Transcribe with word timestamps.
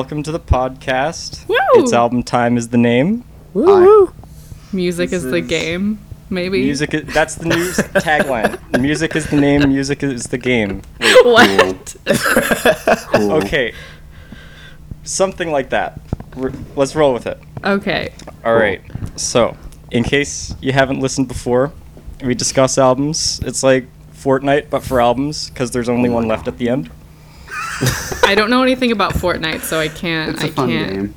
All 0.00 0.04
right. 0.04 0.08
Welcome 0.08 0.22
to 0.22 0.32
the 0.32 0.40
podcast. 0.40 1.46
Woo! 1.46 1.56
It's 1.74 1.92
album 1.92 2.22
time 2.22 2.56
is 2.56 2.68
the 2.68 2.78
name. 2.78 3.22
Woo 3.52 4.10
Music 4.72 5.10
This 5.10 5.24
is 5.24 5.30
the 5.30 5.42
game. 5.42 5.98
Maybe. 6.30 6.62
Music. 6.62 6.94
Is, 6.94 7.04
that's 7.12 7.34
the 7.34 7.44
new 7.44 7.70
tagline. 8.00 8.80
Music 8.80 9.14
is 9.14 9.28
the 9.28 9.36
name. 9.38 9.68
Music 9.68 10.02
is 10.02 10.24
the 10.24 10.38
game. 10.38 10.80
what? 11.22 11.96
Cool. 13.12 13.32
Okay. 13.32 13.74
Something 15.02 15.52
like 15.52 15.68
that. 15.68 16.00
We're, 16.34 16.52
let's 16.76 16.96
roll 16.96 17.12
with 17.12 17.26
it. 17.26 17.38
Okay. 17.62 18.14
All 18.42 18.54
right. 18.54 18.80
So, 19.16 19.54
in 19.90 20.02
case 20.02 20.54
you 20.62 20.72
haven't 20.72 21.00
listened 21.00 21.28
before, 21.28 21.72
we 22.24 22.34
discuss 22.34 22.78
albums. 22.78 23.38
It's 23.44 23.62
like 23.62 23.86
Fortnite, 24.14 24.70
but 24.70 24.82
for 24.82 24.98
albums, 24.98 25.50
because 25.50 25.72
there's 25.72 25.90
only 25.90 26.08
one 26.08 26.26
left 26.26 26.48
at 26.48 26.56
the 26.56 26.70
end. 26.70 26.90
I 28.24 28.34
don't 28.34 28.50
know 28.50 28.62
anything 28.62 28.92
about 28.92 29.14
Fortnite, 29.14 29.60
so 29.62 29.78
I 29.80 29.88
can't. 29.88 30.32
It's 30.34 30.42
a 30.42 30.46
I 30.46 30.50
fun 30.50 30.68
can't. 30.68 30.90
game. 30.92 31.14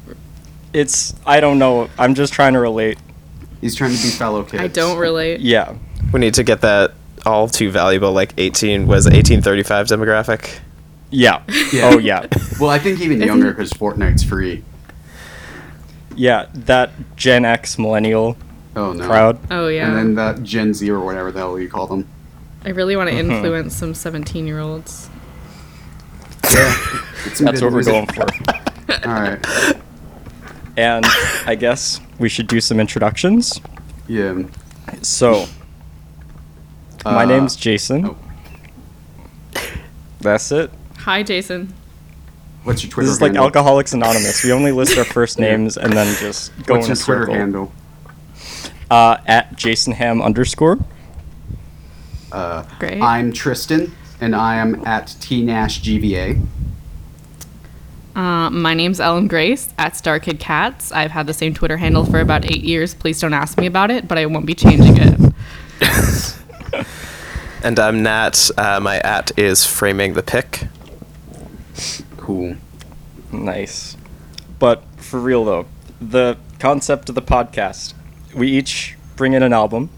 It's. 0.73 1.13
I 1.25 1.39
don't 1.39 1.59
know. 1.59 1.89
I'm 1.99 2.15
just 2.15 2.33
trying 2.33 2.53
to 2.53 2.59
relate. 2.59 2.97
He's 3.61 3.75
trying 3.75 3.95
to 3.95 4.01
be 4.01 4.09
fellow 4.09 4.43
kids. 4.43 4.61
I 4.63 4.67
don't 4.67 4.97
relate. 4.97 5.39
Yeah. 5.41 5.75
We 6.11 6.19
need 6.19 6.33
to 6.35 6.43
get 6.43 6.61
that 6.61 6.93
all 7.25 7.47
too 7.47 7.71
valuable, 7.71 8.11
like 8.11 8.33
18, 8.37 8.87
was 8.87 9.05
1835 9.05 9.87
demographic? 9.87 10.59
Yeah. 11.09 11.41
Yeah. 11.71 11.89
Oh 11.93 11.97
yeah. 11.99 12.27
Well, 12.59 12.69
I 12.69 12.79
think 12.79 12.99
even 13.01 13.21
younger 13.21 13.51
because 13.51 13.71
Fortnite's 13.71 14.23
free. 14.23 14.63
Yeah. 16.15 16.47
That 16.53 16.91
Gen 17.15 17.45
X 17.45 17.77
millennial 17.79 18.35
Oh 18.75 18.93
no. 18.93 19.05
crowd. 19.05 19.39
Oh 19.51 19.67
yeah. 19.67 19.87
And 19.87 19.97
then 19.97 20.15
that 20.15 20.43
Gen 20.43 20.73
Z 20.73 20.89
or 20.89 20.99
whatever 20.99 21.31
the 21.31 21.39
hell 21.39 21.59
you 21.59 21.69
call 21.69 21.87
them. 21.87 22.07
I 22.65 22.69
really 22.69 22.95
want 22.95 23.09
to 23.09 23.15
Mhm. 23.15 23.31
influence 23.31 23.75
some 23.75 23.93
17 23.93 24.47
year 24.47 24.59
olds. 24.59 25.09
Yeah. 26.51 26.75
That's 27.39 27.61
what 27.61 27.71
we're 27.73 27.83
going 27.83 28.07
for. 28.07 28.21
All 29.05 29.13
right. 29.13 29.75
And 30.77 31.05
I 31.45 31.55
guess 31.55 31.99
we 32.19 32.29
should 32.29 32.47
do 32.47 32.59
some 32.59 32.79
introductions. 32.79 33.59
Yeah. 34.07 34.43
So, 35.01 35.45
my 37.05 37.23
Uh, 37.23 37.25
name's 37.25 37.55
Jason. 37.55 38.05
oh. 38.05 38.17
That's 40.21 40.51
it. 40.51 40.71
Hi, 40.99 41.21
Jason. 41.23 41.73
What's 42.63 42.81
your 42.83 42.91
Twitter 42.91 43.07
This 43.07 43.15
is 43.17 43.21
like? 43.21 43.35
Alcoholics 43.35 43.93
Anonymous. 43.93 44.43
We 44.43 44.51
only 44.53 44.71
list 44.71 44.97
our 44.97 45.03
first 45.03 45.37
names 45.47 45.77
and 45.77 45.91
then 45.93 46.15
just 46.17 46.51
go 46.65 46.75
What's 46.75 46.87
in 46.87 46.91
your 46.91 46.95
Twitter 46.95 47.21
circle. 47.21 47.33
handle? 47.35 47.71
Uh, 48.89 49.17
at 49.27 49.55
Jason 49.57 49.93
Ham 49.93 50.21
underscore. 50.21 50.77
Uh, 52.31 52.63
Great. 52.79 53.01
I'm 53.01 53.31
Tristan, 53.33 53.91
and 54.23 54.33
I 54.33 54.55
am 54.55 54.85
at 54.87 55.15
T 55.19 55.43
Nash 55.43 55.81
GVA. 55.81 56.41
Uh, 58.15 58.49
my 58.49 58.73
name's 58.73 59.01
Ellen 59.01 59.27
Grace 59.27 59.73
at 59.77 59.93
StarKid 59.93 60.39
Cats. 60.39 60.93
I've 60.93 61.11
had 61.11 61.27
the 61.27 61.33
same 61.33 61.53
Twitter 61.53 61.77
handle 61.77 62.05
for 62.05 62.21
about 62.21 62.45
eight 62.45 62.63
years. 62.63 62.93
Please 62.93 63.19
don't 63.19 63.33
ask 63.33 63.57
me 63.57 63.65
about 63.67 63.91
it, 63.91 64.07
but 64.07 64.17
I 64.17 64.25
won't 64.27 64.45
be 64.45 64.55
changing 64.55 64.97
it. 64.97 65.33
And 67.65 67.79
I'm 67.79 68.03
Nat. 68.03 68.51
Uh, 68.57 68.81
my 68.81 68.99
at 68.99 69.39
is 69.39 69.65
framing 69.65 70.15
the 70.15 70.21
pick. 70.21 70.67
Cool. 72.17 72.57
Nice. 73.31 73.95
But 74.59 74.83
for 74.97 75.17
real 75.17 75.45
though, 75.45 75.65
the 76.01 76.37
concept 76.59 77.07
of 77.07 77.15
the 77.15 77.21
podcast, 77.21 77.93
we 78.35 78.49
each 78.49 78.97
bring 79.15 79.31
in 79.31 79.43
an 79.43 79.53
album, 79.53 79.89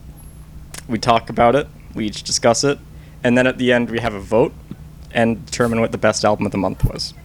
we 0.88 1.00
talk 1.00 1.28
about 1.32 1.56
it, 1.56 1.68
we 1.96 2.06
each 2.06 2.22
discuss 2.22 2.64
it, 2.64 2.78
and 3.26 3.36
then 3.36 3.48
at 3.48 3.58
the 3.58 3.74
end 3.74 3.90
we 3.90 4.00
have 4.00 4.14
a 4.14 4.20
vote 4.20 4.54
and 5.12 5.44
determine 5.48 5.82
what 5.82 5.92
the 5.92 5.98
best 5.98 6.24
album 6.24 6.46
of 6.46 6.52
the 6.52 6.60
month 6.60 6.86
was. 6.86 7.16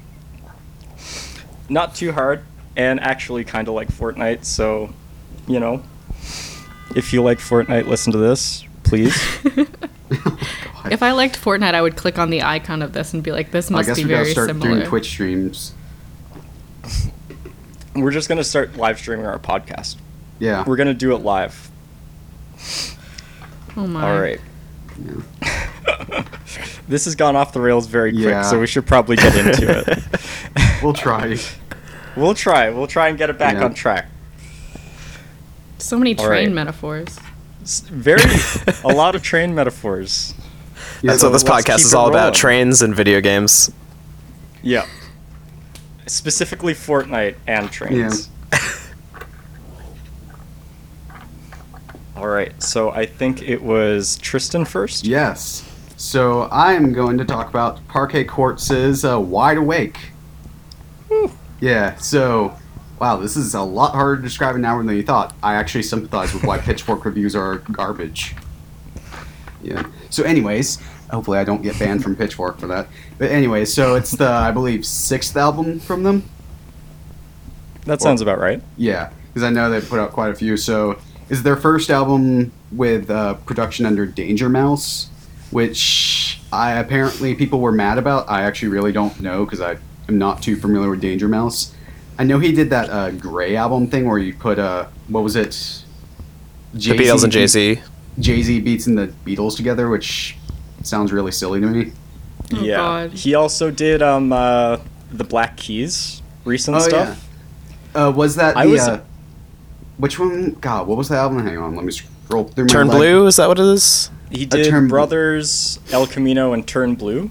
Not 1.69 1.95
too 1.95 2.13
hard, 2.13 2.43
and 2.75 2.99
actually 3.01 3.45
kind 3.45 3.69
of 3.69 3.75
like 3.75 3.89
Fortnite, 3.89 4.47
so, 4.47 4.95
you 5.47 5.61
know, 5.61 5.83
if 6.97 7.13
you 7.13 7.23
like 7.23 7.39
Fortnite, 7.39 7.87
listen 7.87 8.13
to 8.13 8.19
this, 8.19 8.65
please. 8.83 9.15
If 10.91 11.03
I 11.03 11.13
liked 11.13 11.39
Fortnite, 11.39 11.75
I 11.75 11.83
would 11.83 11.95
click 11.95 12.19
on 12.19 12.31
the 12.31 12.43
icon 12.43 12.81
of 12.81 12.95
this 12.95 13.13
and 13.13 13.23
be 13.23 13.33
like, 13.33 13.51
this 13.51 13.71
must 13.71 13.95
be 13.95 14.03
very 14.03 14.03
similar." 14.03 14.03
I 14.03 14.03
guess 14.03 14.03
be 14.03 14.05
we 14.05 14.11
gotta 14.11 14.23
very 14.25 14.33
start 14.33 14.49
similar. 14.49 14.75
doing 14.77 14.89
Twitch 14.89 15.07
streams. 15.07 15.75
We're 17.95 18.11
just 18.11 18.31
gonna 18.31 18.43
start 18.43 18.77
live 18.77 18.99
streaming 18.99 19.27
our 19.27 19.39
podcast. 19.39 19.97
Yeah. 20.39 20.65
We're 20.67 20.77
gonna 20.77 20.95
do 20.95 21.15
it 21.15 21.19
live. 21.19 21.71
Oh 23.77 23.87
my. 23.87 24.11
All 24.11 24.19
right. 24.19 24.41
Yeah. 24.99 26.25
this 26.89 27.05
has 27.05 27.15
gone 27.15 27.37
off 27.37 27.53
the 27.53 27.61
rails 27.61 27.87
very 27.87 28.13
quick, 28.13 28.25
Yeah. 28.25 28.43
so 28.43 28.59
we 28.61 28.67
should 28.67 28.87
probably 28.87 29.17
get 29.17 29.35
into 29.37 29.85
it. 29.87 29.99
We'll 30.83 30.95
try. 30.95 31.37
We'll 32.17 32.35
try. 32.35 32.71
We'll 32.71 32.87
try 32.87 33.09
and 33.09 33.19
get 33.19 33.29
it 33.31 33.39
back 33.39 33.55
Yeah. 33.55 33.65
on 33.65 33.75
track. 33.75 34.09
So 35.79 35.99
many 35.99 36.15
train 36.15 36.29
right. 36.49 36.53
metaphors. 36.53 37.19
S- 37.63 37.81
Very, 37.81 38.23
a 38.85 38.89
lot 38.89 39.15
of 39.15 39.23
train 39.23 39.55
metaphors. 39.55 40.35
Yeah, 41.03 41.13
That's 41.13 41.23
what 41.23 41.31
this 41.33 41.45
podcast 41.45 41.85
is 41.85 41.95
all 41.95 42.07
rolling. 42.09 42.15
about 42.21 42.35
trains 42.35 42.81
and 42.83 42.95
video 42.95 43.21
games. 43.21 43.71
Yeah. 44.63 44.87
Specifically 46.07 46.73
Fortnite 46.75 47.37
and 47.47 47.71
trains. 47.71 48.31
All 52.21 52.29
right. 52.29 52.63
So 52.63 52.91
I 52.91 53.07
think 53.07 53.41
it 53.41 53.63
was 53.63 54.19
Tristan 54.19 54.67
first. 54.67 55.07
Yes. 55.07 55.67
So 55.97 56.51
I'm 56.53 56.93
going 56.93 57.17
to 57.17 57.25
talk 57.25 57.49
about 57.49 57.87
Parquet 57.89 58.25
Courts' 58.25 59.05
uh, 59.05 59.19
Wide 59.19 59.57
Awake. 59.57 59.97
Yeah, 61.61 61.97
so, 61.97 62.55
wow, 62.99 63.17
this 63.17 63.37
is 63.37 63.55
a 63.55 63.63
lot 63.63 63.93
harder 63.93 64.17
to 64.17 64.23
describe 64.23 64.55
an 64.55 64.65
hour 64.65 64.83
than 64.83 64.97
you 64.97 65.03
thought. 65.03 65.35
I 65.43 65.55
actually 65.55 65.83
sympathize 65.83 66.33
with 66.35 66.45
why 66.45 66.59
Pitchfork 66.59 67.05
reviews 67.07 67.35
are 67.35 67.59
garbage. 67.59 68.35
Yeah. 69.63 69.87
So, 70.11 70.23
anyways, 70.23 70.79
hopefully 71.11 71.39
I 71.39 71.45
don't 71.45 71.63
get 71.63 71.79
banned 71.79 72.03
from 72.03 72.17
Pitchfork 72.17 72.59
for 72.59 72.67
that. 72.67 72.89
But, 73.19 73.31
anyway, 73.31 73.65
so 73.65 73.95
it's 73.95 74.13
the, 74.13 74.29
I 74.29 74.53
believe, 74.53 74.87
sixth 74.87 75.37
album 75.37 75.81
from 75.81 76.03
them. 76.03 76.29
That 77.87 78.03
sounds 78.03 78.21
about 78.21 78.39
right. 78.39 78.63
Yeah, 78.77 79.11
because 79.29 79.43
I 79.43 79.51
know 79.51 79.71
they 79.71 79.81
put 79.81 79.99
out 79.99 80.13
quite 80.13 80.31
a 80.31 80.35
few. 80.35 80.59
So, 80.59 80.99
is 81.31 81.43
their 81.43 81.57
first 81.57 81.89
album 81.91 82.53
with 82.73 83.11
uh, 83.11 83.35
production 83.47 83.87
under 83.87 84.05
Danger 84.05 84.49
Mouse, 84.49 85.09
which 85.51 86.41
I 86.53 86.73
apparently 86.73 87.35
people 87.35 87.61
were 87.61 87.73
mad 87.73 87.99
about. 87.99 88.29
I 88.29 88.43
actually 88.43 88.69
really 88.69 88.93
don't 88.93 89.21
know 89.21 89.45
because 89.45 89.61
I 89.61 89.77
am 90.09 90.19
not 90.19 90.43
too 90.43 90.57
familiar 90.57 90.91
with 90.91 91.01
Danger 91.01 91.29
Mouse. 91.29 91.75
I 92.19 92.25
know 92.25 92.39
he 92.39 92.53
did 92.53 92.71
that 92.71 92.91
uh, 92.91 93.11
Gray 93.13 93.57
album 93.57 93.87
thing 93.87 94.07
where 94.07 94.19
you 94.19 94.35
put 94.35 94.59
uh, 94.59 94.87
what 95.09 95.23
was 95.25 95.37
it? 95.37 95.85
The 96.75 96.91
Beatles 96.97 97.25
and 97.25 97.33
Jay 97.33 97.47
Z. 97.47 97.81
Jay 98.19 98.43
Z 98.43 98.61
beats 98.61 98.87
and 98.87 98.99
the 98.99 99.07
Beatles 99.25 99.57
together, 99.57 99.89
which 99.89 100.37
sounds 100.83 101.13
really 101.13 101.33
silly 101.33 101.61
to 101.61 101.67
me. 101.67 101.93
Oh, 102.53 102.61
yeah. 102.63 102.77
God. 102.77 103.13
He 103.13 103.35
also 103.35 103.71
did 103.71 104.03
um 104.03 104.33
uh, 104.33 104.79
the 105.13 105.25
Black 105.25 105.57
Keys 105.57 106.21
recent 106.45 106.77
Oh, 106.77 106.81
stuff. 106.81 107.29
Uh, 107.95 108.13
was 108.15 108.37
that 108.37 108.55
the? 108.55 108.61
I 108.61 108.67
was- 108.67 108.81
uh, 108.81 109.01
which 110.01 110.19
one? 110.19 110.53
God, 110.61 110.87
what 110.87 110.97
was 110.99 111.09
the 111.09 111.17
album? 111.17 111.45
Hang 111.45 111.59
on, 111.59 111.77
let 111.77 111.85
me 111.85 111.93
scroll 111.93 112.45
through. 112.45 112.65
my 112.65 112.69
Turn 112.73 112.89
leg- 112.89 112.97
Blue, 112.99 113.27
is 113.27 113.37
that 113.37 113.49
what 113.49 113.59
it 113.59 113.65
is? 113.67 114.11
He 114.31 114.47
did 114.47 114.69
Turn 114.69 114.85
Blue. 114.85 114.91
Brothers, 114.91 115.79
El 115.93 116.07
Camino, 116.07 116.53
and 116.53 116.67
Turn 116.67 116.95
Blue. 116.95 117.31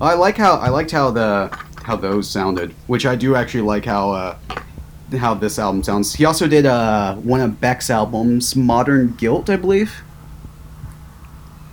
I 0.00 0.14
like 0.14 0.36
how 0.36 0.54
I 0.56 0.68
liked 0.68 0.90
how 0.90 1.10
the 1.10 1.50
how 1.82 1.96
those 1.96 2.28
sounded, 2.28 2.72
which 2.86 3.04
I 3.06 3.16
do 3.16 3.34
actually 3.34 3.62
like 3.62 3.84
how 3.84 4.10
uh, 4.12 4.36
how 5.18 5.34
this 5.34 5.58
album 5.58 5.82
sounds. 5.82 6.14
He 6.14 6.24
also 6.24 6.46
did 6.46 6.66
uh, 6.66 7.16
one 7.16 7.40
of 7.40 7.60
Beck's 7.60 7.90
albums, 7.90 8.54
Modern 8.56 9.14
Guilt, 9.16 9.48
I 9.50 9.56
believe. 9.56 9.94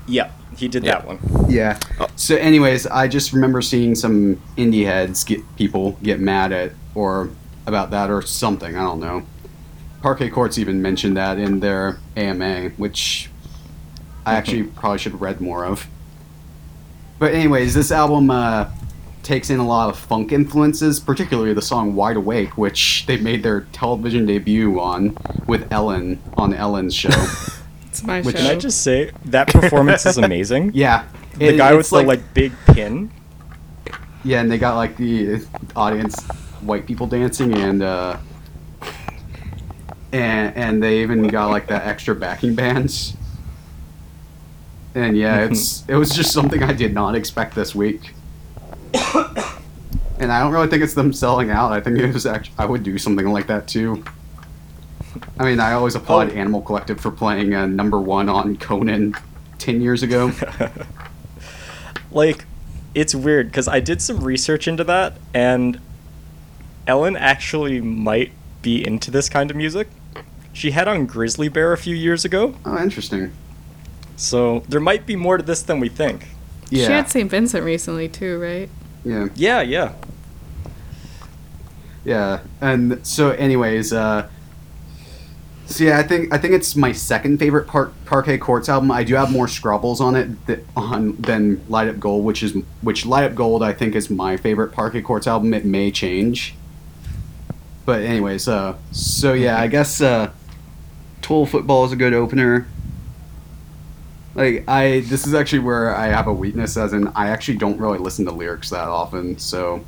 Yeah, 0.07 0.31
he 0.57 0.68
did 0.68 0.83
Yeah. 0.83 1.00
that 1.00 1.07
one. 1.07 1.19
Yeah. 1.50 1.80
Oh. 2.00 2.07
So, 2.15 2.36
anyways, 2.36 2.86
I 2.88 3.07
just 3.07 3.33
remember 3.33 3.62
seeing 3.62 3.95
some 3.95 4.36
indie 4.57 4.86
heads 4.86 5.24
get 5.24 5.42
people 5.56 5.94
get 6.03 6.19
mad 6.19 6.51
at 6.51 6.71
or 6.94 7.30
about 7.65 7.92
that 7.92 8.09
or 8.09 8.21
something. 8.21 8.75
I 8.75 8.81
don't 8.81 9.00
know. 9.00 9.24
Parquet 10.06 10.30
Courts 10.30 10.60
even 10.60 10.84
mentioned 10.84 11.18
that 11.18 11.40
in 11.40 11.62
their 11.62 11.98
AMA, 12.16 12.69
which 12.78 13.28
I 14.24 14.36
actually 14.36 14.62
probably 14.62 15.00
should 15.00 15.13
have 15.13 15.22
read 15.24 15.42
more 15.42 15.66
of. 15.66 15.88
But 17.18 17.34
anyways, 17.34 17.74
this 17.74 17.92
album 17.92 18.30
uh, 18.30 18.69
takes 19.24 19.50
in 19.50 19.57
a 19.57 19.66
lot 19.66 19.90
of 19.90 19.98
funk 19.98 20.31
influences, 20.31 21.00
particularly 21.00 21.56
the 21.56 21.62
song 21.63 21.96
"Wide 21.96 22.18
Awake," 22.18 22.56
which 22.56 23.07
they 23.07 23.18
made 23.18 23.42
their 23.42 23.62
television 23.72 24.28
debut 24.28 24.80
on 24.80 25.18
with 25.48 25.68
Ellen 25.74 26.22
on 26.38 26.54
Ellen's 26.54 26.94
show. 26.94 27.10
It's 27.88 28.04
my 28.04 28.22
Which- 28.22 28.36
show. 28.38 28.44
Can 28.44 28.52
I 28.52 28.60
just 28.60 28.84
say 28.84 29.10
that 29.25 29.48
performance 29.48 30.06
is 30.06 30.19
amazing? 30.19 30.69
yeah, 30.75 31.06
The 31.40 31.46
It- 31.48 31.57
guy 31.57 31.69
it's 31.74 31.92
with 31.92 32.02
the 32.02 32.07
like 32.07 32.31
big 32.36 32.52
pin. 32.68 33.10
Yeah, 34.24 34.42
and 34.42 34.52
they 34.52 34.60
got 34.60 34.75
like 34.75 34.98
the 34.98 35.44
audience, 35.75 36.22
white 36.62 36.86
people 36.86 37.07
dancing, 37.07 37.56
and 37.56 37.81
uh, 37.81 38.18
and 40.15 40.56
and 40.56 40.81
they 40.81 41.01
even 41.01 41.27
got 41.27 41.50
like 41.50 41.67
the 41.67 41.85
extra 41.85 42.15
backing 42.15 42.56
bands. 42.56 43.15
And 44.94 45.17
yeah, 45.17 45.44
it's 45.44 45.83
it 45.89 45.95
was 45.95 46.12
just 46.12 46.31
something 46.31 46.63
I 46.63 46.71
did 46.71 46.94
not 46.94 47.15
expect 47.15 47.53
this 47.53 47.75
week. 47.75 48.13
and 48.94 50.31
I 50.31 50.39
don't 50.39 50.53
really 50.53 50.67
think 50.67 50.83
it's 50.83 50.94
them 50.94 51.12
selling 51.12 51.50
out. 51.50 51.73
I 51.73 51.81
think 51.81 52.00
it 52.00 52.13
was 52.13 52.25
actually 52.25 52.56
I 52.57 52.65
would 52.65 52.83
do 52.83 52.97
something 52.97 53.27
like 53.27 53.47
that 53.47 53.67
too. 53.67 54.03
I 55.38 55.44
mean, 55.44 55.59
I 55.59 55.73
always 55.73 55.95
applaud 55.95 56.29
Oh. 56.31 56.33
Animal 56.33 56.61
Collective 56.61 57.00
for 57.00 57.11
playing 57.11 57.53
uh, 57.53 57.65
number 57.65 58.00
one 58.00 58.29
on 58.29 58.56
Conan 58.56 59.15
ten 59.57 59.81
years 59.81 60.01
ago. 60.01 60.31
like 62.11 62.45
it's 62.94 63.13
weird 63.13 63.47
because 63.47 63.68
I 63.68 63.81
did 63.81 64.01
some 64.01 64.23
research 64.23 64.65
into 64.65 64.85
that, 64.85 65.18
and 65.33 65.81
Ellen 66.88 67.18
actually 67.18 67.81
might 67.81 68.31
be 68.61 68.85
into 68.85 69.11
this 69.11 69.27
kind 69.27 69.51
of 69.51 69.57
music. 69.57 69.89
She 70.56 70.72
had 70.72 70.88
on 70.88 71.06
Grizzly 71.06 71.50
Bear 71.50 71.74
a 71.74 71.78
few 71.78 71.96
years 71.96 72.24
ago, 72.25 72.56
oh, 72.66 72.81
interesting. 72.81 73.31
so 74.16 74.63
there 74.69 74.80
might 74.80 75.06
be 75.06 75.16
more 75.18 75.36
to 75.38 75.44
this 75.44 75.62
than 75.62 75.80
we 75.81 75.90
think. 75.90 76.28
Yeah, 76.69 76.88
She 76.88 76.92
had 76.94 77.10
St. 77.10 77.30
Vincent 77.30 77.63
recently 77.63 78.07
too, 78.07 78.40
right? 78.40 78.69
yeah, 79.04 79.28
Yeah, 79.36 79.62
yeah. 79.62 79.94
yeah. 82.04 82.40
And 82.62 83.06
so, 83.06 83.31
anyways, 83.31 83.92
uh, 83.94 84.28
so 85.68 85.84
yeah, 85.84 85.98
I 86.00 86.04
think 86.04 86.34
I 86.34 86.38
think 86.38 86.54
it's 86.54 86.75
my 86.75 86.92
second 86.92 87.40
favorite 87.40 87.68
Par- 87.68 87.92
Parquet 88.06 88.38
Courts 88.38 88.69
album. 88.69 88.92
I 88.92 89.04
do 89.04 89.16
have 89.16 89.31
more 89.31 89.48
scrobbles 89.48 90.00
on 90.00 90.16
it 90.16 90.30
th- 90.48 90.60
on 90.75 91.16
than 91.18 91.63
Light 91.69 91.88
Up 91.90 92.00
Gold, 92.00 92.24
which 92.24 92.44
is 92.44 92.54
which 92.81 93.06
Light 93.06 93.25
Up 93.25 93.36
Gold 93.36 93.63
I 93.63 93.74
think 93.74 93.96
is 93.96 94.10
my 94.10 94.38
favorite 94.38 94.72
Parquet 94.72 95.02
Courts 95.02 95.25
album. 95.28 95.54
It 95.56 95.66
may 95.66 95.90
change, 95.92 96.54
but 97.86 98.02
anyways, 98.04 98.48
uh, 98.48 98.75
so 98.92 99.34
yeah, 99.34 99.60
I 99.60 99.66
guess 99.68 100.02
uh, 100.02 100.31
Total 101.25 101.48
Football 101.48 101.86
is 101.86 101.92
a 101.92 101.95
good 101.95 102.13
opener. 102.13 102.68
Like 104.36 104.63
I, 104.68 105.00
this 105.00 105.25
is 105.25 105.33
actually 105.33 105.60
where 105.60 105.95
I 105.95 106.06
have 106.07 106.27
a 106.27 106.33
weakness, 106.33 106.77
as 106.77 106.94
in 106.94 107.07
I 107.16 107.30
actually 107.30 107.57
don't 107.57 107.80
really 107.80 107.98
listen 107.98 108.25
to 108.25 108.31
lyrics 108.31 108.69
that 108.69 108.88
often. 108.88 109.39
So, 109.39 109.83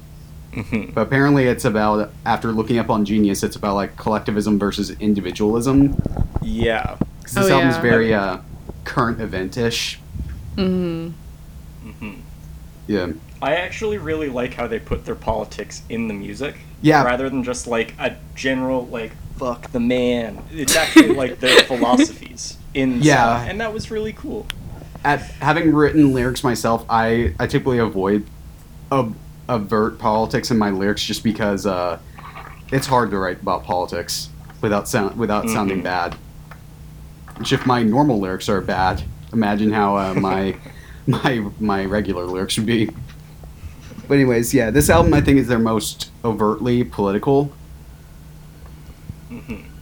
Mhm. 0.54 0.95
but 0.95 1.01
apparently 1.01 1.45
it's 1.45 1.63
about 1.63 2.10
after 2.25 2.51
looking 2.51 2.80
up 2.80 2.89
on 2.89 3.06
Genius, 3.06 3.44
it's 3.44 3.56
about 3.56 3.75
like 3.75 3.95
collectivism 3.98 4.57
versus 4.57 4.89
individualism. 5.00 6.01
Yeah. 6.42 6.95
'Cause 7.24 7.34
this 7.36 7.50
Oh, 7.51 7.54
album's 7.56 7.75
yeah. 7.75 7.81
very 7.81 8.13
uh, 8.16 8.38
current 8.83 9.22
event-ish. 9.22 10.00
Mm-hmm. 10.56 11.10
Mm-hmm. 11.88 12.12
Yeah, 12.88 13.07
I 13.44 13.57
actually 13.57 14.00
really 14.00 14.30
like 14.30 14.56
how 14.56 14.66
they 14.66 14.80
put 14.80 15.06
their 15.06 15.13
politics 15.13 15.83
in 15.88 16.07
the 16.07 16.16
music. 16.16 16.56
Yeah. 16.81 17.04
Rather 17.04 17.30
than 17.30 17.44
just 17.44 17.68
like 17.68 17.94
a 18.00 18.16
general 18.33 18.88
like 18.88 19.12
fuck 19.38 19.72
the 19.72 19.80
man. 19.80 20.42
It's 20.51 20.75
actually 20.75 21.10
like 21.24 21.39
their 21.39 21.63
philosophies 21.63 22.57
in 22.74 23.01
Yeah. 23.01 23.39
song, 23.39 23.50
and 23.50 23.62
that 23.62 23.74
was 23.74 23.89
really 23.92 24.13
cool. 24.13 24.45
at 25.06 25.22
having 25.42 25.74
written 25.74 26.13
lyrics 26.13 26.44
myself, 26.44 26.86
I 26.89 27.34
I 27.39 27.48
typically 27.48 27.78
avoid 27.80 28.25
ab- 28.92 29.16
avert 29.48 30.00
politics 30.00 30.51
in 30.51 30.57
my 30.57 30.69
lyrics 30.72 31.04
just 31.04 31.24
because 31.24 31.66
uh, 31.66 32.00
it's 32.72 32.88
hard 32.88 33.12
to 33.12 33.18
write 33.18 33.42
about 33.42 33.63
politics 33.63 34.30
without 34.62 34.88
sound 34.89 35.18
without 35.18 35.48
sounding 35.50 35.80
Mhm. 35.81 35.83
bad. 35.83 36.16
Which 37.38 37.54
if 37.54 37.66
my 37.66 37.83
normal 37.83 38.19
lyrics 38.19 38.50
are 38.50 38.60
bad, 38.62 39.04
imagine 39.31 39.72
how 39.72 39.95
uh, 39.98 40.13
my 40.30 40.56
my 41.06 41.45
my 41.60 41.86
regular 41.86 42.25
lyrics 42.25 42.57
would 42.57 42.66
be. 42.66 42.90
But 44.07 44.16
anyways, 44.16 44.54
yeah, 44.54 44.72
this 44.72 44.90
album 44.90 45.13
I 45.13 45.22
think 45.22 45.38
is 45.38 45.48
their 45.48 45.60
most 45.60 46.12
overtly 46.25 46.83
political, 46.83 47.51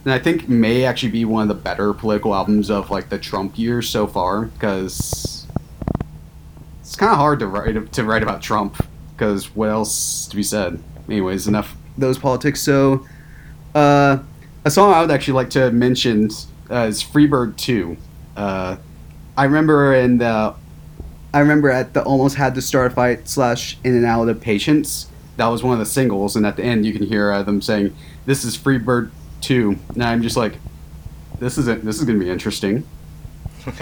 and 0.06 0.14
I 0.14 0.20
think 0.20 0.48
may 0.48 0.84
actually 0.84 1.10
be 1.10 1.24
one 1.24 1.42
of 1.42 1.48
the 1.48 1.60
better 1.60 1.92
political 1.92 2.32
albums 2.32 2.70
of 2.70 2.92
like 2.92 3.08
the 3.08 3.18
Trump 3.18 3.58
years 3.58 3.88
so 3.88 4.06
far 4.06 4.44
because 4.44 5.44
it's 6.80 6.94
kind 6.94 7.10
of 7.10 7.18
hard 7.18 7.40
to 7.40 7.48
write 7.48 7.92
to 7.92 8.04
write 8.04 8.22
about 8.22 8.40
Trump 8.40 8.86
because 9.12 9.54
what 9.56 9.68
else 9.68 10.28
to 10.28 10.36
be 10.36 10.44
said? 10.44 10.80
Anyways, 11.08 11.48
enough 11.48 11.74
those 11.98 12.18
politics. 12.18 12.60
So, 12.60 13.04
uh, 13.74 14.18
a 14.64 14.70
song 14.70 14.94
I 14.94 15.00
would 15.00 15.10
actually 15.10 15.34
like 15.34 15.50
to 15.50 15.72
mention 15.72 16.30
uh, 16.70 16.86
is 16.86 17.02
"Freebird 17.02 17.56
2. 17.56 17.96
Uh, 18.36 18.76
I 19.36 19.44
remember 19.44 19.92
in 19.92 20.18
the 20.18 20.54
I 21.34 21.40
remember 21.40 21.68
at 21.68 21.94
the 21.94 22.04
almost 22.04 22.36
had 22.36 22.54
to 22.54 22.62
start 22.62 22.92
a 22.92 22.94
fight 22.94 23.28
slash 23.28 23.76
in 23.82 23.96
and 23.96 24.06
out 24.06 24.28
of 24.28 24.40
patience. 24.40 25.08
That 25.36 25.48
was 25.48 25.64
one 25.64 25.72
of 25.72 25.80
the 25.80 25.84
singles, 25.84 26.36
and 26.36 26.46
at 26.46 26.54
the 26.54 26.62
end 26.62 26.86
you 26.86 26.92
can 26.92 27.02
hear 27.02 27.32
uh, 27.32 27.42
them 27.42 27.60
saying, 27.60 27.92
"This 28.24 28.44
is 28.44 28.56
Freebird 28.56 29.10
2. 29.40 29.76
and 29.94 30.02
I'm 30.02 30.22
just 30.22 30.36
like, 30.36 30.54
"This 31.38 31.58
isn't. 31.58 31.84
This 31.84 31.98
is 31.98 32.04
gonna 32.04 32.18
be 32.18 32.30
interesting." 32.30 32.84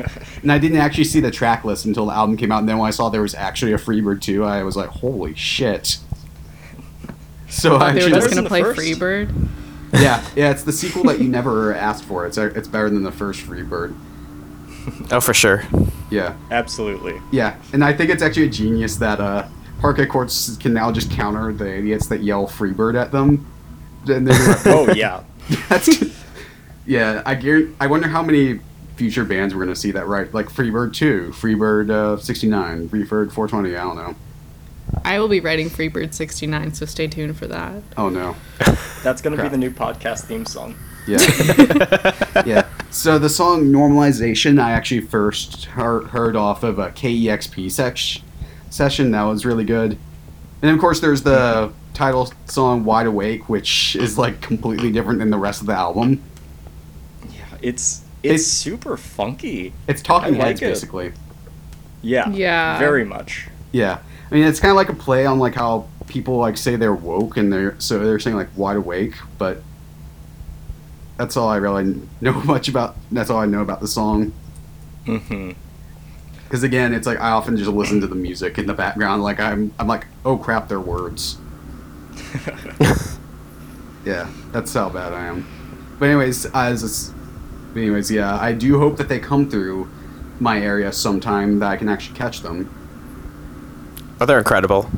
And 0.43 0.51
I 0.51 0.59
didn't 0.59 0.79
actually 0.79 1.05
see 1.05 1.21
the 1.21 1.31
track 1.31 1.65
list 1.65 1.85
until 1.85 2.07
the 2.07 2.13
album 2.15 2.37
came 2.39 2.51
out, 2.53 2.59
and 2.61 2.69
then 2.69 2.79
when 2.79 2.87
I 2.89 2.91
saw 2.91 3.09
there 3.11 3.21
was 3.23 3.35
actually 3.35 3.73
a 3.73 3.79
Freebird 3.79 4.21
2, 4.23 4.43
I 4.45 4.63
was 4.63 4.77
like, 4.77 4.89
"Holy 4.89 5.35
shit!" 5.35 5.99
So 7.49 7.77
I 7.77 7.93
They 7.93 8.01
were 8.01 8.07
actually, 8.07 8.13
just 8.13 8.27
was 8.29 8.35
gonna 8.35 8.49
play 8.49 8.63
first. 8.63 8.81
Freebird. 8.81 9.49
yeah, 9.93 10.25
yeah, 10.35 10.51
it's 10.51 10.63
the 10.65 10.73
sequel 10.73 11.05
that 11.05 11.21
you 11.21 11.29
never 11.29 11.75
asked 11.89 12.05
for. 12.05 12.27
It's 12.27 12.37
it's 12.39 12.69
better 12.69 12.91
than 12.91 13.03
the 13.03 13.13
first 13.13 13.41
Freebird. 13.43 13.95
Oh, 15.11 15.21
for 15.21 15.33
sure. 15.35 15.63
Yeah. 16.11 16.35
Absolutely. 16.51 17.15
Yeah, 17.33 17.57
and 17.73 17.83
I 17.85 17.93
think 17.93 18.11
it's 18.11 18.23
actually 18.23 18.47
a 18.47 18.51
genius 18.51 18.97
that 18.97 19.19
uh, 19.21 19.47
Parquet 19.81 20.07
Courts 20.07 20.57
can 20.59 20.75
now 20.75 20.93
just 20.93 21.11
counter 21.11 21.53
the 21.53 21.79
idiots 21.79 22.07
that 22.09 22.23
yell 22.23 22.47
Freebird 22.47 22.95
at 23.01 23.11
them. 23.13 23.47
And 24.07 24.27
they're 24.27 24.49
like, 24.49 24.59
Oh 24.67 24.93
yeah. 24.93 25.23
That's 25.69 25.89
yeah. 26.87 27.23
I 27.25 27.35
guarantee, 27.35 27.75
I 27.81 27.87
wonder 27.87 28.09
how 28.09 28.23
many 28.23 28.61
future 28.97 29.25
bands 29.25 29.55
we're 29.55 29.65
gonna 29.65 29.75
see 29.77 29.91
that 29.93 30.07
right, 30.07 30.33
like 30.33 30.47
Freebird 30.47 30.95
Two, 30.95 31.33
Freebird 31.35 31.91
uh, 31.91 32.17
sixty 32.19 32.49
nine, 32.49 32.89
Freebird 32.89 33.33
four 33.33 33.49
twenty. 33.49 33.77
I 33.77 33.83
don't 33.83 33.97
know. 33.97 34.15
I 35.05 35.19
will 35.19 35.29
be 35.29 35.41
writing 35.41 35.71
Freebird 35.71 36.15
69, 36.15 36.75
so 36.75 36.87
stay 36.87 37.09
tuned 37.09 37.37
for 37.37 37.47
that. 37.49 37.83
Oh 37.97 38.09
no. 38.11 38.37
That's 39.03 39.21
gonna 39.23 39.37
Crap. 39.37 39.51
be 39.51 39.51
the 39.51 39.59
new 39.59 39.71
podcast 39.71 40.25
theme 40.25 40.47
song. 40.47 40.77
Yeah. 41.07 41.19
yeah. 42.47 42.69
So 42.91 43.19
the 43.19 43.29
song 43.29 43.65
"Normalization" 43.65 44.61
I 44.61 44.71
actually 44.73 45.01
first 45.01 45.67
heard, 45.67 46.09
heard 46.09 46.37
off 46.37 46.63
of 46.63 46.79
a 46.79 46.91
KEXP 46.91 47.71
sec- 47.71 48.23
session. 48.71 49.11
That 49.11 49.23
was 49.25 49.45
really 49.45 49.65
good. 49.65 49.99
And 50.63 50.71
of 50.71 50.79
course, 50.79 51.01
there's 51.01 51.23
the 51.23 51.73
title 51.95 52.31
song 52.47 52.85
"Wide 52.85 53.07
Awake," 53.07 53.49
which 53.49 53.97
is 53.97 54.19
like 54.19 54.41
completely 54.43 54.93
different 54.93 55.21
than 55.21 55.31
the 55.31 55.39
rest 55.39 55.61
of 55.63 55.67
the 55.67 55.75
album. 55.75 56.23
Yeah. 57.31 57.41
It's 57.63 58.03
It's- 58.23 58.41
it's 58.41 58.47
super 58.47 58.97
funky. 58.97 59.73
It's 59.89 60.03
talking 60.03 60.35
I 60.35 60.39
like 60.39 60.47
heads 60.47 60.63
it. 60.63 60.67
basically. 60.69 61.13
Yeah. 62.03 62.29
Yeah. 62.31 62.79
Very 62.79 63.05
much. 63.05 63.49
Yeah. 63.73 63.99
I 64.31 64.35
mean, 64.35 64.45
it's 64.45 64.61
kind 64.61 64.71
of 64.71 64.77
like 64.77 64.89
a 64.89 64.95
play 64.95 65.25
on 65.27 65.39
like 65.39 65.55
how 65.55 65.87
people 66.07 66.37
like 66.39 66.57
say 66.59 66.77
they're 66.77 66.95
woke 66.95 67.37
and 67.37 67.53
they're 67.53 67.75
so 67.79 67.99
they're 67.99 68.19
saying 68.19 68.37
like 68.37 68.49
wide 68.57 68.77
awake, 68.77 69.15
but 69.39 69.63
that's 71.17 71.37
all 71.37 71.49
I 71.49 71.57
really 71.57 72.01
know 72.21 72.33
much 72.45 72.69
about. 72.69 72.97
That's 73.13 73.31
all 73.31 73.39
I 73.41 73.47
know 73.47 73.61
about 73.63 73.81
the 73.81 73.89
song. 73.89 74.33
hmm 75.07 75.53
Because 76.45 76.63
again, 76.63 76.93
it's 76.95 77.07
like 77.07 77.21
I 77.21 77.31
often 77.31 77.57
just 77.57 77.71
listen 77.71 78.01
to 78.01 78.07
the 78.07 78.15
music 78.15 78.59
in 78.59 78.67
the 78.67 78.75
background. 78.75 79.23
Like 79.23 79.39
I'm, 79.41 79.73
I'm 79.79 79.87
like, 79.87 80.07
oh 80.25 80.37
crap, 80.37 80.69
they're 80.69 80.81
words. 80.81 81.39
Yeah, 84.05 84.31
that's 84.53 84.75
how 84.75 84.91
bad 84.91 85.15
I 85.15 85.27
am. 85.27 85.47
But 85.99 86.11
anyways, 86.11 86.45
as 86.47 87.13
anyways, 87.75 88.11
yeah, 88.11 88.37
I 88.39 88.53
do 88.53 88.79
hope 88.79 88.99
that 88.99 89.09
they 89.09 89.19
come 89.19 89.49
through 89.49 89.89
my 90.41 90.61
area 90.61 90.93
sometime 90.93 91.59
that 91.61 91.71
I 91.71 91.77
can 91.77 91.89
actually 91.89 92.19
catch 92.19 92.43
them. 92.43 92.69
Oh, 94.21 94.27
they're 94.27 94.37
incredible. 94.39 94.91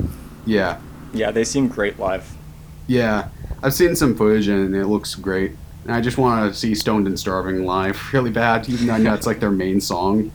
Yeah, 0.45 0.81
yeah, 1.13 1.31
they 1.31 1.45
seem 1.45 1.69
great 1.69 1.99
live. 2.01 2.29
yeah, 2.89 3.29
I've 3.63 3.75
seen 3.75 3.95
some 3.95 4.17
footage 4.17 4.49
and 4.49 4.75
it 4.75 4.87
looks 4.87 5.15
great. 5.15 5.53
And 5.85 5.95
I 5.95 6.01
just 6.01 6.19
want 6.19 6.53
to 6.53 6.59
see 6.59 6.75
Stoned 6.75 7.07
and 7.07 7.17
Starving 7.19 7.65
live 7.65 8.01
really 8.13 8.31
bad, 8.33 8.69
even 8.69 8.89
though 8.89 8.95
I 8.95 8.99
know 8.99 9.15
it's 9.15 9.27
like 9.27 9.39
their 9.39 9.53
main 9.53 9.81
song. 9.81 10.33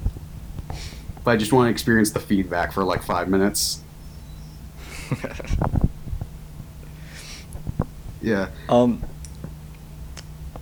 But 1.26 1.32
I 1.32 1.36
just 1.36 1.52
want 1.52 1.68
to 1.68 1.72
experience 1.72 2.12
the 2.12 2.22
feedback 2.22 2.72
for 2.72 2.86
like 2.86 3.04
five 3.04 3.28
minutes. 3.28 3.82
Yeah. 8.22 8.50
Um, 8.70 9.02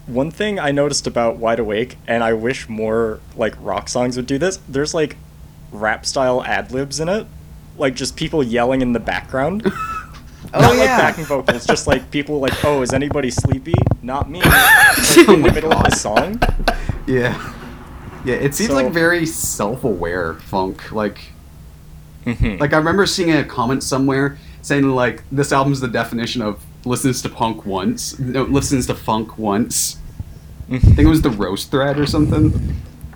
one 0.07 0.31
thing 0.31 0.59
I 0.59 0.71
noticed 0.71 1.05
about 1.07 1.37
Wide 1.37 1.59
Awake, 1.59 1.97
and 2.07 2.23
I 2.23 2.33
wish 2.33 2.67
more 2.67 3.19
like 3.35 3.55
rock 3.59 3.89
songs 3.89 4.15
would 4.17 4.25
do 4.25 4.37
this. 4.37 4.57
There's 4.67 4.93
like 4.93 5.17
rap 5.71 6.05
style 6.05 6.43
ad 6.43 6.71
libs 6.71 6.99
in 6.99 7.09
it, 7.09 7.27
like 7.77 7.95
just 7.95 8.15
people 8.15 8.41
yelling 8.43 8.81
in 8.81 8.93
the 8.93 8.99
background. 8.99 9.71
Oh, 10.51 10.61
Not 10.61 10.77
like 10.77 10.87
backing 10.87 11.25
vocals, 11.25 11.67
just 11.67 11.85
like 11.85 12.09
people 12.09 12.39
like, 12.39 12.65
"Oh, 12.65 12.81
is 12.81 12.91
anybody 12.91 13.29
sleepy? 13.29 13.73
Not 14.01 14.31
me." 14.31 14.41
Like, 14.43 15.17
in 15.29 15.41
the 15.43 15.51
middle 15.53 15.71
of 15.71 15.83
the 15.83 15.91
song. 15.91 16.41
Yeah. 17.05 17.53
Yeah, 18.25 18.35
it 18.35 18.55
seems 18.55 18.69
So- 18.69 18.75
like 18.75 18.91
very 18.91 19.27
self-aware 19.27 20.35
funk. 20.35 20.91
Like 20.91 21.19
Mhm. 22.25 22.59
like 22.59 22.73
I 22.73 22.77
remember 22.77 23.05
seeing 23.05 23.31
a 23.31 23.43
comment 23.43 23.83
somewhere 23.83 24.37
saying 24.63 24.89
like 24.89 25.23
this 25.31 25.51
album's 25.51 25.81
the 25.81 25.87
definition 25.87 26.41
of 26.41 26.65
listens 26.85 27.21
to 27.23 27.29
punk 27.29 27.65
once. 27.65 28.17
No, 28.19 28.43
listens 28.43 28.87
to 28.87 28.95
funk 28.95 29.37
once. 29.37 29.97
I 30.71 30.77
think 30.79 30.99
it 30.99 31.05
was 31.07 31.21
the 31.21 31.29
roast 31.31 31.71
thread 31.71 31.99
or 31.99 32.05
something. 32.05 32.51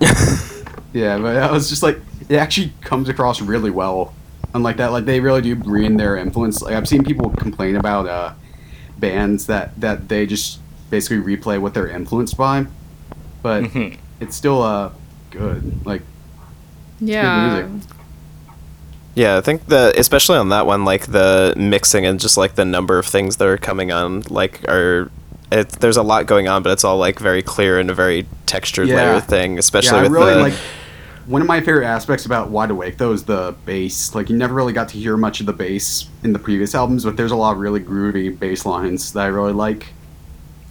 yeah, 0.92 1.18
but 1.18 1.36
I 1.36 1.50
was 1.52 1.68
just 1.68 1.82
like 1.82 1.98
it 2.28 2.36
actually 2.36 2.72
comes 2.80 3.08
across 3.08 3.40
really 3.40 3.70
well. 3.70 4.14
unlike 4.54 4.76
that, 4.76 4.92
like 4.92 5.04
they 5.04 5.18
really 5.20 5.42
do 5.42 5.54
bring 5.56 5.96
their 5.96 6.16
influence. 6.16 6.62
Like 6.62 6.74
I've 6.74 6.86
seen 6.88 7.02
people 7.04 7.30
complain 7.30 7.74
about 7.76 8.06
uh, 8.06 8.32
bands 8.98 9.46
that 9.46 9.78
that 9.80 10.08
they 10.08 10.26
just 10.26 10.60
basically 10.90 11.18
replay 11.36 11.58
what 11.60 11.74
they're 11.74 11.88
influenced 11.88 12.36
by, 12.36 12.66
but 13.42 13.64
Mhm. 13.64 13.96
it's 14.20 14.36
still 14.36 14.62
uh 14.62 14.90
good. 15.30 15.84
Like 15.86 16.02
Yeah. 17.00 17.66
music. 17.66 17.93
Yeah, 19.14 19.36
I 19.36 19.40
think 19.40 19.66
the 19.66 19.92
especially 19.96 20.38
on 20.38 20.48
that 20.48 20.66
one, 20.66 20.84
like 20.84 21.06
the 21.06 21.54
mixing 21.56 22.04
and 22.04 22.18
just 22.18 22.36
like 22.36 22.56
the 22.56 22.64
number 22.64 22.98
of 22.98 23.06
things 23.06 23.36
that 23.36 23.46
are 23.46 23.58
coming 23.58 23.92
on, 23.92 24.22
like 24.28 24.66
are 24.68 25.10
it, 25.52 25.68
there's 25.68 25.96
a 25.96 26.02
lot 26.02 26.26
going 26.26 26.48
on, 26.48 26.62
but 26.64 26.72
it's 26.72 26.82
all 26.84 26.96
like 26.96 27.18
very 27.20 27.42
clear 27.42 27.78
and 27.78 27.90
a 27.90 27.94
very 27.94 28.26
textured 28.46 28.88
Yeah. 28.88 28.96
layer 28.96 29.20
thing, 29.20 29.58
especially 29.58 29.92
yeah, 29.96 30.00
I 30.00 30.02
with 30.04 30.12
really 30.12 30.34
the 30.34 30.40
like. 30.40 30.54
One 31.26 31.40
of 31.40 31.48
my 31.48 31.60
favorite 31.60 31.86
aspects 31.86 32.26
about 32.26 32.50
Wide 32.50 32.70
Awake 32.70 32.98
though 32.98 33.12
is 33.12 33.24
the 33.24 33.54
bass. 33.64 34.14
Like 34.14 34.28
you 34.28 34.36
never 34.36 34.52
really 34.52 34.72
got 34.74 34.88
to 34.90 34.98
hear 34.98 35.16
much 35.16 35.40
of 35.40 35.46
the 35.46 35.52
bass 35.54 36.06
in 36.22 36.32
the 36.32 36.38
previous 36.38 36.74
albums, 36.74 37.04
but 37.04 37.16
there's 37.16 37.30
a 37.32 37.36
lot 37.36 37.52
of 37.52 37.58
really 37.58 37.80
groovy 37.80 38.36
bass 38.36 38.66
lines 38.66 39.12
that 39.14 39.22
I 39.22 39.26
really 39.28 39.52
like. 39.52 39.86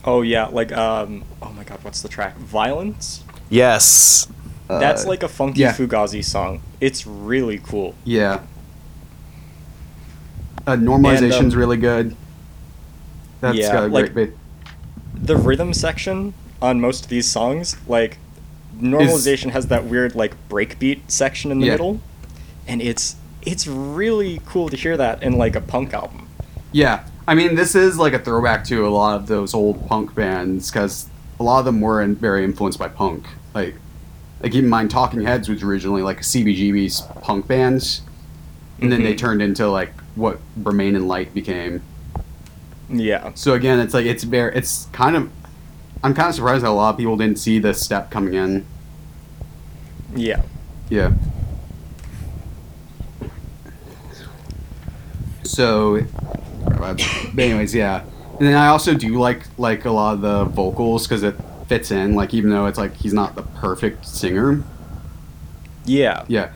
Oh 0.06 0.22
yeah, 0.22 0.46
like 0.48 0.72
um, 0.74 1.24
oh 1.42 1.52
my 1.54 1.64
god, 1.64 1.80
what's 1.84 2.02
the 2.02 2.10
track? 2.10 2.36
Violence. 2.38 3.24
yes, 3.50 4.28
That's 4.80 5.06
Uh, 5.06 5.10
like 5.10 5.24
a 5.24 5.28
funky 5.28 5.62
yeah. 5.62 5.74
Fugazi 5.74 6.24
song. 6.24 6.62
It's 6.82 7.06
really 7.08 7.60
cool. 7.60 7.96
Yeah. 8.04 8.42
Uh, 10.66 10.76
normalization's 10.76 11.54
um, 11.54 11.60
really 11.60 11.78
good. 11.78 12.16
That's 13.42 13.58
yeah, 13.58 13.72
got 13.74 13.84
a 13.84 13.88
like- 13.88 14.14
great 14.14 14.30
bit. 14.30 14.38
The 15.16 15.38
rhythm 15.38 15.74
section 15.74 16.34
on 16.62 16.80
most 16.82 17.04
of 17.04 17.10
these 17.10 17.30
songs, 17.30 17.76
like 17.88 18.18
normalization 18.80 19.52
has 19.52 19.68
that 19.68 19.86
weird 19.86 20.16
like 20.16 20.36
breakbeat 20.50 21.02
section 21.08 21.52
in 21.52 21.60
the 21.60 21.68
Yeah. 21.68 21.74
middle, 21.74 22.00
and 22.68 22.82
it's 22.82 23.16
it's 23.42 23.68
really 23.68 24.42
cool 24.46 24.70
to 24.70 24.78
hear 24.78 24.96
that 24.98 25.22
in 25.22 25.38
like 25.38 25.56
a 25.56 25.62
punk 25.62 25.94
album. 25.94 26.28
Yeah, 26.72 27.04
I 27.28 27.36
mean, 27.36 27.56
this 27.56 27.76
is 27.76 27.98
like 27.98 28.14
a 28.14 28.20
throwback 28.20 28.64
to 28.66 28.88
a 28.88 28.90
lot 28.90 29.18
of 29.18 29.28
those 29.28 29.54
old 29.54 29.88
punk 29.88 30.16
bands 30.16 30.72
because 30.72 31.08
a 31.40 31.44
lot 31.44 31.60
of 31.60 31.66
them 31.66 31.82
were 31.82 32.02
in, 32.02 32.16
very 32.16 32.44
influenced 32.44 32.80
by 32.80 32.88
punk. 32.88 33.26
Like, 33.54 33.76
like 34.44 34.52
keep 34.52 34.64
in 34.64 34.70
mind, 34.70 34.92
Talking 34.92 35.22
Heads 35.24 35.50
was 35.50 35.64
originally 35.64 36.02
like 36.04 36.20
a 36.20 36.24
CBGB's 36.24 37.02
punk 37.22 37.48
bands, 37.48 38.02
and 38.82 38.92
then 38.92 39.02
they 39.04 39.14
Mhm. 39.14 39.18
turned 39.18 39.42
into 39.42 39.68
like 39.70 39.94
what 40.16 40.40
Remain 40.62 40.96
in 40.96 41.08
Light 41.08 41.34
became. 41.34 41.82
Yeah. 42.90 43.32
So 43.36 43.54
again, 43.54 43.80
it's 43.80 43.94
like 43.94 44.06
it's 44.06 44.24
very, 44.24 44.54
it's 44.56 44.88
kind 44.92 45.16
of. 45.16 45.30
I'm 46.04 46.14
kind 46.14 46.28
of 46.28 46.36
surprised 46.36 46.66
that 46.66 46.70
a 46.70 46.72
lot 46.72 46.90
of 46.90 46.98
people 46.98 47.16
didn't 47.16 47.40
see 47.40 47.58
this 47.60 47.82
step 47.82 48.12
coming 48.12 48.34
in. 48.34 48.66
Yeah. 50.14 50.42
Yeah. 50.90 51.14
So, 55.44 56.00
anyways, 57.38 57.74
yeah. 57.76 58.04
And 58.40 58.48
then 58.48 58.56
I 58.56 58.68
also 58.68 58.94
do 58.94 59.20
like 59.20 59.44
like 59.58 59.86
a 59.86 59.92
lot 59.92 60.16
of 60.16 60.22
the 60.22 60.46
vocals 60.46 61.08
because 61.08 61.24
it 61.24 61.36
fits 61.68 61.92
in. 61.92 62.16
Like 62.16 62.34
even 62.34 62.50
though 62.50 62.66
it's 62.68 62.78
like 62.78 62.94
he's 62.96 63.14
not 63.14 63.36
the 63.36 63.44
perfect 63.44 64.06
singer. 64.06 64.64
Yeah. 65.86 66.26
Yeah. 66.28 66.52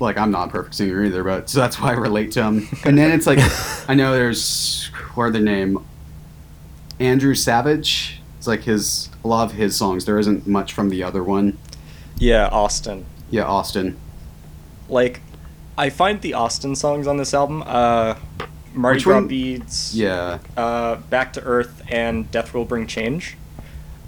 Like 0.00 0.16
I'm 0.18 0.30
not 0.30 0.48
a 0.48 0.50
perfect 0.50 0.74
singer 0.74 1.04
either, 1.04 1.22
but 1.24 1.48
so 1.48 1.60
that's 1.60 1.80
why 1.80 1.90
I 1.90 1.92
relate 1.92 2.32
to 2.32 2.42
him. 2.42 2.68
And 2.84 2.96
then 2.98 3.10
it's 3.12 3.26
like 3.26 3.38
I 3.88 3.94
know 3.94 4.12
there's 4.12 4.86
what 5.14 5.24
are 5.24 5.30
the 5.30 5.40
name? 5.40 5.84
Andrew 7.00 7.34
Savage. 7.34 8.20
It's 8.38 8.46
like 8.46 8.62
his 8.64 9.08
a 9.24 9.28
lot 9.28 9.50
of 9.50 9.56
his 9.56 9.76
songs. 9.76 10.04
There 10.04 10.18
isn't 10.18 10.46
much 10.46 10.72
from 10.72 10.90
the 10.90 11.02
other 11.02 11.22
one. 11.24 11.58
Yeah, 12.16 12.48
Austin. 12.48 13.06
Yeah, 13.30 13.44
Austin. 13.44 13.96
Like, 14.88 15.20
I 15.76 15.90
find 15.90 16.20
the 16.20 16.34
Austin 16.34 16.76
songs 16.76 17.06
on 17.08 17.16
this 17.16 17.34
album, 17.34 17.64
uh, 17.66 18.14
Mardi 18.74 19.02
Gras? 19.02 19.22
Beads, 19.22 19.96
Yeah. 19.96 20.38
uh, 20.56 20.96
Back 20.96 21.32
to 21.32 21.42
Earth, 21.42 21.82
and 21.88 22.30
Death 22.30 22.54
Will 22.54 22.64
Bring 22.66 22.86
Change. 22.86 23.36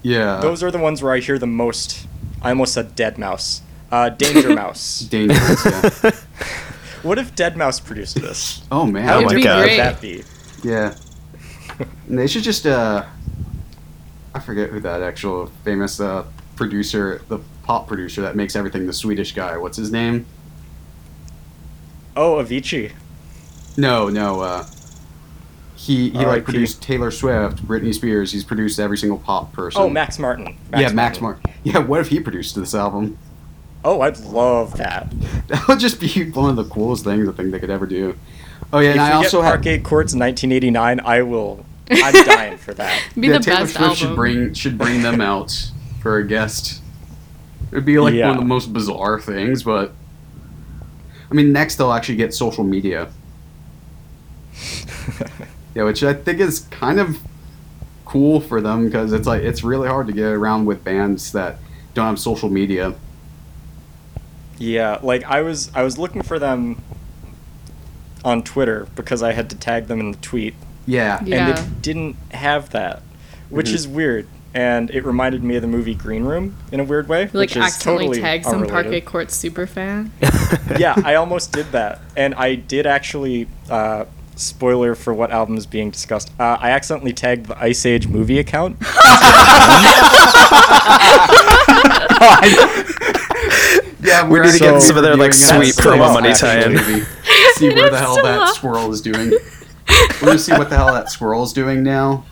Yeah. 0.06 0.38
Those 0.40 0.62
are 0.62 0.70
the 0.70 0.78
ones 0.78 1.02
where 1.02 1.12
I 1.12 1.18
hear 1.18 1.36
the 1.38 1.46
most. 1.48 2.06
I 2.40 2.50
almost 2.50 2.74
said 2.74 2.94
Dead 2.94 3.18
Mouse. 3.18 3.62
Uh, 3.90 4.08
Danger 4.10 4.54
Mouse. 4.62 5.00
dangerous. 5.00 5.64
Yeah. 5.64 6.10
What 7.02 7.18
if 7.18 7.34
Dead 7.36 7.56
Mouse 7.56 7.78
produced 7.78 8.16
this? 8.20 8.62
Oh 8.72 8.84
man. 8.84 9.04
How 9.04 9.18
Oh 9.18 9.22
my 9.22 9.40
God. 9.40 9.60
would 9.68 9.78
that 9.78 10.00
be? 10.00 10.24
Yeah. 10.64 10.94
And 12.08 12.18
they 12.18 12.26
should 12.26 12.42
just 12.42 12.66
uh 12.66 13.04
I 14.34 14.40
forget 14.40 14.70
who 14.70 14.80
that 14.80 15.02
actual 15.02 15.46
famous 15.64 16.00
uh 16.00 16.24
producer, 16.56 17.22
the 17.28 17.38
pop 17.62 17.86
producer 17.86 18.22
that 18.22 18.34
makes 18.34 18.56
everything 18.56 18.86
the 18.86 18.92
Swedish 18.92 19.32
guy. 19.34 19.56
What's 19.56 19.76
his 19.76 19.92
name? 19.92 20.26
Oh, 22.16 22.42
Avicii. 22.42 22.92
No, 23.76 24.08
no, 24.08 24.40
uh 24.40 24.66
he 25.76 26.10
he 26.10 26.16
like 26.18 26.26
R.I.P.. 26.26 26.44
produced 26.44 26.82
Taylor 26.82 27.10
Swift, 27.10 27.66
Britney 27.66 27.94
Spears. 27.94 28.32
He's 28.32 28.44
produced 28.44 28.80
every 28.80 28.98
single 28.98 29.18
pop 29.18 29.52
person. 29.52 29.80
Oh, 29.82 29.88
Max 29.88 30.18
Martin. 30.18 30.56
yeah, 30.76 30.90
Max 30.90 31.20
Martin. 31.20 31.52
Yeah, 31.64 31.78
what 31.78 32.00
if 32.00 32.08
he 32.08 32.18
produced 32.20 32.54
this 32.56 32.74
album? 32.74 33.18
Oh, 33.84 34.00
I'd 34.00 34.18
love 34.20 34.78
that. 34.78 35.12
That 35.48 35.68
would 35.68 35.78
just 35.78 36.00
be 36.00 36.28
one 36.30 36.50
of 36.50 36.56
the 36.56 36.64
coolest 36.64 37.04
things 37.04 37.28
I 37.28 37.32
think 37.32 37.52
they 37.52 37.60
could 37.60 37.70
ever 37.70 37.86
do. 37.86 38.16
Oh 38.72 38.80
yeah, 38.80 38.88
if 38.88 38.94
and 38.94 39.00
I 39.02 39.10
we 39.10 39.24
also 39.24 39.38
get 39.42 39.44
have 39.46 39.54
Arcade 39.58 39.84
Courts 39.84 40.12
in 40.12 40.18
1989, 40.18 41.00
I 41.00 41.22
will. 41.22 41.64
I'm 41.90 42.24
dying 42.24 42.56
for 42.58 42.74
that. 42.74 43.00
Be 43.14 43.28
yeah, 43.28 43.34
the 43.38 43.44
Taylor 43.44 43.58
best 43.60 43.74
Swift 43.74 43.80
album. 43.82 43.96
should 43.96 44.16
bring 44.16 44.54
should 44.54 44.76
bring 44.78 45.02
them 45.02 45.20
out 45.20 45.70
for 46.00 46.16
a 46.16 46.26
guest. 46.26 46.82
It'd 47.70 47.84
be 47.84 47.98
like 48.00 48.14
Yeah. 48.14 48.28
one 48.28 48.38
of 48.38 48.42
the 48.42 48.48
most 48.48 48.72
bizarre 48.72 49.20
things, 49.20 49.62
but 49.62 49.92
I 51.30 51.34
mean, 51.34 51.52
next 51.52 51.76
they'll 51.76 51.92
actually 51.92 52.16
get 52.16 52.34
social 52.34 52.64
media. 52.64 53.08
Yeah, 55.76 55.82
which 55.84 56.02
I 56.02 56.14
think 56.14 56.40
is 56.40 56.60
kind 56.70 56.98
of 56.98 57.18
cool 58.06 58.40
for 58.40 58.62
them 58.62 58.86
because 58.86 59.12
it's 59.12 59.26
like 59.26 59.42
it's 59.42 59.62
really 59.62 59.88
hard 59.88 60.06
to 60.06 60.14
get 60.14 60.24
around 60.24 60.64
with 60.64 60.82
bands 60.82 61.32
that 61.32 61.58
don't 61.92 62.06
have 62.06 62.18
social 62.18 62.48
media. 62.48 62.94
Yeah, 64.56 64.98
like 65.02 65.24
I 65.24 65.42
was 65.42 65.70
I 65.74 65.82
was 65.82 65.98
looking 65.98 66.22
for 66.22 66.38
them 66.38 66.80
on 68.24 68.42
Twitter 68.42 68.88
because 68.96 69.22
I 69.22 69.32
had 69.32 69.50
to 69.50 69.56
tag 69.56 69.86
them 69.86 70.00
in 70.00 70.12
the 70.12 70.18
tweet, 70.18 70.54
Yeah, 70.86 71.20
Yeah. 71.24 71.48
and 71.48 71.58
they 71.58 71.62
didn't 71.82 72.16
have 72.30 72.70
that, 72.70 73.02
which 73.50 73.68
Mhm. 73.68 73.74
is 73.74 73.86
weird. 73.86 74.26
And 74.54 74.90
it 74.90 75.04
reminded 75.04 75.44
me 75.44 75.56
of 75.56 75.62
the 75.62 75.68
movie 75.68 75.94
Green 75.94 76.24
Room 76.24 76.56
in 76.72 76.80
a 76.80 76.84
weird 76.84 77.06
way, 77.06 77.24
like 77.24 77.32
which 77.34 77.56
is 77.56 77.62
accidentally 77.62 78.06
totally 78.06 78.22
tag 78.22 78.44
some 78.44 78.54
unrelated. 78.62 78.72
Parquet 78.72 79.00
Court 79.02 79.30
super 79.30 79.66
fan. 79.66 80.10
yeah, 80.78 80.94
I 81.04 81.16
almost 81.16 81.52
did 81.52 81.70
that, 81.72 82.00
and 82.16 82.34
I 82.34 82.54
did 82.54 82.86
actually. 82.86 83.48
Uh, 83.68 84.06
spoiler 84.36 84.94
for 84.94 85.12
what 85.12 85.30
album 85.30 85.56
is 85.56 85.66
being 85.66 85.90
discussed. 85.90 86.30
Uh, 86.38 86.56
I 86.60 86.70
accidentally 86.70 87.12
tagged 87.12 87.46
the 87.46 87.58
Ice 87.58 87.84
Age 87.84 88.06
movie 88.06 88.38
account. 88.38 88.76
yeah. 94.00 94.28
We 94.28 94.40
need 94.40 94.52
to 94.52 94.58
get 94.58 94.80
some 94.82 94.96
of 94.96 95.02
their, 95.02 95.16
like, 95.16 95.32
sweet 95.34 95.74
promo 95.74 96.12
money 96.12 96.30
actual 96.30 96.48
tie-in. 96.48 96.76
See 97.54 97.68
where 97.70 97.90
the 97.90 97.98
hell 97.98 98.12
still 98.12 98.24
that 98.24 98.40
up. 98.40 98.54
squirrel 98.54 98.92
is 98.92 99.00
doing. 99.00 99.30
We're 100.20 100.26
gonna 100.26 100.38
see 100.38 100.52
what 100.52 100.68
the 100.68 100.76
hell 100.76 100.92
that 100.92 101.10
squirrel's 101.10 101.52
doing 101.52 101.82
now. 101.82 102.24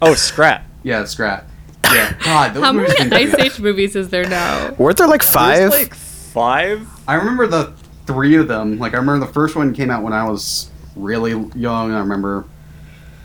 Oh, 0.00 0.14
Scrat. 0.14 0.64
Yeah, 0.82 1.04
Scrat. 1.04 1.44
Yeah, 1.84 2.14
God, 2.24 2.54
those 2.54 2.62
How 2.62 2.72
many 2.72 2.88
movies 2.88 2.98
can 2.98 3.12
Ice 3.12 3.34
Age 3.34 3.60
movies 3.60 3.96
is 3.96 4.08
there 4.08 4.28
now? 4.28 4.72
Weren't 4.74 4.98
there 4.98 5.06
like 5.06 5.22
five? 5.22 5.70
There's 5.70 5.72
like 5.72 5.94
five. 5.94 6.88
I 7.06 7.14
remember 7.14 7.46
the 7.46 7.72
three 8.06 8.36
of 8.36 8.48
them. 8.48 8.78
Like 8.78 8.94
I 8.94 8.96
remember 8.98 9.26
the 9.26 9.32
first 9.32 9.54
one 9.56 9.72
came 9.74 9.90
out 9.90 10.02
when 10.02 10.12
I 10.12 10.28
was 10.28 10.70
really 10.96 11.30
young. 11.54 11.92
I 11.92 11.98
remember 12.00 12.44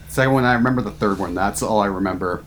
second 0.10 0.34
one. 0.34 0.44
I 0.46 0.54
remember 0.54 0.82
the 0.82 0.92
third 0.92 1.20
one. 1.20 1.36
That's 1.36 1.62
all 1.62 1.80
I 1.80 1.88
remember. 1.88 2.44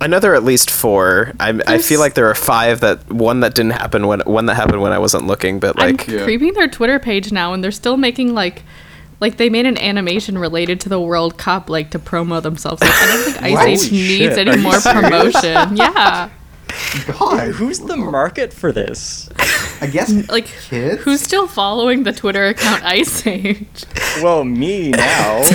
I 0.00 0.06
know 0.06 0.18
there 0.18 0.32
are 0.32 0.36
at 0.36 0.44
least 0.44 0.70
four. 0.70 1.32
I, 1.40 1.58
I 1.66 1.78
feel 1.78 2.00
like 2.00 2.14
there 2.14 2.28
are 2.28 2.34
five 2.34 2.80
that 2.80 3.10
one 3.10 3.40
that 3.40 3.54
didn't 3.54 3.72
happen 3.72 4.06
when 4.06 4.20
one 4.20 4.46
that 4.46 4.54
happened 4.54 4.82
when 4.82 4.92
I 4.92 4.98
wasn't 4.98 5.26
looking, 5.26 5.60
but 5.60 5.76
like 5.76 6.08
I'm 6.08 6.14
Yeah. 6.16 6.24
creeping 6.24 6.52
their 6.54 6.68
Twitter 6.68 6.98
page 6.98 7.32
now, 7.32 7.52
and 7.54 7.62
they're 7.64 7.70
still 7.70 7.96
making 7.96 8.34
like, 8.34 8.64
like 9.20 9.36
they 9.38 9.48
made 9.48 9.64
an 9.66 9.78
animation 9.78 10.36
related 10.36 10.80
to 10.82 10.88
the 10.88 11.00
World 11.00 11.38
Cup, 11.38 11.70
like 11.70 11.90
to 11.92 11.98
promo 11.98 12.42
themselves. 12.42 12.82
Like, 12.82 12.90
I 12.92 13.06
don't 13.06 13.32
think 13.32 13.42
Ice 13.58 13.84
Age 13.86 13.92
needs 13.92 14.36
any 14.36 14.56
more 14.60 14.78
serious? 14.80 15.00
promotion. 15.08 15.76
Yeah, 15.76 16.28
God, 17.18 17.48
Who's 17.52 17.80
the 17.80 17.96
market 17.96 18.52
for 18.52 18.72
this? 18.72 19.28
I 19.80 19.86
guess 19.86 20.12
like 20.30 20.46
kids. 20.46 21.02
who's 21.02 21.20
still 21.20 21.46
following 21.46 22.02
the 22.04 22.12
Twitter 22.12 22.46
account 22.46 22.82
Ice 22.84 23.26
Age? 23.26 23.84
Well, 24.22 24.44
me 24.44 24.90
now. 24.90 25.42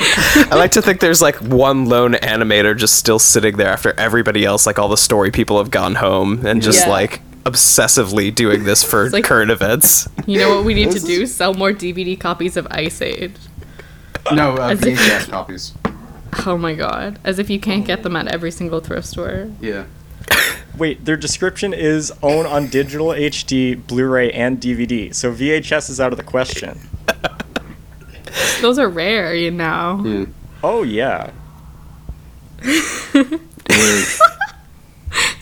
I 0.00 0.54
like 0.54 0.70
to 0.72 0.82
think 0.82 1.00
there's 1.00 1.20
like 1.20 1.36
one 1.36 1.86
lone 1.86 2.12
animator 2.14 2.76
just 2.76 2.94
still 2.96 3.18
sitting 3.18 3.56
there 3.56 3.68
after 3.68 3.92
everybody 3.98 4.44
else, 4.44 4.66
like 4.66 4.78
all 4.78 4.88
the 4.88 4.96
story 4.96 5.30
people 5.30 5.58
have 5.58 5.70
gone 5.70 5.96
home 5.96 6.46
and 6.46 6.62
just 6.62 6.86
Yeah. 6.86 6.92
like 6.92 7.20
obsessively 7.44 8.32
doing 8.34 8.64
this 8.64 8.84
for 8.84 9.10
like- 9.10 9.24
current 9.24 9.50
events. 9.50 10.08
You 10.26 10.38
know 10.38 10.54
what 10.56 10.64
we 10.64 10.74
need 10.74 10.88
to 10.92 10.94
This 11.00 11.04
do? 11.04 11.26
Sell 11.26 11.54
more 11.54 11.72
DVD 11.72 12.18
copies 12.18 12.56
of 12.56 12.66
Ice 12.70 13.02
Age. 13.02 13.32
no 14.32 14.54
uh, 14.56 14.74
VHS 14.74 15.30
copies. 15.30 15.72
Oh 16.46 16.56
my 16.56 16.74
god! 16.74 17.18
As 17.24 17.38
if 17.38 17.50
you 17.50 17.58
can't 17.60 17.84
get 17.84 18.02
them 18.02 18.14
at 18.16 18.28
every 18.28 18.50
single 18.50 18.80
thrift 18.80 19.06
store. 19.08 19.50
Yeah. 19.60 19.84
wait, 20.78 21.04
their 21.04 21.16
description 21.16 21.72
is 21.74 22.12
own 22.22 22.46
on 22.46 22.68
digital 22.68 23.08
HD, 23.08 23.86
Blu-ray, 23.86 24.30
and 24.32 24.60
DVD. 24.60 25.14
So 25.14 25.32
VHS 25.32 25.90
is 25.90 26.00
out 26.00 26.12
of 26.12 26.16
the 26.18 26.24
question. 26.24 26.78
Those 28.60 28.78
are 28.78 28.88
rare, 28.88 29.34
you 29.34 29.50
know. 29.50 30.02
Yeah. 30.04 30.24
Oh 30.62 30.82
yeah. 30.84 31.30
Weird. 33.14 33.40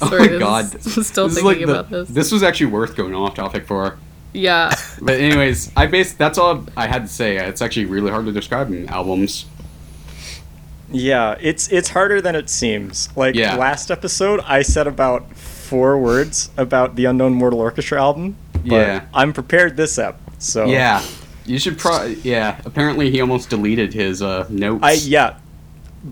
oh 0.03 0.11
my 0.19 0.27
god. 0.39 0.75
is- 0.75 0.97
I'm 0.97 1.03
still 1.05 1.29
This 1.29 1.37
is 1.39 1.43
thinking 1.43 1.67
the- 1.67 1.73
about 1.81 1.91
this. 1.91 2.09
This 2.09 2.33
was 2.33 2.43
actually 2.43 2.67
worth 2.67 2.97
going 2.97 3.15
off 3.15 3.35
topic 3.35 3.67
for. 3.67 3.99
Yeah. 4.33 4.75
But 5.01 5.21
anyways, 5.21 5.73
I 5.77 5.87
based 5.87 6.19
that's 6.19 6.37
all 6.39 6.67
I 6.77 6.87
had 6.87 7.03
to 7.03 7.09
say. 7.09 7.37
It's 7.37 7.63
actually 7.63 7.87
really 7.87 8.11
hard 8.11 8.27
to 8.27 8.33
describe 8.33 8.71
in 8.71 8.89
albums. 8.89 9.47
Yeah, 10.91 11.37
it's 11.41 11.69
it's 11.69 11.89
harder 11.91 12.21
than 12.21 12.35
it 12.35 12.49
seems. 12.49 13.09
Like 13.17 13.35
Yeah. 13.35 13.57
last 13.57 13.91
episode, 13.91 14.41
I 14.47 14.63
said 14.63 14.87
about 14.87 15.35
four 15.37 15.99
words 15.99 16.51
about 16.57 16.95
the 16.97 17.07
Unknown 17.07 17.35
Mortal 17.35 17.61
Orchestra 17.61 18.01
album. 18.01 18.37
But 18.65 18.71
Yeah. 18.87 19.01
I'm 19.13 19.33
prepared 19.33 19.77
this 19.77 19.99
ep. 19.99 20.19
So 20.39 20.67
Yeah. 20.67 21.03
You 21.45 21.59
should 21.59 21.79
probably 21.79 22.15
yeah, 22.23 22.57
apparently 22.65 23.11
he 23.11 23.21
almost 23.21 23.51
deleted 23.51 23.95
his 23.95 24.23
uh 24.23 24.47
notes. 24.49 24.81
I 24.83 24.93
yeah. 24.93 25.35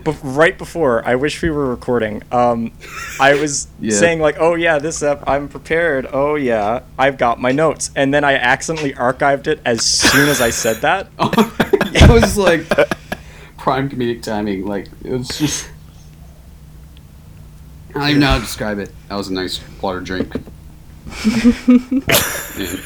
Be- 0.05 0.13
right 0.25 0.59
before, 0.59 1.07
I 1.07 1.15
wish 1.15 1.41
we 1.41 1.51
were 1.51 1.67
recording. 1.71 2.21
Um, 2.33 2.73
I 3.21 3.35
was 3.35 3.69
Yeah. 3.81 3.97
saying 3.97 4.19
like, 4.21 4.37
"Oh 4.41 4.55
yeah, 4.57 4.81
this 4.81 5.01
ep, 5.05 5.23
I'm 5.25 5.47
prepared. 5.49 6.09
Oh 6.13 6.35
yeah, 6.35 6.81
I've 6.99 7.17
got 7.17 7.41
my 7.41 7.53
notes," 7.53 7.93
and 7.95 8.13
then 8.13 8.25
I 8.25 8.35
accidentally 8.35 8.93
archived 8.95 9.47
it 9.47 9.61
as 9.65 9.83
soon 9.87 10.29
as 10.29 10.41
I 10.41 10.51
said 10.51 10.79
that. 10.79 11.07
that 11.19 12.09
was 12.11 12.37
like 12.37 12.67
prime 13.65 13.89
comedic 13.89 14.23
timing. 14.23 14.67
Like 14.67 14.89
it 15.03 15.11
was 15.11 15.27
just 15.39 15.71
I 17.91 17.93
don't 17.95 18.09
even 18.11 18.21
know 18.21 18.27
how 18.27 18.35
to 18.35 18.43
describe 18.43 18.79
it. 18.79 18.91
That 19.09 19.15
was 19.15 19.29
a 19.29 19.33
nice 19.33 19.59
water 19.81 20.01
drink. 20.01 20.33
Man. 20.35 22.03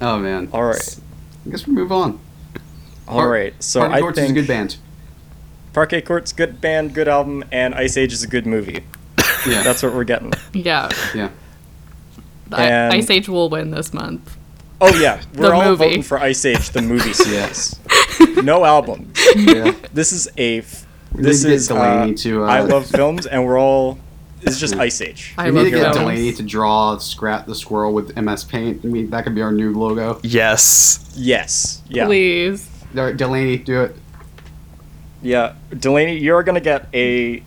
Oh 0.00 0.18
man. 0.18 0.48
All 0.52 0.64
right. 0.64 0.98
I 1.46 1.50
guess 1.50 1.64
we 1.64 1.72
move 1.74 1.92
on. 1.92 2.18
All 3.06 3.26
right, 3.28 3.54
so 3.62 3.80
Parquet 3.80 3.94
I 3.96 4.00
Courts 4.00 4.16
think 4.18 4.24
is 4.26 4.30
a 4.32 4.34
good 4.34 4.48
band. 4.48 4.76
Parquet 5.74 6.00
Court's 6.02 6.32
good 6.32 6.60
band, 6.60 6.92
good 6.92 7.06
album, 7.06 7.44
and 7.52 7.72
Ice 7.76 7.96
Age 7.96 8.12
is 8.12 8.24
a 8.24 8.26
good 8.26 8.44
movie. 8.46 8.82
Yeah. 9.46 9.62
That's 9.62 9.80
what 9.82 9.94
we're 9.94 10.02
getting. 10.04 10.32
Yeah. 10.54 10.88
yeah. 11.14 11.28
I- 12.50 12.88
Ice 12.96 13.10
Age 13.10 13.28
will 13.28 13.48
win 13.48 13.70
this 13.70 13.92
month. 13.94 14.36
Oh 14.84 14.94
yeah, 15.00 15.22
we're 15.34 15.48
The 15.48 15.52
all 15.52 15.64
movie. 15.64 15.84
voting 15.84 16.02
for 16.02 16.18
Ice 16.18 16.44
Age, 16.44 16.70
the 16.70 16.82
movie 16.82 17.12
series. 17.14 17.78
no 18.42 18.64
album. 18.64 19.12
Yeah. 19.36 19.74
This 19.92 20.12
is 20.12 20.28
a. 20.36 20.58
F- 20.58 20.86
this 21.14 21.42
need 21.44 21.48
to 21.48 21.48
get 21.50 21.54
is 21.54 21.68
Delaney 21.68 22.12
uh, 22.12 22.16
to, 22.16 22.44
uh, 22.44 22.48
I 22.48 22.60
love 22.60 22.86
films, 22.86 23.26
and 23.26 23.44
we're 23.46 23.58
all. 23.58 23.98
It's 24.42 24.58
just 24.58 24.74
Ice 24.74 25.00
Age. 25.00 25.34
I 25.38 25.50
we 25.50 25.58
need 25.58 25.64
to 25.64 25.70
get 25.70 25.82
films. 25.82 25.96
Delaney 25.98 26.32
to 26.32 26.42
draw 26.42 26.96
Scrat 26.98 27.46
the 27.46 27.54
squirrel 27.54 27.92
with 27.92 28.16
MS 28.16 28.42
Paint. 28.44 28.80
I 28.84 28.88
mean, 28.88 29.10
that 29.10 29.22
could 29.24 29.34
be 29.36 29.42
our 29.42 29.52
new 29.52 29.72
logo. 29.72 30.18
Yes. 30.24 31.12
Yes. 31.16 31.80
Yeah. 31.88 32.06
Please. 32.06 32.68
All 32.96 33.04
right, 33.04 33.16
Delaney, 33.16 33.58
do 33.58 33.82
it. 33.82 33.94
Yeah, 35.22 35.54
Delaney, 35.70 36.18
you're 36.18 36.42
gonna 36.42 36.60
get 36.60 36.88
a 36.92 37.42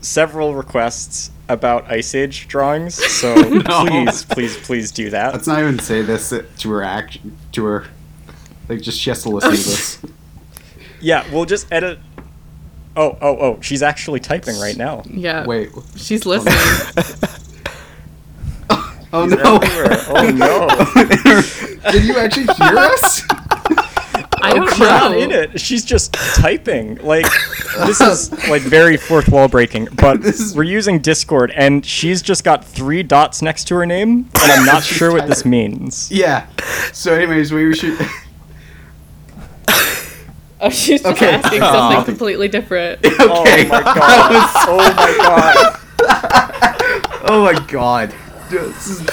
several 0.00 0.54
requests 0.54 1.30
about 1.48 1.90
Ice 1.90 2.14
Age 2.14 2.48
drawings. 2.48 2.94
So 2.94 3.34
No. 3.68 3.84
please, 3.86 4.24
please, 4.24 4.56
please 4.58 4.90
do 4.92 5.10
that. 5.10 5.32
Let's 5.32 5.46
not 5.46 5.60
even 5.60 5.78
say 5.78 6.02
this 6.02 6.32
to 6.58 6.70
her 6.70 6.82
act 6.82 7.18
to 7.52 7.64
her. 7.64 7.86
Like, 8.68 8.80
just 8.82 9.00
she 9.00 9.10
has 9.10 9.22
to 9.22 9.30
listen 9.30 9.50
to 9.50 9.56
this. 9.56 9.98
Yeah, 11.00 11.24
we'll 11.32 11.44
just 11.44 11.70
edit. 11.70 12.00
Oh, 12.96 13.16
oh, 13.22 13.36
oh! 13.38 13.58
She's 13.60 13.84
actually 13.84 14.18
typing 14.18 14.58
right 14.58 14.76
now. 14.76 15.04
Yeah. 15.08 15.46
Wait. 15.46 15.70
She's 15.94 16.26
listening. 16.26 16.56
Oh, 18.70 19.00
oh 19.12 19.24
no! 19.26 19.58
Oh 20.08 20.30
no! 20.30 21.92
Did 21.92 22.04
you 22.04 22.18
actually 22.18 22.42
hear 22.42 22.76
us? 22.78 23.22
I 24.48 24.54
don't 24.54 24.68
She's 24.70 24.78
not 24.80 25.10
know. 25.12 25.18
in 25.18 25.30
it. 25.30 25.60
She's 25.60 25.84
just 25.84 26.12
typing. 26.14 26.96
Like 26.96 27.26
this 27.86 28.00
is 28.00 28.32
like 28.48 28.62
very 28.62 28.96
fourth 28.96 29.28
wall 29.28 29.48
breaking. 29.48 29.88
But 29.94 30.22
This 30.28 30.40
is- 30.40 30.54
we're 30.56 30.62
using 30.64 30.98
Discord, 31.00 31.52
and 31.56 31.84
she's 31.84 32.22
just 32.22 32.44
got 32.44 32.64
three 32.64 33.02
dots 33.02 33.42
next 33.42 33.64
to 33.68 33.74
her 33.76 33.86
name, 33.86 34.28
and 34.42 34.52
I'm 34.52 34.64
not 34.66 34.82
sure 34.96 35.12
what 35.12 35.26
this 35.26 35.44
means. 35.44 36.10
Yeah. 36.10 36.46
So, 36.92 37.14
anyways, 37.14 37.52
we 37.52 37.74
should. 37.74 37.98
Oh, 40.60 40.70
she's 40.70 41.02
just 41.02 41.06
Okay. 41.16 41.30
asking 41.34 41.62
Aw. 41.62 41.72
something 41.72 42.04
completely 42.04 42.48
different. 42.48 43.04
okay. 43.06 43.20
Oh 43.20 43.68
my 43.68 43.80
god! 43.82 44.48
oh 44.68 44.76
my 44.96 45.12
god! 45.16 45.76
Oh 47.30 47.42
my 47.44 47.66
god. 47.68 48.14
This 48.50 48.88
is 48.88 49.06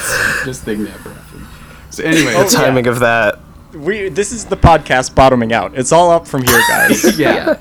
this 0.44 0.60
thing 0.60 0.84
never 0.84 1.10
happened. 1.10 1.46
So, 1.90 2.02
anyway. 2.02 2.32
Oh, 2.34 2.44
The 2.44 2.50
timing 2.50 2.86
of 2.88 2.98
that. 3.00 3.38
We 3.76 4.08
this 4.08 4.32
is 4.32 4.46
the 4.46 4.56
podcast 4.56 5.14
bottoming 5.14 5.52
out. 5.52 5.76
It's 5.76 5.92
all 5.92 6.10
up 6.10 6.26
from 6.26 6.44
here, 6.44 6.60
guys. 6.68 7.18
yeah. 7.18 7.60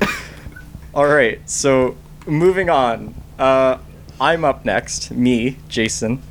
all 0.94 1.06
right. 1.06 1.38
So 1.48 1.96
moving 2.26 2.68
on. 2.68 3.14
Uh, 3.38 3.78
I'm 4.20 4.44
up 4.44 4.64
next. 4.64 5.10
Me, 5.10 5.58
Jason. 5.68 6.22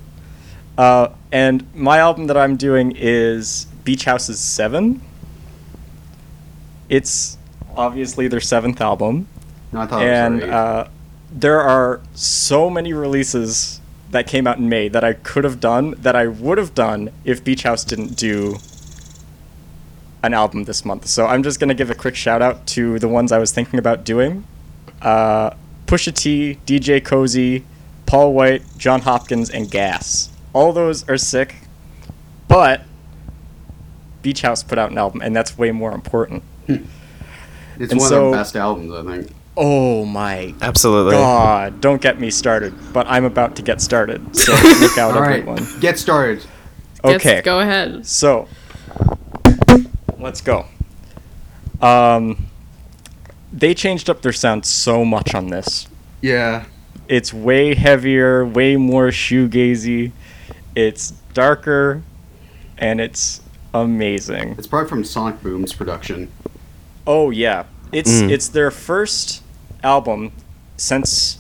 Uh, 0.77 1.09
and 1.31 1.73
my 1.73 1.99
album 1.99 2.27
that 2.27 2.35
I'm 2.35 2.57
doing 2.57 2.93
is 2.95 3.65
Beach 3.83 4.05
House's 4.05 4.39
Seven. 4.39 5.01
It's 6.89 7.37
obviously 7.77 8.27
their 8.27 8.41
seventh 8.41 8.81
album, 8.81 9.27
No, 9.71 9.81
I 9.81 9.87
thought 9.87 10.01
it 10.01 10.07
and 10.07 10.35
was 10.35 10.43
uh, 10.43 10.89
there 11.31 11.61
are 11.61 12.01
so 12.13 12.69
many 12.69 12.93
releases 12.93 13.81
that 14.11 14.27
came 14.27 14.47
out 14.47 14.57
in 14.57 14.69
May 14.69 14.87
that 14.89 15.03
I 15.03 15.13
could 15.13 15.43
have 15.43 15.59
done 15.59 15.91
that 15.97 16.15
I 16.15 16.27
would 16.27 16.57
have 16.57 16.73
done 16.73 17.11
if 17.23 17.43
Beach 17.43 17.63
House 17.63 17.83
didn't 17.83 18.15
do 18.15 18.57
an 20.25 20.33
album 20.33 20.63
this 20.65 20.83
month. 20.85 21.07
So 21.07 21.25
I'm 21.25 21.43
just 21.43 21.59
gonna 21.59 21.73
give 21.73 21.89
a 21.89 21.95
quick 21.95 22.15
shout 22.15 22.41
out 22.41 22.65
to 22.67 22.99
the 22.99 23.07
ones 23.07 23.31
I 23.31 23.37
was 23.37 23.51
thinking 23.51 23.79
about 23.79 24.03
doing. 24.03 24.45
Uh, 25.01 25.51
Pusha 25.87 26.13
T, 26.13 26.57
DJ 26.65 26.99
Koze, 27.01 27.63
Paul 28.05 28.33
White, 28.33 28.63
Jon 28.77 29.01
Hopkins, 29.01 29.49
and 29.49 29.69
Gas. 29.69 30.29
All 30.53 30.73
those 30.73 31.07
are 31.09 31.17
sick, 31.17 31.55
but 32.47 32.81
Beach 34.21 34.41
House 34.41 34.63
put 34.63 34.77
out 34.77 34.91
an 34.91 34.97
album, 34.97 35.21
and 35.21 35.35
that's 35.35 35.57
way 35.57 35.71
more 35.71 35.91
important. 35.93 36.43
it's 36.67 37.91
and 37.91 37.99
one 37.99 38.09
so- 38.09 38.25
of 38.27 38.31
the 38.31 38.37
best 38.37 38.55
albums, 38.55 38.91
I 38.93 39.03
think. 39.03 39.31
Oh 39.57 40.03
my 40.03 40.53
Absolutely. 40.61 41.13
God, 41.13 41.79
don't 41.79 42.01
get 42.01 42.19
me 42.19 42.29
started. 42.29 42.73
But 42.91 43.07
I'm 43.07 43.23
about 43.23 43.55
to 43.55 43.61
get 43.61 43.79
started, 43.79 44.35
so 44.35 44.51
look 44.81 44.97
out, 44.97 45.15
All 45.15 45.21
right, 45.21 45.39
everyone. 45.47 45.65
get 45.79 45.97
started. 45.97 46.43
Yes, 47.05 47.15
Okay, 47.21 47.41
go 47.41 47.61
ahead. 47.61 48.05
so 48.05 48.49
let's 50.25 50.41
go. 50.41 50.65
Um, 51.81 52.47
they 53.53 53.73
changed 53.75 54.09
up 54.09 54.21
their 54.23 54.33
sound 54.33 54.65
so 54.65 55.05
much 55.05 55.35
on 55.35 55.47
this. 55.47 55.87
Yeah. 56.21 56.65
It's 57.07 57.31
way 57.31 57.75
heavier, 57.75 58.43
way 58.43 58.75
more 58.75 59.09
shoegazy. 59.09 60.11
It's 60.75 61.11
darker, 61.33 62.01
and 62.77 62.99
it's 62.99 63.41
amazing. 63.73 64.55
It's 64.57 64.65
probably 64.67 64.89
from 64.89 65.03
Sonic 65.03 65.41
Boom's 65.43 65.73
production. 65.73 66.31
Oh 67.05 67.29
yeah, 67.29 67.65
it's 67.91 68.09
Mm. 68.21 68.31
it's 68.31 68.47
their 68.47 68.71
first 68.71 69.43
album 69.83 70.31
since 70.75 71.37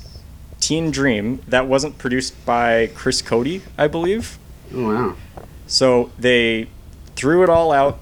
Teen 0.59 0.91
Dream 0.91 1.41
that 1.47 1.67
wasn't 1.67 1.97
produced 1.97 2.33
by 2.45 2.91
Chris 2.93 3.23
Coady, 3.23 3.63
I 3.79 3.87
believe. 3.87 4.37
Oh 4.73 4.93
wow. 4.93 5.15
So 5.65 6.11
they 6.19 6.67
threw 7.15 7.41
it 7.43 7.49
all 7.49 7.71
out, 7.71 7.97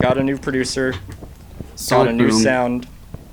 got 0.00 0.18
a 0.18 0.22
new 0.22 0.38
producer, 0.38 0.94
got 1.88 2.08
a 2.08 2.12
new 2.12 2.28
Boom. 2.28 2.38
sound. 2.38 2.88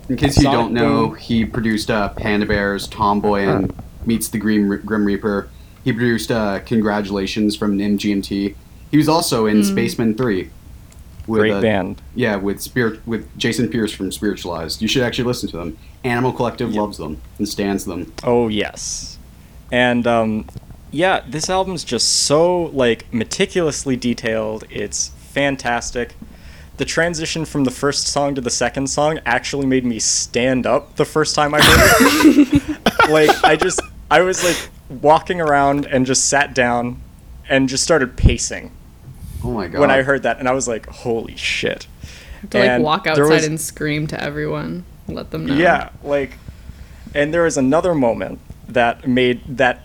In 0.09 0.17
case 0.17 0.37
you 0.37 0.43
Sonic 0.43 0.59
don't 0.59 0.73
know, 0.73 1.07
Boom. 1.07 1.15
he 1.17 1.45
produced 1.45 1.89
uh, 1.89 2.09
Panda 2.09 2.45
Bears, 2.45 2.87
Tomboy, 2.87 3.41
and 3.47 3.73
Meets 4.05 4.27
the 4.29 4.37
Grim, 4.37 4.81
Grim 4.85 5.05
Reaper. 5.05 5.49
He 5.83 5.91
produced 5.93 6.31
uh, 6.31 6.59
Congratulations 6.59 7.55
from 7.55 7.77
MGMT. 7.77 8.55
He 8.91 8.97
was 8.97 9.09
also 9.09 9.45
in 9.45 9.63
Spacemen 9.63 10.15
3. 10.15 10.49
With, 11.25 11.39
Great 11.39 11.53
uh, 11.53 11.61
band. 11.61 12.01
Yeah, 12.15 12.35
with 12.35 12.61
Spirit 12.61 13.05
with 13.07 13.37
Jason 13.37 13.69
Pierce 13.69 13.93
from 13.93 14.11
Spiritualized. 14.11 14.81
You 14.81 14.89
should 14.89 15.03
actually 15.03 15.23
listen 15.23 15.49
to 15.51 15.57
them. 15.57 15.77
Animal 16.03 16.33
Collective 16.33 16.75
loves 16.75 16.97
them 16.97 17.21
and 17.37 17.47
stands 17.47 17.85
them. 17.85 18.13
Oh 18.23 18.49
yes, 18.49 19.17
and 19.71 20.05
um, 20.05 20.45
yeah, 20.91 21.23
this 21.25 21.49
album's 21.49 21.85
just 21.85 22.09
so 22.09 22.63
like 22.63 23.11
meticulously 23.13 23.95
detailed. 23.95 24.65
It's 24.69 25.07
fantastic. 25.07 26.13
The 26.77 26.85
transition 26.85 27.45
from 27.45 27.63
the 27.65 27.71
first 27.71 28.07
song 28.07 28.33
to 28.35 28.41
the 28.41 28.49
second 28.49 28.87
song 28.87 29.19
actually 29.25 29.65
made 29.67 29.85
me 29.85 29.99
stand 29.99 30.65
up 30.65 30.95
the 30.95 31.05
first 31.05 31.35
time 31.35 31.53
I 31.53 31.61
heard 31.61 32.47
it. 32.47 33.09
like 33.09 33.43
I 33.43 33.55
just 33.55 33.79
I 34.09 34.21
was 34.21 34.43
like 34.43 34.69
walking 35.01 35.39
around 35.39 35.85
and 35.85 36.05
just 36.05 36.29
sat 36.29 36.55
down 36.55 36.99
and 37.47 37.69
just 37.69 37.83
started 37.83 38.17
pacing 38.17 38.71
Oh 39.43 39.51
my 39.51 39.67
god. 39.67 39.81
when 39.81 39.91
I 39.91 40.01
heard 40.03 40.23
that, 40.23 40.39
and 40.39 40.47
I 40.47 40.53
was 40.53 40.67
like, 40.67 40.87
"Holy 40.87 41.35
shit!" 41.35 41.87
To 42.51 42.59
like 42.59 42.81
walk 42.81 43.07
outside 43.07 43.29
was- 43.29 43.45
and 43.45 43.59
scream 43.59 44.07
to 44.07 44.21
everyone. 44.21 44.85
Let 45.07 45.31
them 45.31 45.45
know. 45.45 45.55
Yeah, 45.55 45.89
like, 46.01 46.37
and 47.13 47.33
there 47.33 47.43
was 47.43 47.57
another 47.57 47.93
moment 47.93 48.39
that 48.69 49.05
made 49.07 49.57
that 49.57 49.81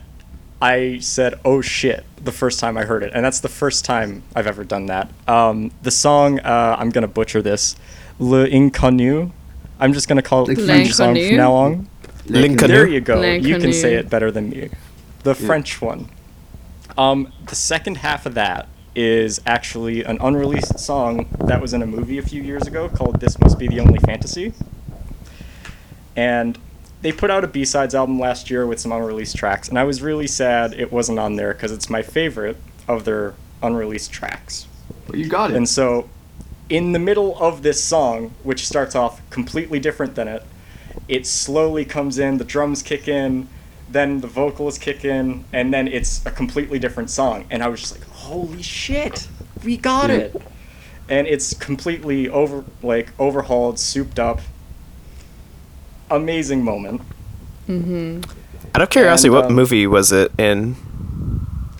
I 0.61 0.99
said, 0.99 1.39
"Oh 1.45 1.61
shit!" 1.61 2.05
the 2.23 2.31
first 2.31 2.59
time 2.59 2.77
I 2.77 2.83
heard 2.83 3.03
it, 3.03 3.11
and 3.13 3.23
that's 3.23 3.39
the 3.39 3.49
first 3.49 3.85
time 3.85 4.23
I've 4.35 4.47
ever 4.47 4.63
done 4.63 4.87
that. 4.87 5.09
Um, 5.27 5.71
the 5.83 5.91
song, 5.91 6.39
uh, 6.39 6.75
I'm 6.77 6.89
gonna 6.89 7.07
butcher 7.07 7.41
this, 7.41 7.75
"Le 8.19 8.47
Inconnu." 8.47 9.31
I'm 9.79 9.93
just 9.93 10.09
gonna 10.09 10.21
call 10.21 10.49
it 10.49 10.55
the 10.55 10.65
French 10.65 10.91
song 10.91 11.15
from 11.15 11.37
now 11.37 11.53
on. 11.53 11.87
Lincoln. 12.25 12.67
There 12.67 12.87
you 12.87 12.99
go. 13.01 13.21
You 13.21 13.57
can 13.59 13.73
say 13.73 13.95
it 13.95 14.09
better 14.09 14.31
than 14.31 14.49
me. 14.49 14.69
The 15.23 15.33
French 15.33 15.81
one. 15.81 16.09
Um, 16.97 17.31
the 17.45 17.55
second 17.55 17.97
half 17.97 18.25
of 18.25 18.33
that 18.35 18.67
is 18.95 19.39
actually 19.45 20.03
an 20.03 20.17
unreleased 20.19 20.77
song 20.79 21.27
that 21.39 21.61
was 21.61 21.73
in 21.73 21.81
a 21.81 21.85
movie 21.85 22.17
a 22.17 22.21
few 22.21 22.41
years 22.41 22.67
ago 22.67 22.89
called 22.89 23.21
"This 23.21 23.39
Must 23.39 23.57
Be 23.57 23.67
the 23.67 23.79
Only 23.79 23.99
Fantasy," 23.99 24.53
and 26.15 26.57
they 27.01 27.11
put 27.11 27.31
out 27.31 27.43
a 27.43 27.47
B-sides 27.47 27.95
album 27.95 28.19
last 28.19 28.49
year 28.49 28.65
with 28.65 28.79
some 28.79 28.91
unreleased 28.91 29.35
tracks, 29.37 29.69
and 29.69 29.79
I 29.79 29.83
was 29.83 30.01
really 30.01 30.27
sad 30.27 30.73
it 30.73 30.91
wasn't 30.91 31.19
on 31.19 31.35
there 31.35 31.53
because 31.53 31.71
it's 31.71 31.89
my 31.89 32.01
favorite 32.01 32.57
of 32.87 33.05
their 33.05 33.33
unreleased 33.63 34.11
tracks. 34.11 34.67
But 35.07 35.17
you 35.17 35.27
got 35.27 35.51
it. 35.51 35.57
And 35.57 35.67
so, 35.67 36.09
in 36.69 36.91
the 36.91 36.99
middle 36.99 37.37
of 37.41 37.63
this 37.63 37.83
song, 37.83 38.33
which 38.43 38.67
starts 38.67 38.95
off 38.95 39.27
completely 39.29 39.79
different 39.79 40.15
than 40.15 40.27
it, 40.27 40.43
it 41.07 41.25
slowly 41.25 41.85
comes 41.85 42.19
in, 42.19 42.37
the 42.37 42.43
drums 42.43 42.83
kick 42.83 43.07
in, 43.07 43.47
then 43.89 44.21
the 44.21 44.27
vocals 44.27 44.77
kick 44.77 45.03
in, 45.03 45.45
and 45.51 45.73
then 45.73 45.87
it's 45.87 46.23
a 46.25 46.31
completely 46.31 46.77
different 46.79 47.09
song. 47.09 47.45
And 47.49 47.63
I 47.63 47.67
was 47.69 47.79
just 47.79 47.97
like, 47.97 48.07
holy 48.09 48.61
shit, 48.61 49.27
we 49.63 49.77
got 49.77 50.09
Yeah. 50.09 50.17
it. 50.17 50.41
And 51.07 51.25
it's 51.25 51.55
completely 51.55 52.29
over, 52.29 52.63
like, 52.83 53.09
overhauled, 53.19 53.79
souped 53.79 54.19
up. 54.19 54.41
Amazing 56.09 56.63
moment. 56.63 57.01
Out 57.69 58.81
of 58.81 58.89
curiosity, 58.89 59.27
And, 59.27 59.35
what 59.35 59.45
um, 59.45 59.53
movie 59.53 59.85
was 59.87 60.11
it 60.11 60.31
in? 60.39 60.75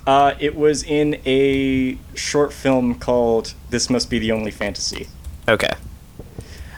Uh, 0.05 0.33
it 0.39 0.55
was 0.55 0.83
in 0.83 1.19
a 1.25 1.97
short 2.15 2.51
film 2.53 2.95
called 2.95 3.53
This 3.69 3.89
Must 3.89 4.09
Be 4.09 4.19
the 4.19 4.31
Only 4.31 4.51
Fantasy. 4.51 5.07
Okay. 5.47 5.71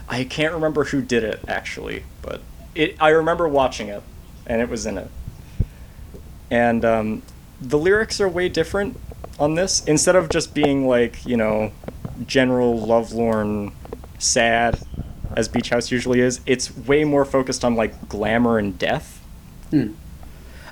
I 0.09 0.25
can't 0.25 0.53
remember 0.53 0.85
who 0.85 1.01
did 1.01 1.23
it 1.23 1.39
actually, 1.47 2.03
but 2.21 2.41
it. 2.75 2.95
I 2.99 3.09
remember 3.09 3.47
watching 3.47 3.87
it, 3.87 4.03
and 4.45 4.61
it 4.61 4.67
was 4.67 4.85
in 4.85 4.97
it. 4.97 5.09
And 6.49 6.83
um, 6.83 7.21
the 7.61 7.77
lyrics 7.77 8.19
are 8.19 8.27
way 8.27 8.49
different 8.49 8.99
on 9.39 9.55
this. 9.55 9.83
Instead 9.85 10.17
of 10.17 10.27
just 10.27 10.53
being 10.53 10.85
like 10.85 11.25
you 11.25 11.37
know, 11.37 11.71
general 12.27 12.77
lovelorn, 12.77 13.71
sad, 14.19 14.79
as 15.35 15.47
Beach 15.47 15.69
House 15.69 15.91
usually 15.91 16.19
is, 16.19 16.41
it's 16.45 16.75
way 16.75 17.03
more 17.03 17.25
focused 17.25 17.63
on 17.63 17.75
like 17.75 18.09
glamour 18.09 18.57
and 18.57 18.77
death. 18.77 19.23
Hmm. 19.69 19.93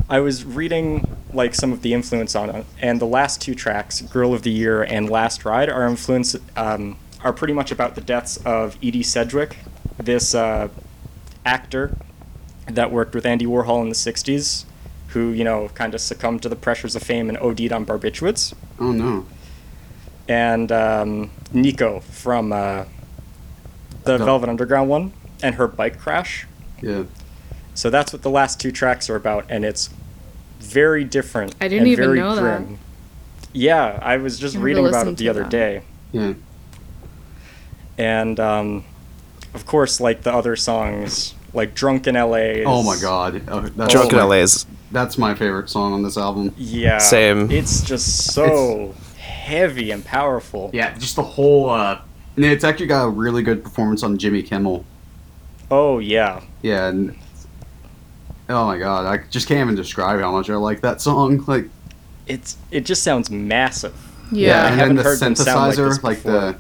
I 0.10 0.20
was 0.20 0.44
reading 0.44 1.18
like 1.34 1.54
some 1.54 1.72
of 1.72 1.82
the 1.82 1.94
influence 1.94 2.36
on 2.36 2.50
it, 2.50 2.66
and 2.82 3.00
the 3.00 3.06
last 3.06 3.42
two 3.42 3.54
tracks, 3.54 4.02
"Girl 4.02 4.34
of 4.34 4.44
the 4.44 4.52
Year" 4.52 4.82
and 4.82 5.10
"Last 5.10 5.46
Ride," 5.46 5.70
are 5.70 5.88
influence 5.88 6.36
um, 6.56 6.98
are 7.24 7.34
pretty 7.34 7.54
much 7.54 7.72
about 7.72 7.96
the 7.96 8.02
deaths 8.02 8.38
of 8.38 8.78
Edie 8.82 9.04
Sedgwick, 9.04 9.58
this 9.98 10.34
uh, 10.34 10.70
actor 11.46 11.98
that 12.68 12.92
worked 12.92 13.14
with 13.14 13.26
Andy 13.26 13.46
Warhol 13.46 13.82
in 13.84 13.90
the 13.90 13.96
'60s, 13.96 14.66
who 15.10 15.30
you 15.30 15.44
know 15.44 15.70
kind 15.76 15.94
of 15.94 16.02
succumbed 16.02 16.42
to 16.44 16.50
the 16.50 16.56
pressures 16.56 16.96
of 16.96 17.04
fame 17.04 17.30
and 17.30 17.38
OD'd 17.38 17.72
on 17.72 17.86
barbiturates, 17.86 18.54
oh 18.80 18.92
no. 18.92 19.26
and 20.28 20.72
um, 20.72 21.30
Nico 21.54 22.00
from 22.00 22.52
uh, 22.52 22.86
the 24.04 24.18
The- 24.18 24.26
Velvet 24.26 24.50
Underground 24.50 24.90
one, 24.90 25.14
and 25.44 25.56
her 25.56 25.68
bike 25.68 26.00
crash. 26.00 26.46
Yeah. 26.82 27.04
So 27.74 27.90
that's 27.90 28.12
what 28.14 28.22
the 28.24 28.30
last 28.30 28.60
two 28.60 28.72
tracks 28.72 29.10
are 29.10 29.16
about, 29.16 29.46
and 29.50 29.64
it's 29.64 29.90
very 30.60 31.04
different. 31.04 31.56
I 31.62 31.68
didn't 31.68 31.80
and 31.84 31.88
even 31.94 32.06
very 32.06 32.20
know 32.20 32.36
that. 32.36 32.42
grim. 32.42 32.80
Yeah, 33.54 33.98
I 34.02 34.18
was 34.18 34.38
just 34.38 34.56
I'm 34.56 34.62
reading 34.62 34.86
about 34.86 35.08
it 35.08 35.18
the 35.18 35.30
other 35.30 35.42
that. 35.44 35.50
day, 35.50 35.82
Yeah. 36.12 36.34
and 37.98 38.40
um, 38.40 38.84
of 39.54 39.66
course, 39.66 40.00
like 40.00 40.22
the 40.24 40.34
other 40.34 40.56
songs, 40.56 41.34
like 41.54 41.74
"Drunk 41.74 42.08
in 42.08 42.16
L.A." 42.16 42.64
Oh 42.66 42.84
my 42.84 42.98
god. 43.00 43.42
Oh, 43.48 43.62
that's 43.62 43.92
Drunk 43.94 44.12
in 44.14 44.20
LA 44.20 44.36
is 44.38 44.66
That's 44.92 45.18
my 45.18 45.34
favorite 45.36 45.70
song 45.70 45.94
on 45.94 46.04
this 46.04 46.18
album. 46.18 46.54
Yeah, 46.58 46.98
Same. 47.00 47.50
It's 47.52 47.82
just 47.82 48.34
so 48.34 48.94
heavy 49.18 49.92
and 49.92 50.04
powerful. 50.06 50.70
Yeah, 50.74 50.96
just 50.98 51.16
the 51.16 51.24
whole. 51.24 51.70
uh 51.70 51.94
and 51.94 52.09
it's 52.44 52.64
actually 52.64 52.88
got 52.88 53.06
a 53.06 53.10
really 53.10 53.44
good 53.44 53.64
performance 53.64 54.04
on 54.04 54.18
Jimmy 54.18 54.44
Kimmel. 54.44 54.86
Oh 55.72 56.00
yeah, 56.00 56.42
Yeah, 56.62 56.88
and 56.88 57.16
oh 58.50 58.66
my 58.66 58.78
god, 58.78 59.06
I 59.06 59.24
just 59.30 59.48
can't 59.48 59.60
even 59.62 59.76
describe 59.76 60.20
how 60.20 60.32
much 60.32 60.50
I 60.50 60.56
like 60.56 60.82
that 60.82 61.02
song. 61.02 61.44
Like, 61.48 61.70
it's 62.28 62.58
it 62.72 62.86
just 62.86 63.04
sounds 63.04 63.30
massive. 63.30 63.96
Yeah. 64.32 64.72
and 64.72 64.80
then 64.80 64.96
the 64.96 65.04
heard 65.04 65.20
them 65.20 65.36
sound 65.36 65.60
like 65.60 65.76
synthesizer, 65.76 66.04
like, 66.04 66.22
the 66.24 66.58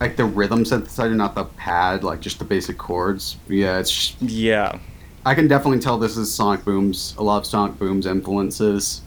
like 0.00 0.16
the 0.16 0.24
rhythm 0.24 0.64
synthesizer, 0.64 1.14
not 1.14 1.34
the 1.34 1.44
pad, 1.44 2.02
like 2.02 2.20
just 2.20 2.38
the 2.38 2.44
basic 2.44 2.78
chords. 2.78 3.36
Yeah, 3.48 3.78
it's. 3.78 3.90
Just, 3.90 4.22
Yeah, 4.22 4.78
I 5.24 5.34
can 5.34 5.46
definitely 5.46 5.80
tell 5.80 5.98
this 5.98 6.16
is 6.16 6.32
Sonic 6.34 6.64
Boom's 6.64 7.14
a 7.18 7.22
lot 7.22 7.38
of 7.38 7.46
Sonic 7.46 7.78
Boom's 7.78 8.06
influences 8.06 9.02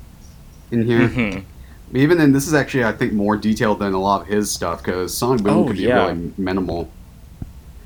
in 0.71 0.85
here. 0.85 1.07
hmm 1.07 1.39
Even 1.93 2.17
then, 2.17 2.31
this 2.31 2.47
is 2.47 2.53
actually 2.53 2.83
I 2.85 2.91
think 2.91 3.13
more 3.13 3.37
detailed 3.37 3.79
than 3.79 3.93
a 3.93 3.99
lot 3.99 4.21
of 4.21 4.27
his 4.27 4.49
stuff 4.51 4.83
because 4.83 5.15
Sonic 5.15 5.43
Boom 5.43 5.57
Oh, 5.59 5.67
could 5.67 5.77
be 5.77 5.83
yeah. 5.83 6.07
really 6.07 6.31
minimal. 6.37 6.89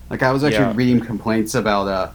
Like 0.10 0.24
I 0.24 0.32
was 0.32 0.44
actually 0.44 0.66
Yeah. 0.66 0.74
reading 0.76 1.00
complaints 1.02 1.56
about 1.56 1.88
uh, 1.88 2.10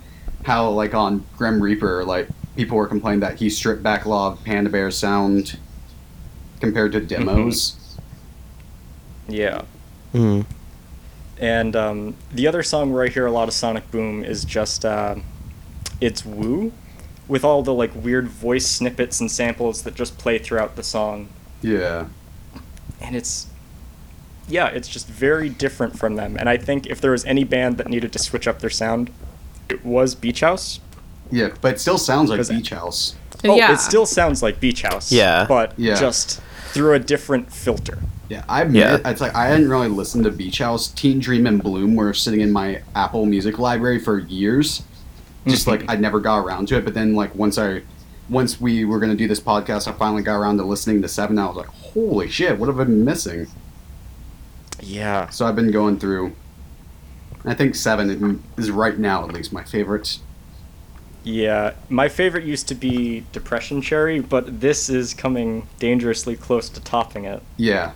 how 0.44 0.70
like 0.70 0.94
on 0.94 1.24
Grim 1.36 1.62
Reaper, 1.62 2.04
like 2.04 2.28
people 2.56 2.76
were 2.78 2.86
complaining 2.86 3.20
that 3.20 3.38
he 3.38 3.50
stripped 3.50 3.82
back 3.82 4.06
a 4.06 4.08
lot 4.08 4.32
of 4.32 4.44
Panda 4.44 4.70
Bear 4.70 4.90
sound 4.90 5.58
compared 6.60 6.92
to 6.92 7.00
demos. 7.00 7.76
yeah. 9.28 9.62
Mm. 10.14 10.44
And 11.38 11.74
um, 11.76 12.14
the 12.32 12.46
other 12.46 12.62
song 12.62 12.92
where 12.92 13.04
I 13.04 13.08
hear 13.08 13.26
a 13.26 13.30
lot 13.32 13.48
of 13.48 13.54
Sonic 13.54 13.90
Boom 13.90 14.22
is 14.24 14.44
just 14.44 14.84
uh, 14.84 15.16
it's 16.00 16.24
Woo, 16.24 16.72
with 17.28 17.44
all 17.44 17.62
the 17.62 17.74
like 17.74 17.90
weird 17.94 18.28
voice 18.28 18.66
snippets 18.66 19.20
and 19.20 19.30
samples 19.30 19.82
that 19.82 19.94
just 19.94 20.18
play 20.18 20.38
throughout 20.38 20.76
the 20.76 20.82
song, 20.82 21.28
Yeah, 21.62 22.06
and 23.00 23.16
it's 23.16 23.46
yeah, 24.48 24.66
it's 24.66 24.88
just 24.88 25.06
very 25.08 25.48
different 25.48 25.98
from 25.98 26.16
them. 26.16 26.36
And 26.36 26.48
I 26.48 26.56
think 26.56 26.86
if 26.86 27.00
there 27.00 27.12
was 27.12 27.24
any 27.24 27.44
band 27.44 27.78
that 27.78 27.88
needed 27.88 28.12
to 28.12 28.18
switch 28.18 28.46
up 28.46 28.58
their 28.58 28.70
sound, 28.70 29.10
it 29.68 29.84
was 29.84 30.14
Beach 30.14 30.40
House. 30.40 30.80
yeah, 31.30 31.50
but 31.60 31.74
it 31.74 31.80
still 31.80 31.98
sounds 31.98 32.28
like 32.30 32.46
Beach 32.48 32.70
House. 32.70 33.14
Oh, 33.44 33.56
yeah. 33.56 33.72
it 33.72 33.78
still 33.78 34.06
sounds 34.06 34.42
like 34.42 34.60
Beach 34.60 34.82
House. 34.82 35.10
Yeah. 35.10 35.46
but 35.48 35.72
Yeah. 35.78 35.94
just 35.98 36.40
through 36.68 36.94
a 36.94 36.98
different 36.98 37.52
filter. 37.52 37.98
Yeah, 38.28 38.44
I 38.48 38.62
admit 38.62 38.82
Yeah. 38.82 39.10
it's 39.10 39.20
like 39.20 39.34
I 39.34 39.46
hadn't 39.46 39.68
really 39.68 39.88
listened 39.88 40.24
to 40.24 40.30
Beach 40.30 40.58
House. 40.58 40.88
Teen 40.88 41.18
Dream 41.18 41.46
and 41.46 41.62
Bloom 41.62 41.94
were 41.94 42.14
sitting 42.14 42.40
in 42.40 42.52
my 42.52 42.82
Apple 42.94 43.26
Music 43.26 43.58
library 43.58 43.98
for 43.98 44.18
years. 44.18 44.82
Just 45.46 45.66
like 45.66 45.80
mm-hmm. 45.80 45.90
I 45.90 45.96
never 45.96 46.20
got 46.20 46.38
around 46.38 46.68
to 46.68 46.76
it, 46.76 46.84
but 46.84 46.94
then 46.94 47.14
like 47.14 47.34
once 47.34 47.58
I 47.58 47.82
once 48.28 48.60
we 48.60 48.84
were 48.84 48.98
gonna 48.98 49.14
do 49.14 49.28
this 49.28 49.40
podcast, 49.40 49.86
I 49.88 49.92
finally 49.92 50.22
got 50.22 50.36
around 50.36 50.56
to 50.58 50.64
listening 50.64 51.02
to 51.02 51.08
seven. 51.08 51.38
I 51.38 51.46
was 51.46 51.56
like, 51.56 51.66
holy 51.66 52.28
shit, 52.28 52.58
what 52.58 52.66
have 52.68 52.78
I 52.80 52.84
been 52.84 53.04
missing? 53.04 53.46
Yeah, 54.80 55.28
So 55.28 55.46
I've 55.46 55.54
been 55.56 55.70
going 55.70 55.98
through. 55.98 56.32
I 57.44 57.54
think 57.54 57.74
seven 57.74 58.42
is 58.56 58.70
right 58.70 58.98
now 58.98 59.24
at 59.24 59.32
least 59.32 59.52
my 59.52 59.62
favorite. 59.64 60.18
yeah. 61.24 61.74
My 61.88 62.08
favorite 62.08 62.44
used 62.44 62.66
to 62.68 62.74
be 62.74 63.24
Depression 63.32 63.80
Cherry, 63.80 64.18
but 64.20 64.60
this 64.60 64.88
is 64.88 65.14
coming 65.14 65.68
dangerously 65.78 66.34
close 66.36 66.68
to 66.70 66.80
topping 66.80 67.24
it. 67.26 67.42
Yeah, 67.56 67.92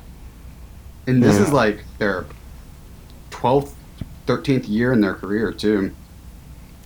and 1.08 1.22
this 1.22 1.36
Yeah. 1.36 1.42
is 1.44 1.52
like 1.52 1.80
their 1.98 2.26
twelfth, 3.30 3.74
thirteenth 4.26 4.66
year 4.66 4.92
in 4.92 5.00
their 5.00 5.14
career 5.14 5.50
too. 5.52 5.92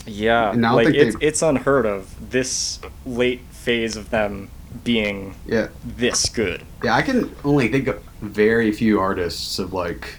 Yeah, 0.07 0.53
And 0.53 0.65
I 0.65 0.69
don't 0.71 0.77
like 0.77 0.87
think 0.87 0.97
it's 0.99 1.17
they- 1.17 1.27
it's 1.27 1.43
unheard 1.43 1.87
of 1.87 2.31
this 2.31 2.81
late 3.07 3.41
phase 3.51 3.97
of 3.97 4.11
them 4.11 4.51
being 4.85 5.35
Yeah, 5.47 5.69
this 5.85 6.29
good. 6.29 6.63
Yeah, 6.83 6.95
I 6.95 7.03
can 7.03 7.35
only 7.45 7.69
think 7.69 7.89
of 7.89 8.03
very 8.23 8.73
few 8.73 8.99
artists 9.01 9.59
of 9.59 9.73
like 9.73 10.19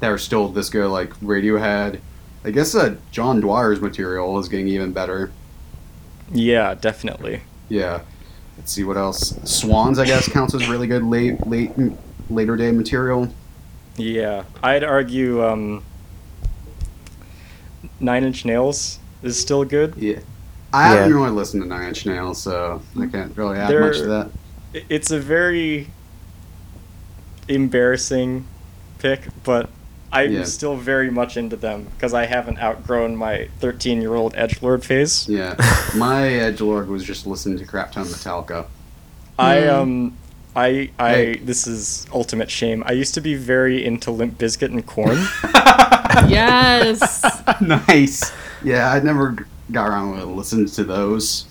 that 0.00 0.10
are 0.10 0.18
still 0.18 0.48
this 0.48 0.68
good. 0.70 0.88
Like 0.88 1.10
Radiohead, 1.20 2.00
I 2.44 2.50
guess 2.50 2.74
uh, 2.74 2.96
John 3.10 3.40
Dwyer's 3.40 3.80
material 3.80 4.38
is 4.38 4.48
getting 4.48 4.68
even 4.68 4.92
better. 4.92 5.30
Yeah, 6.32 6.74
definitely. 6.74 7.40
Yeah, 7.68 8.00
let's 8.56 8.72
see 8.72 8.84
what 8.84 8.96
else. 8.96 9.34
Swans, 9.44 9.98
I 9.98 10.04
guess, 10.06 10.28
counts 10.28 10.54
as 10.54 10.68
really 10.68 10.86
good 10.86 11.02
late, 11.02 11.46
late, 11.46 11.70
later 12.30 12.56
day 12.56 12.70
material. 12.72 13.28
Yeah, 13.96 14.44
I'd 14.62 14.84
argue 14.84 15.44
um, 15.44 15.82
Nine 18.00 18.24
Inch 18.24 18.44
Nails 18.44 18.98
is 19.22 19.38
still 19.40 19.64
good. 19.64 19.94
Yeah, 19.96 20.18
I 20.72 20.88
haven't 20.88 21.14
really 21.14 21.30
listened 21.30 21.62
to 21.62 21.68
Nine 21.68 21.88
Inch 21.88 22.06
Nails, 22.06 22.40
so 22.42 22.82
I 23.00 23.06
can't 23.06 23.36
really 23.36 23.58
add 23.58 23.70
They're- 23.70 23.80
much 23.86 23.98
to 23.98 24.06
that. 24.06 24.30
It's 24.88 25.10
a 25.10 25.18
very 25.18 25.88
embarrassing 27.48 28.46
pick, 28.98 29.22
but 29.44 29.70
I'm 30.12 30.32
Yeah. 30.32 30.44
still 30.44 30.76
very 30.76 31.10
much 31.10 31.36
into 31.36 31.56
them 31.56 31.86
because 31.96 32.14
I 32.14 32.26
haven't 32.26 32.58
outgrown 32.62 33.16
my 33.16 33.48
13 33.60 34.00
year 34.00 34.14
old 34.14 34.34
edge 34.36 34.60
lord 34.62 34.84
phase. 34.84 35.26
Yeah, 35.28 35.54
my 35.94 36.28
edge 36.28 36.60
lord 36.60 36.88
was 36.88 37.04
just 37.04 37.26
listening 37.26 37.58
to 37.58 37.64
crap 37.64 37.92
ton 37.92 38.04
Metallica. 38.06 38.66
I 39.38 39.62
Hmm. 39.62 39.68
um, 39.70 40.12
I 40.54 40.90
I 40.98 41.10
Hey. 41.12 41.36
this 41.44 41.66
is 41.66 42.06
ultimate 42.12 42.50
shame. 42.50 42.82
I 42.86 42.92
used 42.92 43.14
to 43.14 43.20
be 43.20 43.34
very 43.34 43.84
into 43.84 44.10
Limp 44.10 44.38
Bizkit 44.38 44.70
and 44.70 44.84
Korn. 44.86 45.18
Yes. 46.28 47.42
nice. 47.60 48.32
Yeah, 48.64 48.90
I 48.92 49.00
never 49.00 49.46
got 49.72 49.88
around 49.88 50.18
to 50.18 50.24
listening 50.26 50.66
to 50.66 50.84
those. 50.84 51.46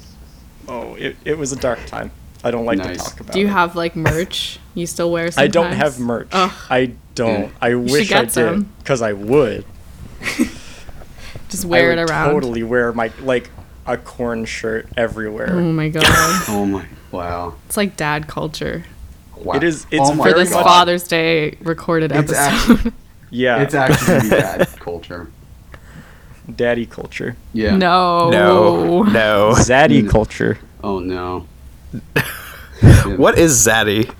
oh, 0.67 0.95
it, 0.95 1.15
it 1.25 1.37
was 1.37 1.51
a 1.51 1.55
dark 1.57 1.85
time. 1.85 2.11
I 2.43 2.51
don't 2.51 2.65
like 2.65 2.77
Nice. 2.77 2.97
to 2.97 3.09
talk 3.09 3.19
about. 3.21 3.29
It. 3.29 3.33
Do 3.33 3.39
you 3.39 3.47
it. 3.47 3.51
have 3.51 3.75
like 3.75 3.95
merch 3.95 4.59
you 4.75 4.85
still 4.85 5.11
wear 5.11 5.31
sometimes? 5.31 5.49
I 5.49 5.51
don't 5.51 5.71
have 5.71 5.99
merch. 5.99 6.27
Ugh. 6.31 6.51
I 6.69 6.93
don't. 7.15 7.51
I 7.61 7.69
should 7.71 7.89
wish 7.91 8.11
I 8.11 8.21
get 8.23 8.31
some. 8.31 8.59
did 8.63 8.77
because 8.79 9.01
I 9.01 9.13
would. 9.13 9.65
Just 11.49 11.65
wear 11.65 11.89
I 11.91 11.93
it 11.93 11.99
would 12.01 12.09
around. 12.09 12.33
Totally 12.33 12.63
wear 12.63 12.91
my 12.93 13.11
like 13.21 13.49
a 13.87 13.97
Korn 13.97 14.45
shirt 14.45 14.87
everywhere. 14.97 15.49
Oh 15.53 15.71
my 15.71 15.89
god. 15.89 16.03
Oh 16.49 16.65
my! 16.65 16.85
Wow. 17.11 17.55
it's 17.67 17.77
like 17.77 17.95
dad 17.95 18.27
culture. 18.27 18.83
Wow. 19.37 19.55
It 19.55 19.63
is- 19.63 19.85
it's 19.91 20.09
oh 20.09 20.15
For 20.15 20.33
this 20.33 20.51
much- 20.51 20.63
Father's 20.63 21.03
Day 21.07 21.57
recorded 21.61 22.11
It's 22.11 22.31
episode. 22.33 22.93
Yeah, 23.35 23.61
It's 23.61 23.73
actually 23.73 24.29
bad 24.29 24.67
culture. 24.79 25.29
daddy 26.55 26.85
culture, 26.85 27.35
Yeah. 27.53 27.75
no. 27.75 28.29
No, 28.29 29.03
no. 29.03 29.51
zaddy 29.55 30.07
culture. 30.09 30.57
Oh 30.83 30.99
no. 30.99 31.47
What 33.17 33.37
is 33.37 33.65
Zaddy? 33.65 34.13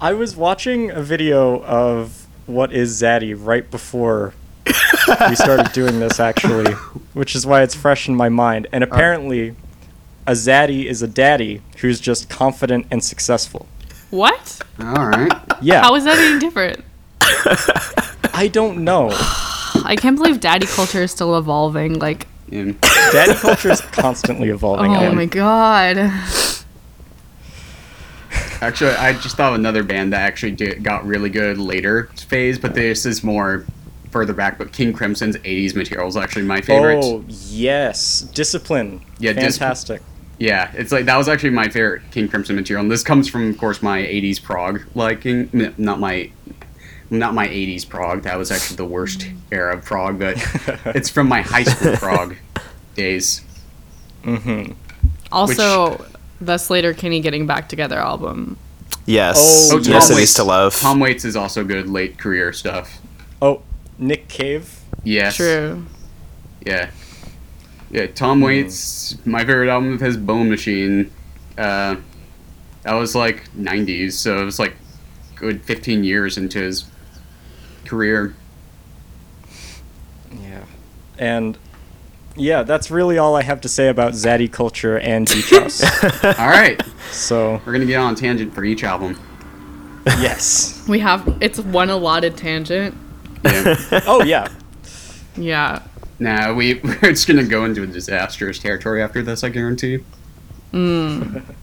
I 0.00 0.12
was 0.12 0.34
watching 0.36 0.90
a 0.90 1.02
video 1.02 1.62
of 1.64 2.26
what 2.46 2.72
is 2.72 3.00
zaddy 3.00 3.34
right 3.36 3.68
before 3.70 4.34
we 4.66 5.34
started 5.36 5.72
doing 5.72 6.00
this 6.00 6.18
actually, 6.20 6.72
which 7.14 7.34
is 7.36 7.46
why 7.46 7.62
it's 7.62 7.74
fresh 7.74 8.08
in 8.08 8.14
my 8.16 8.28
mind. 8.28 8.66
And 8.72 8.82
oh. 8.84 8.88
apparently, 8.88 9.54
a 10.26 10.32
zaddy 10.32 10.84
is 10.86 11.00
a 11.02 11.06
daddy 11.08 11.62
who's 11.78 12.00
just 12.00 12.28
confident 12.28 12.86
and 12.90 13.02
successful. 13.02 13.66
What? 14.10 14.60
All 14.80 15.06
right. 15.06 15.32
Yeah, 15.60 15.82
How 15.82 15.94
is 15.94 16.04
that 16.04 16.18
any 16.18 16.38
different? 16.40 16.84
I 17.20 18.48
don't 18.52 18.84
know. 18.84 19.08
I 19.84 19.96
can't 19.98 20.16
believe 20.16 20.40
daddy 20.40 20.66
culture 20.66 21.02
is 21.02 21.10
still 21.12 21.36
evolving. 21.38 21.98
Like, 21.98 22.26
Yeah. 22.48 22.72
Daddy 23.12 23.34
culture 23.34 23.70
is 23.70 23.80
constantly 23.80 24.48
evolving. 24.50 24.90
oh 24.92 25.00
Ellen. 25.00 25.16
my 25.16 25.26
god. 25.26 25.96
Actually, 28.60 28.90
I 28.92 29.12
just 29.12 29.36
thought 29.36 29.52
of 29.52 29.58
another 29.58 29.82
band 29.84 30.12
that 30.12 30.20
actually 30.22 30.52
did, 30.52 30.82
got 30.82 31.06
really 31.06 31.30
good 31.30 31.58
later 31.58 32.10
phase, 32.28 32.58
but 32.58 32.74
this 32.74 33.06
is 33.06 33.22
more 33.22 33.64
further 34.10 34.32
back. 34.32 34.58
But 34.58 34.72
King 34.72 34.92
Crimson's 34.92 35.36
'80s 35.36 35.76
material 35.76 36.08
is 36.08 36.16
actually 36.16 36.42
my 36.44 36.60
favorite. 36.60 37.00
Oh 37.04 37.24
yes, 37.28 38.22
discipline. 38.34 39.00
Yeah, 39.20 39.32
Dis- 39.34 39.58
fantastic. 39.58 40.02
Yeah, 40.40 40.70
it's 40.74 40.90
like 40.92 41.04
that 41.06 41.16
was 41.16 41.28
actually 41.28 41.50
my 41.50 41.68
favorite 41.68 42.02
King 42.10 42.28
Crimson 42.28 42.56
material, 42.56 42.82
and 42.82 42.90
this 42.90 43.02
comes 43.04 43.28
from, 43.28 43.48
of 43.50 43.58
course, 43.58 43.80
my 43.80 44.00
'80s 44.00 44.42
prog 44.42 44.82
liking. 44.96 45.72
Not 45.78 46.00
my, 46.00 46.30
not 47.10 47.34
my 47.34 47.46
'80s 47.48 47.88
prog. 47.88 48.22
That 48.22 48.36
was 48.38 48.50
actually 48.50 48.76
the 48.76 48.84
worst 48.84 49.26
era 49.50 49.76
of 49.76 49.84
prog, 49.84 50.18
but 50.18 50.36
it's 50.86 51.08
from 51.08 51.28
my 51.28 51.40
high 51.42 51.64
school 51.64 51.96
prog 51.96 52.36
days. 52.94 53.42
mm-hmm. 54.22 54.72
Also, 55.30 56.04
the 56.40 56.54
Sleater-Kinney 56.54 57.20
Getting 57.20 57.46
Back 57.46 57.68
Together 57.68 57.98
album. 57.98 58.56
Yes. 59.06 59.68
Oh, 59.72 59.76
Oh, 59.76 59.78
Yes. 59.78 59.86
yes, 59.88 60.08
Tom 60.08 60.16
Waits, 60.16 60.30
is 60.30 60.34
to 60.34 60.44
love. 60.44 60.76
Tom 60.80 61.00
Waits 61.00 61.24
is 61.24 61.36
also 61.36 61.64
good 61.64 61.88
late 61.88 62.18
career 62.18 62.52
stuff. 62.52 62.98
Oh, 63.42 63.62
Nick 63.98 64.28
Cave. 64.28 64.80
Yes. 65.04 65.36
True. 65.36 65.84
Yeah. 66.64 66.90
Yeah, 67.90 68.06
Tom 68.06 68.40
Waits, 68.40 69.16
my 69.26 69.40
favorite 69.40 69.70
album 69.70 69.94
of 69.94 70.00
his 70.00 70.16
Bone 70.16 70.50
Machine. 70.50 71.10
Uh, 71.56 71.96
that 72.82 72.92
was 72.94 73.14
like 73.14 73.50
90s, 73.54 74.12
so 74.12 74.40
it 74.40 74.44
was 74.44 74.58
like 74.58 74.76
good 75.36 75.62
15 75.62 76.04
years 76.04 76.36
into 76.36 76.58
his 76.58 76.84
career. 77.88 78.34
Yeah, 80.40 80.64
and 81.18 81.58
yeah, 82.36 82.62
that's 82.62 82.90
really 82.90 83.18
all 83.18 83.34
I 83.34 83.42
have 83.42 83.60
to 83.62 83.68
say 83.68 83.88
about 83.88 84.12
zaddy 84.12 84.50
culture 84.50 84.98
and 84.98 85.26
beach 85.26 85.50
house. 85.50 85.82
All 86.24 86.48
right, 86.48 86.80
so 87.10 87.54
we're 87.64 87.72
going 87.72 87.80
to 87.80 87.86
get 87.86 87.96
on 87.96 88.12
a 88.12 88.16
tangent 88.16 88.54
for 88.54 88.64
each 88.64 88.84
album. 88.84 89.18
yes. 90.06 90.84
We 90.88 91.00
have, 91.00 91.38
it's 91.40 91.58
one 91.58 91.90
allotted 91.90 92.36
tangent. 92.36 92.96
Yeah. 93.44 93.76
Oh 94.06 94.22
yeah. 94.22 94.48
Yeah. 95.36 95.82
nah, 96.18 96.52
we, 96.52 96.74
we're 96.84 97.00
just 97.00 97.26
going 97.26 97.38
to 97.38 97.44
go 97.44 97.64
into 97.64 97.82
a 97.82 97.86
disastrous 97.86 98.58
territory 98.58 99.02
after 99.02 99.22
this, 99.22 99.44
I 99.44 99.48
guarantee. 99.48 100.04
Mm. 100.72 101.42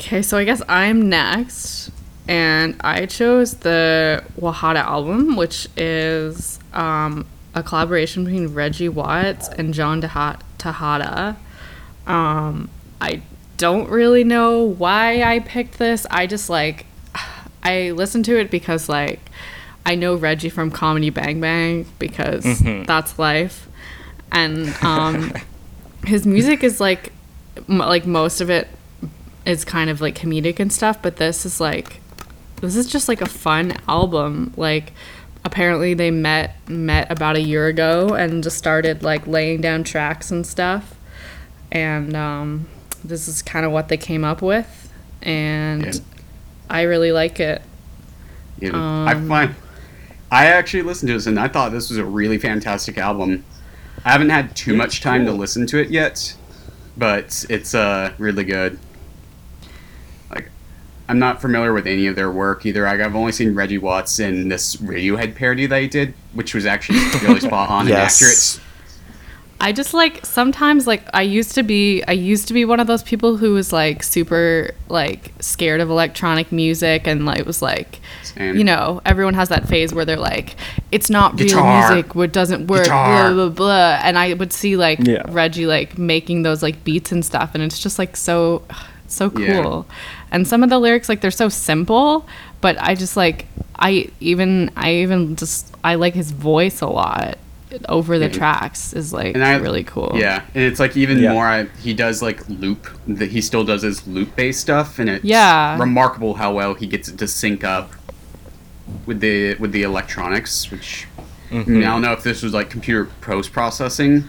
Okay, 0.00 0.22
so 0.22 0.38
I 0.38 0.44
guess 0.44 0.62
I'm 0.68 1.08
next. 1.08 1.90
And 2.28 2.76
I 2.82 3.06
chose 3.06 3.54
the 3.54 4.22
Wajatta 4.38 4.76
album, 4.84 5.34
which 5.36 5.66
is 5.78 6.58
um, 6.74 7.26
a 7.54 7.62
collaboration 7.62 8.24
between 8.24 8.48
Reggie 8.54 8.90
Watts 8.90 9.48
and 9.48 9.72
John 9.72 10.00
Tejada. 10.02 11.36
Um, 12.06 12.68
I 13.00 13.22
don't 13.56 13.88
really 13.88 14.24
know 14.24 14.62
why 14.62 15.22
I 15.22 15.38
picked 15.40 15.78
this. 15.78 16.06
I 16.10 16.26
just 16.26 16.50
like, 16.50 16.84
I 17.62 17.92
listened 17.92 18.26
to 18.26 18.38
it 18.38 18.50
because, 18.50 18.88
like, 18.90 19.20
I 19.86 19.94
know 19.94 20.14
Reggie 20.14 20.50
from 20.50 20.70
Comedy 20.70 21.08
Bang 21.08 21.40
Bang 21.40 21.86
because 21.98 22.44
Mhm. 22.44 22.86
that's 22.86 23.18
life. 23.18 23.68
And 24.30 24.68
um, 24.82 25.32
his 26.06 26.26
music 26.26 26.62
is 26.62 26.78
like, 26.78 27.10
m- 27.70 27.78
like 27.78 28.06
most 28.06 28.42
of 28.42 28.50
it 28.50 28.68
is 29.46 29.64
kind 29.64 29.88
of 29.88 30.02
like 30.02 30.14
comedic 30.14 30.60
and 30.60 30.70
stuff, 30.70 31.00
but 31.00 31.16
this 31.16 31.46
is 31.46 31.58
like 31.58 32.00
this 32.60 32.76
is 32.76 32.86
just 32.86 33.08
like 33.08 33.20
a 33.20 33.26
fun 33.28 33.74
album. 33.88 34.52
Like 34.56 34.92
apparently 35.44 35.94
they 35.94 36.10
met 36.10 36.56
met 36.68 37.10
about 37.10 37.36
a 37.36 37.40
year 37.40 37.66
ago 37.66 38.14
and 38.14 38.42
just 38.42 38.58
started 38.58 39.02
like 39.02 39.26
laying 39.26 39.60
down 39.60 39.84
tracks 39.84 40.30
and 40.30 40.46
stuff. 40.46 40.94
And 41.70 42.14
um 42.16 42.68
this 43.04 43.28
is 43.28 43.42
kind 43.42 43.64
of 43.64 43.72
what 43.72 43.88
they 43.88 43.96
came 43.96 44.24
up 44.24 44.42
with 44.42 44.92
and 45.22 45.84
Yeah. 45.84 45.92
I 46.68 46.82
really 46.82 47.12
like 47.12 47.40
it. 47.40 47.62
Yeah, 48.60 48.70
I 48.74 49.14
Um, 49.14 49.28
find 49.28 49.54
I 50.30 50.46
actually 50.46 50.82
listened 50.82 51.08
to 51.08 51.14
this 51.14 51.26
and 51.26 51.38
I 51.38 51.48
thought 51.48 51.72
this 51.72 51.88
was 51.88 51.98
a 51.98 52.04
really 52.04 52.38
fantastic 52.38 52.98
album. 52.98 53.44
I 54.04 54.12
haven't 54.12 54.30
had 54.30 54.54
too 54.54 54.76
much 54.76 55.00
time 55.00 55.24
to 55.26 55.32
listen 55.32 55.66
to 55.68 55.78
it 55.78 55.90
yet, 55.90 56.34
but 56.96 57.44
it's 57.48 57.74
uh 57.74 58.12
really 58.18 58.44
good. 58.44 58.78
Like 61.08 61.14
I'm 61.14 61.18
not 61.18 61.40
familiar 61.40 61.72
with 61.72 61.86
any 61.86 62.06
of 62.06 62.16
their 62.16 62.30
work 62.30 62.66
either. 62.66 62.82
Like, 62.84 63.00
I've 63.00 63.16
only 63.16 63.32
seen 63.32 63.54
Reggie 63.54 63.78
Watts 63.78 64.18
in 64.18 64.48
this 64.48 64.76
Radiohead 64.76 65.34
parody 65.34 65.66
that 65.66 65.80
he 65.80 65.88
did, 65.88 66.14
which 66.34 66.54
was 66.54 66.66
actually 66.66 66.98
really 67.22 67.40
spot 67.40 67.70
on 67.70 67.88
Yes. 67.88 68.20
and 68.20 68.28
accurate. 68.30 68.64
I 69.60 69.72
just 69.72 69.92
like 69.92 70.24
sometimes 70.24 70.86
like 70.86 71.02
I 71.12 71.22
used 71.22 71.56
to 71.56 71.64
be 71.64 72.00
I 72.06 72.12
used 72.12 72.46
to 72.46 72.54
be 72.54 72.64
one 72.64 72.78
of 72.78 72.86
those 72.86 73.02
people 73.02 73.38
who 73.38 73.54
was 73.54 73.72
like 73.72 74.04
super 74.04 74.70
like 74.88 75.32
scared 75.40 75.80
of 75.80 75.90
electronic 75.90 76.52
music 76.52 77.08
and 77.08 77.26
like 77.26 77.44
was 77.44 77.60
like 77.60 77.98
Same. 78.22 78.56
you 78.56 78.62
know 78.62 79.00
everyone 79.04 79.34
has 79.34 79.48
that 79.48 79.66
phase 79.66 79.92
where 79.92 80.04
they're 80.04 80.16
like 80.16 80.54
it's 80.92 81.10
not 81.10 81.36
Guitar. 81.36 81.64
real 81.88 81.96
music 81.96 82.14
what 82.14 82.32
doesn't 82.32 82.68
work 82.68 82.84
Guitar. 82.84 83.32
blah 83.32 83.46
blah 83.46 83.48
blah 83.48 83.98
and 84.04 84.16
I 84.16 84.34
would 84.34 84.52
see 84.52 84.76
like 84.76 85.00
Yeah. 85.02 85.24
Reggie 85.28 85.66
like 85.66 85.98
making 85.98 86.42
those 86.42 86.62
like 86.62 86.84
beats 86.84 87.10
and 87.10 87.24
stuff 87.24 87.50
and 87.54 87.62
it's 87.64 87.80
just 87.80 87.98
like 87.98 88.16
so 88.16 88.62
so 89.08 89.28
cool 89.28 89.86
Yeah. 89.88 89.94
And 90.30 90.46
some 90.46 90.62
of 90.62 90.70
the 90.70 90.78
lyrics 90.78 91.08
like 91.08 91.20
they're 91.20 91.30
so 91.30 91.48
simple 91.48 92.26
but 92.60 92.76
I 92.80 92.94
just 92.94 93.16
like 93.16 93.46
I 93.78 94.10
even 94.20 94.70
I 94.76 94.94
even 94.96 95.36
just 95.36 95.74
I 95.84 95.94
like 95.94 96.14
his 96.14 96.30
voice 96.32 96.80
a 96.80 96.86
lot 96.88 97.38
over 97.88 98.18
the 98.18 98.28
Mhm. 98.30 98.32
tracks 98.32 98.92
is 98.94 99.12
like 99.12 99.34
And 99.34 99.44
I- 99.44 99.56
really 99.56 99.84
cool. 99.84 100.12
Yeah, 100.14 100.40
and 100.54 100.64
it's 100.64 100.80
like 100.80 100.96
even 100.96 101.18
Yeah. 101.18 101.32
more. 101.34 101.46
I, 101.46 101.66
he 101.82 101.92
does 101.92 102.22
like 102.22 102.40
loop. 102.48 102.88
That 103.06 103.30
he 103.30 103.42
still 103.42 103.62
does 103.62 103.82
his 103.82 104.06
loop 104.06 104.34
based 104.36 104.60
stuff, 104.60 104.98
and 104.98 105.08
it's 105.10 105.24
Yeah. 105.24 105.78
remarkable 105.78 106.34
how 106.34 106.52
well 106.52 106.72
he 106.74 106.86
gets 106.86 107.08
it 107.08 107.18
to 107.18 107.28
sync 107.28 107.64
up 107.64 107.92
with 109.04 109.20
the 109.20 109.54
with 109.56 109.72
the 109.72 109.82
electronics. 109.82 110.70
Which 110.70 111.06
I, 111.52 111.56
mean, 111.64 111.82
I 111.84 111.88
don't 111.88 112.00
know 112.02 112.12
if 112.12 112.22
this 112.22 112.42
was 112.42 112.54
like 112.54 112.70
computer 112.70 113.08
post 113.20 113.52
processing, 113.52 114.24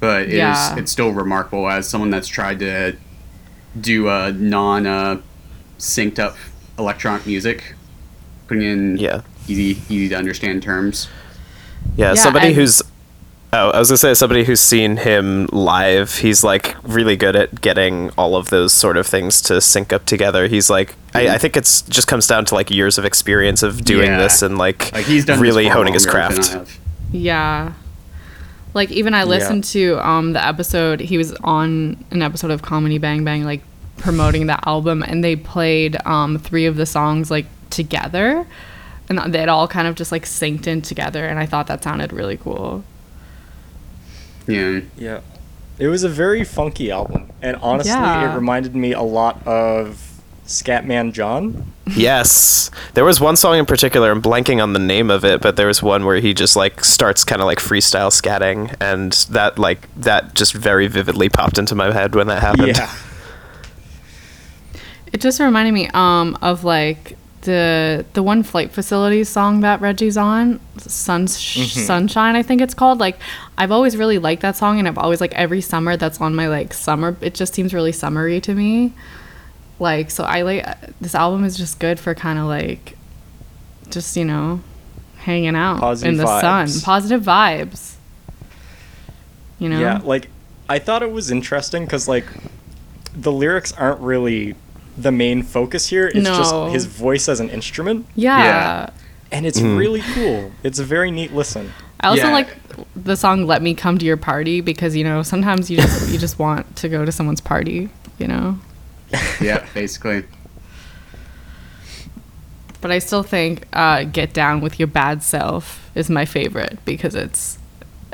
but 0.00 0.22
it 0.22 0.28
is 0.30 0.34
Yeah. 0.36 0.76
it's 0.76 0.90
still 0.90 1.10
remarkable 1.12 1.68
as 1.68 1.86
someone 1.88 2.08
that's 2.10 2.28
tried 2.28 2.58
to 2.60 2.94
do 3.80 4.08
a 4.08 4.32
non 4.32 4.86
uh, 4.86 5.20
synced 5.78 6.18
up 6.18 6.36
electronic 6.78 7.26
music, 7.26 7.74
putting 8.46 8.62
in 8.62 8.96
Yeah. 8.98 9.22
easy 9.46 9.80
easy 9.88 10.08
to 10.10 10.14
understand 10.16 10.62
terms. 10.62 11.08
Yeah, 11.96 12.10
Yeah, 12.10 12.14
somebody 12.14 12.46
and- 12.48 12.56
who's 12.56 12.82
Oh, 13.50 13.70
I 13.70 13.78
was 13.78 13.88
gonna 13.88 13.96
say, 13.96 14.12
somebody 14.12 14.44
who's 14.44 14.60
seen 14.60 14.98
him 14.98 15.46
live, 15.52 16.16
he's 16.18 16.44
like 16.44 16.76
really 16.82 17.16
good 17.16 17.34
at 17.34 17.62
getting 17.62 18.10
all 18.18 18.36
of 18.36 18.50
those 18.50 18.74
sort 18.74 18.98
of 18.98 19.06
things 19.06 19.40
to 19.42 19.62
sync 19.62 19.90
up 19.90 20.04
together. 20.04 20.48
He's 20.48 20.68
like, 20.68 20.94
I, 21.14 21.28
I 21.30 21.38
think 21.38 21.56
it's 21.56 21.80
just 21.80 22.06
comes 22.08 22.26
down 22.26 22.44
to 22.44 22.54
like 22.54 22.70
years 22.70 22.98
of 22.98 23.06
experience 23.06 23.62
of 23.62 23.82
doing 23.86 24.08
Yeah. 24.08 24.18
this 24.18 24.42
and 24.42 24.58
like, 24.58 24.92
Like 24.92 25.06
he's 25.06 25.24
done 25.24 25.40
really 25.40 25.66
honing 25.68 25.94
his 25.94 26.04
longer 26.04 26.20
than 26.34 26.44
I 26.44 26.46
craft. 26.58 26.78
Yeah. 27.10 27.72
Like 28.78 28.92
even 28.92 29.12
I 29.12 29.24
listened 29.24 29.64
to 29.64 29.98
um 30.08 30.32
the 30.34 30.46
episode 30.46 31.00
he 31.00 31.18
was 31.18 31.32
on 31.42 31.96
an 32.12 32.22
episode 32.22 32.52
of 32.52 32.62
Comedy 32.62 32.98
Bang 32.98 33.24
Bang 33.24 33.42
like 33.42 33.60
promoting 33.96 34.46
the 34.46 34.56
album 34.68 35.02
and 35.02 35.24
they 35.24 35.34
played 35.34 35.96
um 36.06 36.38
three 36.38 36.66
of 36.66 36.76
the 36.76 36.86
songs 36.86 37.28
like 37.28 37.46
together 37.70 38.46
and 39.08 39.34
they 39.34 39.44
all 39.46 39.66
kind 39.66 39.88
of 39.88 39.96
just 39.96 40.12
like 40.12 40.24
synced 40.24 40.68
in 40.68 40.80
together 40.80 41.26
and 41.26 41.40
I 41.40 41.46
thought 41.46 41.66
that 41.66 41.82
sounded 41.82 42.12
really 42.12 42.36
cool. 42.36 42.84
Yeah. 44.46 44.80
Yeah. 44.96 45.20
It 45.78 45.88
was 45.88 46.04
a 46.04 46.08
very 46.08 46.44
funky 46.44 46.90
album. 46.92 47.30
And 47.42 47.56
honestly, 47.56 47.90
Yeah. 47.90 48.32
it 48.32 48.36
reminded 48.36 48.76
me 48.76 48.92
a 48.92 49.02
lot 49.02 49.44
of 49.44 50.07
Scatman 50.48 51.12
John. 51.12 51.72
Yes, 51.94 52.70
there 52.94 53.04
was 53.04 53.20
one 53.20 53.36
song 53.36 53.58
in 53.58 53.66
particular. 53.66 54.10
I'm 54.10 54.22
blanking 54.22 54.62
on 54.62 54.72
the 54.72 54.78
name 54.78 55.10
of 55.10 55.24
it, 55.24 55.42
but 55.42 55.56
there 55.56 55.66
was 55.66 55.82
one 55.82 56.06
where 56.06 56.16
he 56.16 56.32
just 56.32 56.56
like 56.56 56.84
starts 56.84 57.22
kind 57.22 57.42
of 57.42 57.46
like 57.46 57.58
freestyle 57.58 58.10
scatting, 58.10 58.74
and 58.80 59.12
that 59.30 59.58
like 59.58 59.94
that 59.96 60.34
just 60.34 60.54
very 60.54 60.88
vividly 60.88 61.28
popped 61.28 61.58
into 61.58 61.74
my 61.74 61.92
head 61.92 62.14
when 62.14 62.26
that 62.28 62.42
happened. 62.42 62.76
Yeah. 62.76 62.92
It 65.10 65.22
just 65.22 65.40
reminded 65.40 65.72
me 65.72 65.88
um 65.94 66.36
of 66.42 66.64
like 66.64 67.16
the 67.42 68.04
the 68.12 68.22
one 68.22 68.42
flight 68.42 68.72
facilities 68.72 69.30
song 69.30 69.60
that 69.62 69.80
Reggie's 69.80 70.18
on, 70.18 70.60
Sun 70.76 71.28
Sunshine 71.28 72.36
I 72.36 72.42
think 72.42 72.60
it's 72.60 72.74
called. 72.74 73.00
Like 73.00 73.18
I've 73.56 73.72
always 73.72 73.96
really 73.96 74.18
liked 74.18 74.42
that 74.42 74.54
song 74.56 74.78
and 74.78 74.86
I've 74.86 74.98
always 74.98 75.22
like 75.22 75.32
every 75.32 75.62
summer 75.62 75.96
that's 75.96 76.20
on 76.20 76.34
my 76.34 76.48
like 76.48 76.74
summer 76.74 77.16
it 77.22 77.34
just 77.34 77.54
seems 77.54 77.72
really 77.72 77.92
summery 77.92 78.38
to 78.42 78.54
me. 78.54 78.92
Like 79.78 80.10
so 80.10 80.24
I 80.24 80.42
like 80.42 80.66
this 81.00 81.14
album 81.14 81.44
is 81.44 81.56
just 81.56 81.78
good 81.78 82.00
for 82.00 82.14
kind 82.14 82.38
of 82.38 82.46
like 82.46 82.96
just, 83.90 84.16
you 84.16 84.24
know, 84.24 84.60
hanging 85.18 85.56
out 85.56 85.80
Positive 85.80 86.12
in 86.12 86.18
the 86.18 86.40
sun, 86.40 86.68
positive 86.82 87.22
vibes. 87.22 87.96
You 89.58 89.68
know? 89.68 89.80
Yeah, 89.80 90.00
like 90.02 90.28
I 90.68 90.78
thought 90.78 91.02
it 91.02 91.10
was 91.10 91.30
interesting 91.30 91.84
because 91.84 92.08
like 92.08 92.26
the 93.14 93.32
lyrics 93.32 93.72
aren't 93.72 94.00
really 94.00 94.54
the 94.96 95.12
main 95.12 95.42
focus 95.42 95.88
here. 95.88 96.06
It's 96.06 96.16
No. 96.16 96.36
just 96.36 96.72
his 96.72 96.86
voice 96.86 97.28
as 97.28 97.40
an 97.40 97.50
instrument, 97.50 98.06
yeah. 98.14 98.38
Yeah. 98.38 98.90
and 99.30 99.46
it's 99.46 99.60
mm-hmm. 99.60 99.76
really 99.76 100.02
cool. 100.14 100.52
It's 100.62 100.78
a 100.78 100.84
very 100.84 101.10
neat 101.10 101.32
listen. 101.34 101.72
I 102.00 102.08
also 102.08 102.26
Yeah. 102.26 102.32
like 102.32 102.56
the 102.94 103.16
song 103.16 103.46
"Let 103.46 103.62
Me 103.62 103.74
Come 103.74 103.98
to 103.98 104.06
Your 104.06 104.16
Party" 104.16 104.60
because 104.60 104.94
you 104.96 105.04
know 105.04 105.22
sometimes 105.22 105.70
you 105.70 105.78
just 105.78 106.10
you 106.10 106.18
just 106.18 106.38
want 106.38 106.76
to 106.76 106.88
go 106.88 107.04
to 107.04 107.12
someone's 107.12 107.40
party, 107.40 107.88
you 108.18 108.28
know. 108.28 108.58
Yeah, 109.40 109.66
basically. 109.74 110.24
But 112.80 112.90
I 112.92 112.98
still 113.00 113.22
think 113.22 113.66
uh, 113.72 114.04
"Get 114.04 114.32
Down 114.32 114.60
with 114.60 114.78
Your 114.78 114.86
Bad 114.88 115.22
Self" 115.22 115.90
is 115.94 116.08
my 116.08 116.24
favorite 116.24 116.78
because 116.84 117.14
it's 117.14 117.58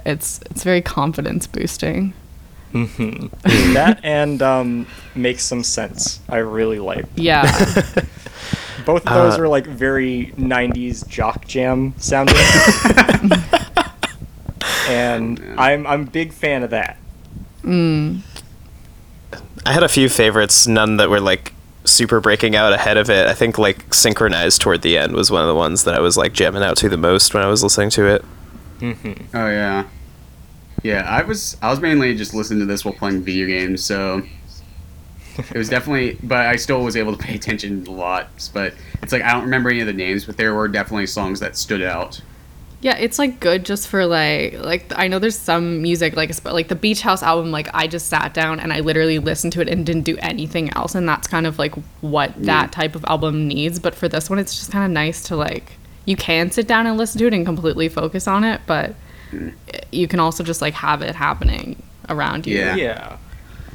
it's 0.07 0.40
it's 0.50 0.62
very 0.64 0.80
confidence 0.83 1.46
boosting. 1.46 2.12
hmm 2.72 3.26
that 3.74 4.00
and 4.02 4.40
um, 4.42 4.87
makes 5.14 5.44
some 5.44 5.62
sense. 5.62 6.20
I 6.28 6.38
really 6.38 6.78
like. 6.78 7.04
Yeah, 7.14 7.42
Both 8.87 9.07
of 9.07 9.14
those 9.14 9.38
Uh, 9.38 9.42
are 9.42 9.48
like 9.48 9.66
very 9.66 10.33
'90s 10.38 11.07
jock 11.09 11.46
jam 11.46 11.94
sounding, 11.98 12.37
and 14.88 15.40
I'm 15.59 15.87
I'm 15.87 16.02
a 16.02 16.11
big 16.11 16.33
fan 16.33 16.62
of 16.62 16.70
that. 16.70 16.96
I 19.66 19.73
had 19.73 19.83
a 19.83 19.88
few 19.88 20.09
favorites, 20.09 20.66
none 20.66 20.97
that 20.99 21.11
were 21.11 21.20
like 21.20 21.53
super 21.85 22.20
breaking 22.20 22.57
out 22.57 22.73
ahead 22.73 22.97
of 22.97 23.11
it. 23.11 23.27
I 23.27 23.35
think 23.35 23.59
like 23.59 23.92
synchronized 23.92 24.61
toward 24.61 24.83
the 24.83 24.99
end 24.99 25.12
was 25.14 25.31
one 25.31 25.42
of 25.42 25.49
the 25.49 25.55
ones 25.55 25.85
that 25.85 25.94
I 25.94 26.01
was 26.01 26.16
like 26.16 26.33
jamming 26.33 26.62
out 26.62 26.77
to 26.79 26.88
the 26.88 26.97
most 26.97 27.35
when 27.35 27.42
I 27.42 27.47
was 27.47 27.62
listening 27.62 27.90
to 27.90 28.07
it. 28.07 28.25
Mm-hmm. 28.81 29.37
Oh 29.37 29.49
yeah. 29.49 29.85
Yeah, 30.83 31.07
I 31.09 31.23
was 31.23 31.57
I 31.62 31.70
was 31.70 31.81
mainly 31.81 32.14
just 32.14 32.35
listening 32.35 32.61
to 32.61 32.66
this 32.66 32.85
while 32.85 32.94
playing 32.94 33.23
video 33.23 33.47
games, 33.47 33.83
so 33.83 34.23
it 35.38 35.57
was 35.57 35.68
definitely 35.68 36.18
but 36.23 36.47
I 36.47 36.57
still 36.57 36.83
was 36.83 36.97
able 36.97 37.16
to 37.16 37.23
pay 37.23 37.35
attention 37.35 37.87
a 37.87 37.90
lot. 37.90 38.29
But 38.53 38.75
it's 39.03 39.12
like 39.12 39.23
I 39.23 39.33
don't 39.33 39.44
remember 39.44 39.70
any 39.70 39.81
of 39.81 39.87
the 39.87 39.92
names, 39.92 40.25
but 40.25 40.37
there 40.37 40.55
were 40.55 40.68
definitely 40.68 41.07
songs 41.07 41.40
that 41.40 41.57
stood 41.57 41.83
out. 41.83 42.20
Yeah, 42.85 42.99
it's 42.99 43.18
like 43.18 43.40
good 43.40 43.64
just 43.64 43.88
for 43.88 44.05
like 44.05 44.59
like 44.59 44.92
I 44.94 45.09
know 45.09 45.18
there's 45.18 45.38
some 45.38 45.81
music 45.81 46.16
like 46.16 46.29
esp- 46.29 46.53
like 46.53 46.68
the 46.68 46.75
Beach 46.75 47.01
House 47.01 47.23
album. 47.23 47.51
Like 47.51 47.68
I 47.73 47.87
just 47.87 48.09
sat 48.09 48.35
down 48.35 48.61
and 48.61 48.75
I 48.75 48.81
literally 48.81 49.18
listened 49.18 49.55
to 49.55 49.62
it 49.62 49.70
and 49.70 49.87
didn't 49.87 50.03
do 50.03 50.18
anything 50.18 50.68
else, 50.75 50.94
and 50.94 51.09
that's 51.09 51.27
kind 51.27 51.47
of 51.47 51.59
like 51.59 51.75
what 52.03 52.35
that 52.44 52.73
type 52.73 52.94
of 52.94 53.03
album 53.09 53.49
needs. 53.49 53.79
But 53.79 53.94
for 53.94 54.07
this 54.07 54.29
one, 54.29 54.38
it's 54.38 54.55
just 54.59 54.70
kind 54.70 54.85
of 54.85 54.90
nice 54.90 55.23
to 55.29 55.35
like 55.35 55.73
you 56.05 56.14
can 56.14 56.51
sit 56.51 56.68
down 56.68 56.87
and 56.87 56.99
listen 56.99 57.18
to 57.20 57.27
it 57.27 57.33
and 57.33 57.47
completely 57.47 57.88
focus 57.88 58.29
on 58.29 58.44
it, 58.44 58.61
but 58.66 58.94
you 59.90 60.07
can 60.07 60.20
also 60.20 60.44
just 60.44 60.61
like 60.61 60.75
have 60.75 61.01
it 61.01 61.14
happening 61.14 61.83
around 62.11 62.47
you. 62.47 62.59
Yeah. 62.59 62.77
Yeah. 62.77 63.16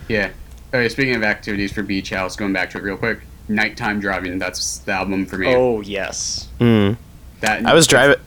Yeah. 0.08 0.32
Okay, 0.72 0.88
speaking 0.88 1.16
of 1.16 1.24
activities 1.24 1.74
for 1.74 1.82
Beach 1.82 2.12
House, 2.12 2.36
going 2.36 2.54
back 2.54 2.70
to 2.70 2.78
it 2.78 2.84
real 2.84 2.96
quick, 2.96 3.22
Nighttime 3.48 4.00
Driving, 4.00 4.38
that's 4.38 4.78
the 4.78 4.92
album 4.92 5.26
for 5.26 5.40
me. 5.40 5.48
Oh 5.48 5.82
yes. 5.82 6.48
Mm. 6.60 6.96
that 7.40 7.66
I 7.66 7.74
was 7.74 7.88
driving. 7.88 8.18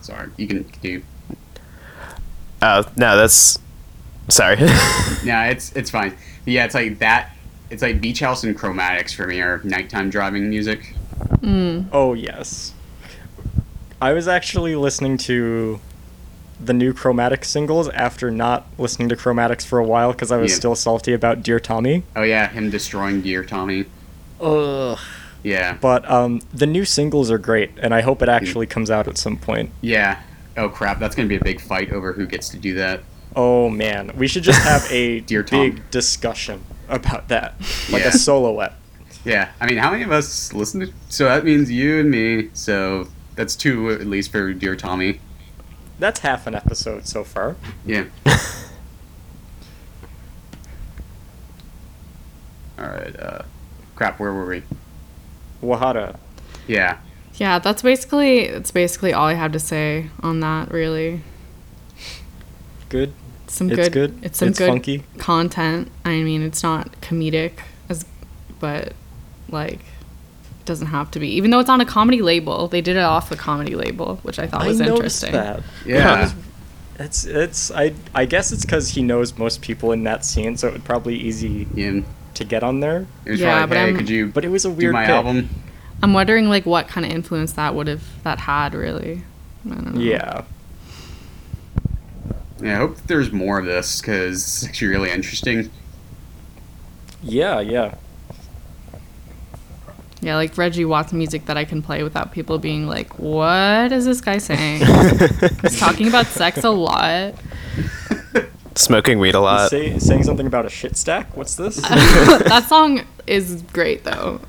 Sorry, 0.00 0.30
you 0.36 0.46
can 0.46 0.62
do. 0.82 1.02
Oh 2.62 2.84
no, 2.96 3.16
that's 3.16 3.58
sorry. 4.28 4.56
Yeah, 5.22 5.46
it's 5.48 5.72
it's 5.72 5.90
fine. 5.90 6.16
But 6.44 6.52
yeah, 6.52 6.64
it's 6.64 6.74
like 6.74 6.98
that. 7.00 7.36
It's 7.68 7.82
like 7.82 8.00
Beach 8.00 8.20
House 8.20 8.42
and 8.42 8.58
Chromatics 8.58 9.14
for 9.14 9.26
me 9.26 9.40
are 9.40 9.60
nighttime 9.64 10.08
driving 10.10 10.48
music. 10.48 10.94
Mm. 11.38 11.86
Oh 11.92 12.14
yes. 12.14 12.72
I 14.02 14.12
was 14.14 14.26
actually 14.26 14.74
listening 14.76 15.18
to 15.18 15.78
the 16.58 16.72
new 16.72 16.92
Chromatic 16.94 17.44
singles 17.44 17.88
after 17.90 18.30
not 18.30 18.66
listening 18.78 19.08
to 19.10 19.16
Chromatics 19.16 19.64
for 19.66 19.78
a 19.78 19.84
while 19.84 20.12
because 20.12 20.32
I 20.32 20.38
was 20.38 20.52
Yeah. 20.52 20.56
still 20.56 20.74
salty 20.74 21.12
about 21.12 21.42
Dear 21.42 21.60
Tommy. 21.60 22.02
Oh 22.16 22.22
yeah, 22.22 22.48
him 22.48 22.70
destroying 22.70 23.20
Dear 23.20 23.44
Tommy. 23.44 23.84
Ugh. 24.40 24.98
Yeah, 25.42 25.78
But 25.80 26.08
um, 26.10 26.40
the 26.52 26.66
new 26.66 26.84
singles 26.84 27.30
are 27.30 27.38
great, 27.38 27.70
and 27.80 27.94
I 27.94 28.02
hope 28.02 28.20
it 28.22 28.28
actually 28.28 28.66
comes 28.66 28.90
out 28.90 29.08
at 29.08 29.16
some 29.18 29.36
point. 29.36 29.70
yeah. 29.80 30.20
Oh 30.56 30.68
crap, 30.68 30.98
that's 30.98 31.14
gonna 31.14 31.28
be 31.28 31.36
a 31.36 31.42
big 31.44 31.60
fight 31.60 31.92
over 31.92 32.12
who 32.12 32.26
gets 32.26 32.48
to 32.50 32.58
do 32.58 32.74
that. 32.74 33.02
Oh 33.36 33.70
man, 33.70 34.10
we 34.16 34.26
should 34.26 34.42
just 34.42 34.60
have 34.62 34.84
a 34.90 35.20
Dear 35.26 35.42
Tom. 35.42 35.60
big 35.70 35.90
discussion 35.90 36.62
about 36.88 37.28
that, 37.28 37.54
like 37.90 38.02
Yeah. 38.02 38.08
a 38.08 38.12
soloette. 38.12 38.72
Yeah, 39.24 39.50
I 39.60 39.66
mean, 39.66 39.78
how 39.78 39.90
many 39.92 40.02
of 40.02 40.10
us 40.12 40.52
listen 40.52 40.80
to? 40.80 40.92
So 41.08 41.24
that 41.26 41.44
means 41.44 41.70
you 41.70 42.00
and 42.00 42.10
me. 42.10 42.50
So 42.52 43.08
that's 43.36 43.54
two 43.56 43.90
at 43.90 44.06
least 44.06 44.32
for 44.32 44.52
Dear 44.52 44.74
Tommy. 44.76 45.20
That's 45.98 46.20
half 46.20 46.46
an 46.46 46.54
episode 46.54 47.06
so 47.06 47.22
far. 47.24 47.56
Yeah. 47.86 48.04
All 52.78 52.86
right. 52.86 53.14
Uh, 53.18 53.42
crap. 53.94 54.18
Where 54.18 54.32
were 54.32 54.46
we? 54.46 54.62
Wajatta. 55.62 56.16
Yeah. 56.66 56.98
Yeah, 57.34 57.58
that's 57.58 57.82
basically 57.82 58.40
it's 58.40 58.70
basically 58.70 59.12
all 59.12 59.26
I 59.26 59.34
have 59.34 59.52
to 59.52 59.58
say 59.60 60.10
on 60.22 60.40
that. 60.40 60.70
Really, 60.70 61.22
Good. 62.88 63.12
some 63.46 63.70
It's 63.70 63.76
good, 63.88 63.92
good. 63.92 64.18
It's 64.22 64.38
some 64.38 64.48
It's 64.48 64.58
good 64.58 64.68
funky. 64.68 65.04
content. 65.18 65.90
I 66.04 66.22
mean, 66.22 66.42
it's 66.42 66.62
not 66.62 66.92
comedic 67.00 67.52
as, 67.88 68.04
but 68.58 68.92
like, 69.48 69.78
it 69.80 70.66
doesn't 70.66 70.88
have 70.88 71.10
to 71.12 71.20
be. 71.20 71.28
Even 71.28 71.50
though 71.50 71.60
it's 71.60 71.70
on 71.70 71.80
a 71.80 71.86
comedy 71.86 72.20
label, 72.20 72.68
they 72.68 72.80
did 72.80 72.96
it 72.96 73.02
off 73.02 73.28
the 73.30 73.36
comedy 73.36 73.74
label, 73.74 74.16
which 74.22 74.38
I 74.38 74.46
thought 74.46 74.66
was 74.66 74.80
interesting. 74.80 75.34
I 75.34 75.38
noticed 75.38 75.56
interesting. 75.56 75.62
that. 75.86 75.88
Yeah. 76.00 76.32
It's 77.02 77.24
it's 77.24 77.70
I 77.70 77.94
I 78.14 78.26
guess 78.26 78.52
it's 78.52 78.66
because 78.66 78.90
he 78.90 79.02
knows 79.02 79.38
most 79.38 79.62
people 79.62 79.92
in 79.92 80.04
that 80.04 80.22
scene, 80.22 80.58
so 80.58 80.68
it 80.68 80.74
would 80.74 80.84
probably 80.84 81.14
easy 81.16 81.66
Yeah. 81.74 82.00
To 82.34 82.44
get 82.44 82.62
on 82.62 82.80
there. 82.80 83.06
It 83.24 83.32
was 83.32 83.40
Yeah, 83.40 83.58
probably, 83.58 83.66
but 83.68 83.76
hey, 83.78 83.84
I'm- 83.86 83.96
could 83.96 84.08
you 84.08 84.26
But 84.28 84.44
it 84.44 84.48
was 84.48 84.64
a 84.64 84.70
weird 84.70 84.92
my 84.92 85.06
pick. 85.06 85.14
album? 85.14 85.48
I'm 86.02 86.12
wondering 86.14 86.48
like 86.48 86.64
what 86.66 86.88
kind 86.88 87.04
of 87.04 87.12
influence 87.12 87.52
that 87.52 87.74
would 87.74 87.86
have 87.86 88.02
that 88.24 88.38
had 88.40 88.74
really. 88.74 89.24
I 89.66 89.74
don't 89.74 89.94
know. 89.94 90.00
Yeah. 90.00 90.42
Yeah, 92.62 92.74
I 92.74 92.76
hope 92.78 92.96
there's 93.06 93.32
more 93.32 93.58
of 93.58 93.64
this 93.66 94.00
because 94.00 94.36
it's 94.42 94.64
actually 94.66 94.88
really 94.88 95.10
interesting. 95.10 95.70
Yeah, 97.22 97.60
yeah. 97.60 97.94
Yeah, 100.22 100.36
like 100.36 100.56
Reggie 100.58 100.84
Watts 100.84 101.12
music 101.14 101.46
that 101.46 101.56
I 101.56 101.64
can 101.64 101.80
play 101.80 102.02
without 102.02 102.30
people 102.32 102.58
being 102.58 102.86
like, 102.86 103.18
"What 103.18 103.90
is 103.92 104.04
this 104.04 104.20
guy 104.20 104.36
saying?" 104.36 104.80
He's 105.62 105.78
talking 105.80 106.08
about 106.08 106.26
sex 106.26 106.62
a 106.62 106.68
lot. 106.70 107.34
Smoking 108.80 109.18
weed 109.18 109.34
a 109.34 109.40
lot. 109.40 109.70
Say, 109.70 109.98
saying 109.98 110.24
something 110.24 110.46
about 110.46 110.66
a 110.66 110.70
shit 110.70 110.96
stack. 110.96 111.36
What's 111.36 111.54
this? 111.56 111.76
that 111.82 112.66
song 112.68 113.04
is 113.26 113.62
great 113.72 114.04
though. 114.04 114.40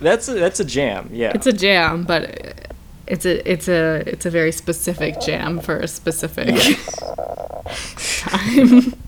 that's 0.00 0.28
a, 0.28 0.34
that's 0.34 0.60
a 0.60 0.64
jam. 0.64 1.08
Yeah. 1.12 1.32
It's 1.34 1.46
a 1.46 1.52
jam, 1.52 2.04
but 2.04 2.68
It's 3.06 3.24
a 3.26 3.50
it's 3.50 3.68
a 3.68 4.02
it's 4.06 4.26
a 4.26 4.30
very 4.30 4.52
specific 4.52 5.20
jam 5.20 5.60
for 5.60 5.78
a 5.78 5.88
specific 5.88 6.48
time. 6.56 6.76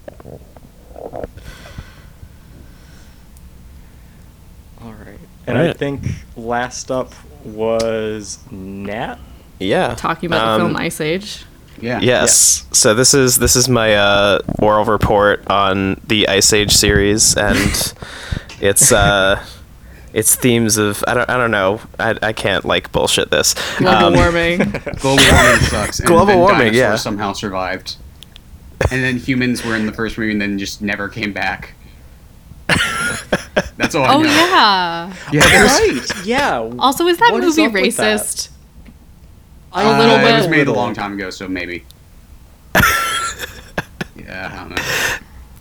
All 4.82 4.92
right. 4.92 5.18
And 5.46 5.58
I 5.58 5.72
think 5.72 6.02
last 6.36 6.90
up 6.90 7.12
was 7.44 8.38
Nat. 8.50 9.18
Yeah. 9.58 9.94
Talking 9.94 10.28
about 10.28 10.46
Um, 10.46 10.60
the 10.60 10.66
film 10.68 10.76
Ice 10.76 11.00
Age. 11.00 11.44
Yeah. 11.80 12.00
Yes. 12.00 12.66
So 12.72 12.94
this 12.94 13.14
is 13.14 13.38
this 13.38 13.56
is 13.56 13.68
my 13.68 13.94
uh, 13.94 14.38
oral 14.60 14.84
report 14.84 15.48
on 15.50 16.00
the 16.06 16.28
Ice 16.28 16.52
Age 16.52 16.72
series, 16.72 17.36
and 17.36 17.58
it's 18.60 18.92
uh, 18.92 19.44
it's 20.12 20.34
themes 20.36 20.76
of 20.76 21.02
I 21.08 21.14
don't 21.14 21.28
I 21.28 21.36
don't 21.36 21.50
know 21.50 21.80
I, 21.98 22.16
I 22.22 22.32
can't 22.32 22.64
like 22.64 22.92
bullshit 22.92 23.30
this. 23.30 23.54
Global 23.78 24.06
Um, 24.06 24.14
warming. 24.14 24.58
Global 25.00 25.24
warming 25.30 25.60
sucks. 25.62 25.98
And 26.00 26.08
Global 26.08 26.26
then 26.26 26.38
warming, 26.38 26.58
dinosaurs 26.58 26.76
yeah. 26.78 26.96
Somehow 26.96 27.32
survived. 27.32 27.96
And 28.90 29.02
then 29.02 29.16
humans 29.16 29.64
were 29.64 29.74
in 29.76 29.86
the 29.86 29.92
first 29.92 30.18
movie 30.18 30.32
and 30.32 30.40
then 30.40 30.58
just 30.58 30.82
never 30.82 31.08
came 31.08 31.32
back. 31.32 31.74
That's 33.76 33.94
all 33.94 34.04
I 34.04 34.14
Oh 34.14 34.18
know. 34.22 34.28
yeah. 34.28 35.14
Yeah, 35.32 35.62
Right. 35.64 36.26
Yeah. 36.26 36.70
Also, 36.78 37.06
is 37.06 37.18
that 37.18 37.30
What 37.32 37.44
is 37.44 37.56
movie 37.56 37.66
up 37.66 37.72
with 37.82 37.96
that? 37.96 38.18
racist? 38.20 38.48
I- 39.74 39.82
A 39.82 39.98
little 39.98 40.14
Uh, 40.16 40.20
bit. 40.22 40.34
It 40.34 40.38
was 40.38 40.48
made 40.48 40.68
a 40.68 40.72
long 40.72 40.94
time 40.94 41.14
ago, 41.14 41.30
so 41.30 41.48
maybe. 41.48 41.84
yeah, 44.16 44.50
I 44.52 44.56
don't 44.56 44.70
know. 44.70 44.82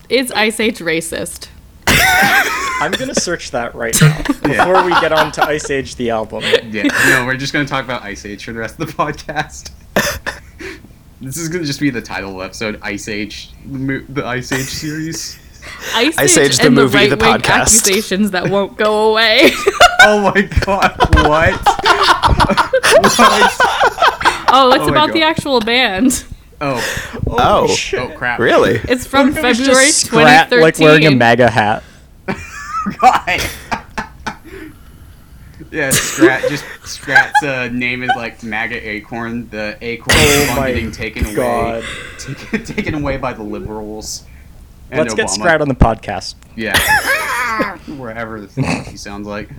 Is 0.10 0.32
Ice 0.32 0.60
Age 0.60 0.80
racist? 0.80 1.48
I'm 1.88 2.92
gonna 2.92 3.16
search 3.16 3.52
that 3.52 3.76
right 3.76 3.96
now 4.02 4.18
before 4.28 4.84
we 4.84 4.92
get 5.00 5.12
on 5.14 5.32
to 5.34 5.44
Ice 5.46 5.70
Age 5.70 5.96
the 5.96 6.10
album. 6.10 6.44
Yeah, 6.44 6.84
no, 7.08 7.24
we're 7.26 7.38
just 7.38 7.54
gonna 7.54 7.66
talk 7.68 7.86
about 7.86 8.04
Ice 8.04 8.26
Age 8.26 8.44
for 8.46 8.52
the 8.54 8.60
rest 8.60 8.80
of 8.80 8.88
the 8.88 8.94
podcast. 8.94 9.72
this 11.22 11.38
is 11.38 11.50
gonna 11.50 11.64
just 11.66 11.80
be 11.80 11.90
the 11.90 12.02
title 12.02 12.32
of 12.32 12.38
the 12.38 12.44
episode: 12.46 12.80
Ice 12.82 13.08
Age, 13.08 13.52
the, 13.66 13.78
mo- 13.80 14.04
the 14.10 14.26
Ice 14.26 14.52
Age 14.52 14.68
series. 14.68 15.40
Ice, 15.96 16.18
Ice 16.18 16.38
Age, 16.38 16.48
Age, 16.50 16.58
the 16.58 16.66
and 16.68 16.76
movie, 16.76 17.08
the 17.08 17.16
the 17.16 17.24
right-wing 17.24 17.42
podcast. 17.42 17.62
accusations 17.62 18.32
that 18.32 18.50
won't 18.50 18.78
go 18.78 19.10
away. 19.12 19.52
Oh 20.06 20.20
my 20.34 20.42
god, 20.42 20.98
what? 21.26 21.54
what? 23.18 23.83
Oh, 24.54 24.72
it's 24.72 24.84
Oh 24.84 24.86
my 24.86 24.92
about 24.92 25.12
the 25.14 25.24
actual 25.24 25.60
band. 25.60 26.24
Oh, 26.62 26.82
Oh, 27.28 27.68
shit. 27.76 28.00
oh 28.00 28.10
crap! 28.16 28.40
really? 28.40 28.80
It's 28.88 29.06
from 29.06 29.30
What 29.34 29.40
if 29.40 29.44
it 29.44 29.48
was 29.48 29.58
February 29.58 29.86
just 29.88 30.00
Scrat, 30.06 30.50
2013. 30.50 30.62
like 30.62 30.80
wearing 30.80 31.06
a 31.14 31.16
MAGA 31.18 31.50
hat. 31.50 31.84
God. 33.02 33.42
yeah, 35.72 35.90
Scrat. 35.92 36.42
Just 36.50 36.64
Scrat's 36.86 37.44
uh, 37.44 37.70
name 37.72 38.04
is 38.04 38.12
like 38.16 38.44
MAGA 38.44 38.88
Acorn. 38.90 39.50
The 39.50 39.78
acorn 39.82 40.16
Oh 40.18 40.46
fund 40.48 40.60
my 40.60 40.72
getting 40.72 40.92
taken 40.92 41.26
away, 41.26 41.36
God. 41.36 41.84
taken, 42.20 42.64
taken 42.66 42.94
away 42.96 43.18
by 43.18 43.34
the 43.34 43.44
liberals. 43.44 44.24
and 44.92 45.00
Let's 45.00 45.14
get 45.14 45.28
Obama. 45.28 45.30
Scrat 45.32 45.62
on 45.62 45.68
the 45.68 45.76
podcast. 45.76 46.36
Yeah. 46.56 46.78
Wherever 47.98 48.40
the 48.42 48.48
fuck 48.48 48.88
he 48.88 48.98
sounds 48.98 49.28
like. 49.28 49.50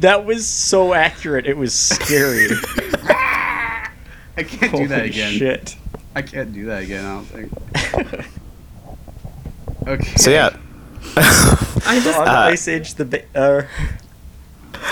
That 0.00 0.24
was 0.24 0.46
so 0.46 0.94
accurate. 0.94 1.46
It 1.46 1.56
was 1.56 1.74
scary. 1.74 2.48
I 4.36 4.42
can't 4.42 4.74
do 4.76 4.88
that 4.88 5.04
again. 5.06 5.32
Shit. 5.32 5.76
I 6.14 6.22
can't 6.22 6.52
do 6.52 6.66
that 6.66 6.82
again. 6.82 7.04
I 7.04 7.14
don't 7.14 7.24
think. 7.24 8.26
Okay. 9.86 10.14
So 10.16 10.30
yeah, 10.30 10.56
I 11.16 12.00
just 12.02 12.18
on 12.18 12.26
Uh, 12.26 12.32
Ice 12.50 12.66
Age 12.66 12.94
the 12.94 13.04
ba- 13.04 13.22
uh, 13.36 13.62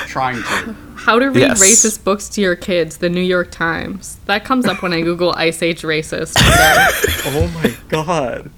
Trying 0.07 0.37
to. 0.37 0.77
how 0.95 1.19
to 1.19 1.27
read 1.31 1.37
Yes. 1.41 1.61
racist 1.61 2.05
books 2.05 2.29
to 2.31 2.41
your 2.41 2.55
kids. 2.55 2.99
The 2.99 3.09
New 3.09 3.21
York 3.21 3.51
Times. 3.51 4.19
That 4.27 4.45
comes 4.45 4.67
up 4.67 4.83
when 4.83 4.93
I 4.93 5.01
Google 5.01 5.33
Ice 5.37 5.63
Age 5.65 5.83
racist. 5.83 6.39
So. 6.39 7.31
Oh 7.31 7.49
my 7.55 7.75
god. 7.89 8.51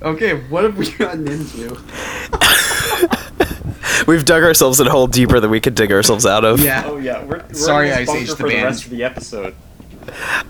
Okay, 0.00 0.32
what 0.48 0.64
have 0.64 0.78
we 0.78 0.90
gotten 0.92 1.28
into? 1.28 1.76
we've 4.06 4.24
dug 4.24 4.42
ourselves 4.42 4.80
in 4.80 4.86
a 4.86 4.90
hole 4.90 5.06
deeper 5.06 5.40
than 5.40 5.50
we 5.50 5.60
could 5.60 5.74
dig 5.74 5.92
ourselves 5.92 6.24
out 6.24 6.44
of. 6.44 6.60
Yeah. 6.60 6.84
Oh 6.86 6.96
yeah, 6.96 7.22
we're, 7.24 7.38
we're 7.48 7.54
Sorry, 7.54 7.92
Ice 7.92 8.08
Age 8.08 8.28
bunker 8.28 8.30
the 8.30 8.36
for 8.36 8.42
the 8.44 8.48
band. 8.54 8.64
rest 8.64 8.84
of 8.84 8.90
the 8.90 9.04
episode. 9.04 9.54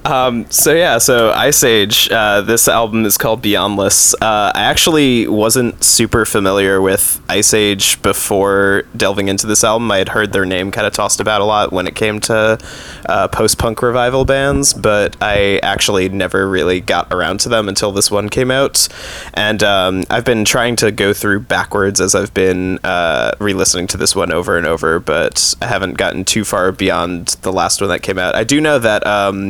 Um, 0.04 0.50
so 0.50 0.72
yeah, 0.74 0.98
so 0.98 1.30
Iceage. 1.32 2.10
Uh, 2.10 2.40
this 2.40 2.68
album 2.68 3.04
is 3.04 3.16
called 3.16 3.42
Beyondless. 3.42 4.14
Uh, 4.14 4.52
I 4.54 4.62
actually 4.62 5.26
wasn't 5.28 5.82
super 5.82 6.24
familiar 6.24 6.80
with 6.80 7.20
Iceage 7.28 8.00
before 8.02 8.84
delving 8.96 9.28
into 9.28 9.46
this 9.46 9.64
album. 9.64 9.90
I 9.90 9.98
had 9.98 10.10
heard 10.10 10.32
their 10.32 10.44
name 10.44 10.70
kind 10.70 10.86
of 10.86 10.92
tossed 10.92 11.20
about 11.20 11.40
a 11.40 11.44
lot 11.44 11.72
when 11.72 11.86
it 11.86 11.94
came 11.94 12.20
to 12.20 12.58
uh, 13.06 13.28
post-punk 13.28 13.82
revival 13.82 14.24
bands, 14.24 14.74
but 14.74 15.16
I 15.20 15.58
actually 15.62 16.08
never 16.08 16.48
really 16.48 16.80
got 16.80 17.12
around 17.12 17.40
to 17.40 17.48
them 17.48 17.68
until 17.68 17.92
this 17.92 18.10
one 18.10 18.28
came 18.28 18.50
out. 18.50 18.88
And 19.34 19.62
um, 19.62 20.04
I've 20.10 20.24
been 20.24 20.44
trying 20.44 20.76
to 20.76 20.90
go 20.90 21.12
through 21.12 21.40
backwards 21.40 22.00
as 22.00 22.14
I've 22.14 22.34
been 22.34 22.78
uh, 22.84 23.32
re-listening 23.38 23.86
to 23.88 23.96
this 23.96 24.16
one 24.16 24.32
over 24.32 24.56
and 24.56 24.66
over, 24.66 24.98
but 24.98 25.54
I 25.60 25.66
haven't 25.66 25.94
gotten 25.94 26.24
too 26.24 26.44
far 26.44 26.72
beyond 26.72 27.36
the 27.42 27.52
last 27.52 27.80
one 27.80 27.90
that 27.90 28.02
came 28.02 28.18
out. 28.18 28.34
I 28.34 28.44
do 28.44 28.60
know 28.60 28.78
that 28.78 29.06
um, 29.06 29.41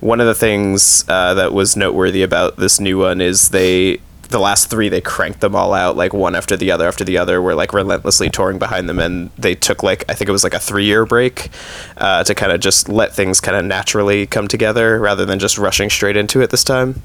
one 0.00 0.20
of 0.20 0.26
the 0.26 0.34
things 0.34 1.04
uh, 1.08 1.34
that 1.34 1.52
was 1.52 1.76
noteworthy 1.76 2.22
about 2.22 2.56
this 2.56 2.80
new 2.80 2.98
one 2.98 3.20
is 3.20 3.50
they 3.50 4.00
the 4.28 4.38
last 4.38 4.70
three 4.70 4.88
they 4.88 5.00
cranked 5.00 5.40
them 5.40 5.54
all 5.54 5.74
out 5.74 5.94
like 5.94 6.14
one 6.14 6.34
after 6.34 6.56
the 6.56 6.70
other 6.70 6.88
after 6.88 7.04
the 7.04 7.18
other 7.18 7.42
were 7.42 7.54
like 7.54 7.74
relentlessly 7.74 8.30
touring 8.30 8.58
behind 8.58 8.88
them 8.88 8.98
and 8.98 9.28
they 9.36 9.54
took 9.54 9.82
like 9.82 10.06
i 10.08 10.14
think 10.14 10.26
it 10.26 10.32
was 10.32 10.42
like 10.42 10.54
a 10.54 10.58
three 10.58 10.86
year 10.86 11.04
break 11.04 11.50
uh, 11.98 12.24
to 12.24 12.34
kind 12.34 12.50
of 12.50 12.58
just 12.58 12.88
let 12.88 13.14
things 13.14 13.40
kind 13.40 13.56
of 13.58 13.64
naturally 13.64 14.26
come 14.26 14.48
together 14.48 14.98
rather 14.98 15.26
than 15.26 15.38
just 15.38 15.58
rushing 15.58 15.90
straight 15.90 16.16
into 16.16 16.40
it 16.40 16.50
this 16.50 16.64
time. 16.64 17.02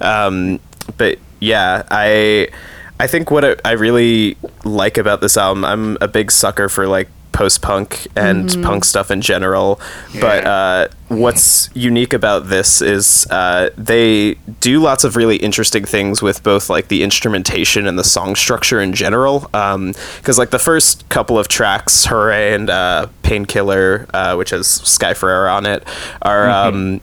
Um, 0.00 0.60
but 0.96 1.18
yeah, 1.40 1.82
I 1.90 2.48
I 2.98 3.06
think 3.06 3.30
what 3.30 3.60
I 3.66 3.72
really 3.72 4.36
like 4.64 4.98
about 4.98 5.20
this 5.20 5.36
album, 5.36 5.64
I'm 5.64 5.98
a 6.00 6.08
big 6.08 6.30
sucker 6.30 6.68
for 6.68 6.86
like 6.86 7.08
post 7.36 7.60
punk 7.60 8.08
and 8.16 8.56
punk 8.62 8.82
stuff 8.82 9.10
in 9.10 9.20
general. 9.20 9.78
But 10.18 10.46
uh, 10.46 10.88
what's 11.08 11.68
unique 11.74 12.14
about 12.14 12.48
this 12.48 12.80
is 12.80 13.26
uh, 13.30 13.68
they 13.76 14.34
do 14.60 14.80
lots 14.80 15.04
of 15.04 15.16
really 15.16 15.36
interesting 15.36 15.84
things 15.84 16.22
with 16.22 16.42
both 16.42 16.70
like 16.70 16.88
the 16.88 17.02
instrumentation 17.02 17.86
and 17.86 17.98
the 17.98 18.04
song 18.04 18.36
structure 18.36 18.80
in 18.80 18.94
general. 18.94 19.40
Because 19.50 20.38
like 20.38 20.48
the 20.48 20.58
first 20.58 21.06
couple 21.10 21.38
of 21.38 21.46
tracks, 21.46 22.06
Hooray 22.06 22.54
and 22.54 22.70
uh, 22.70 23.08
Painkiller, 23.22 24.06
uh, 24.14 24.34
which 24.36 24.50
has 24.50 24.66
Sky 24.66 25.12
Ferreira 25.12 25.52
on 25.52 25.66
it, 25.66 25.86
are. 26.22 26.48
Um, 26.48 27.02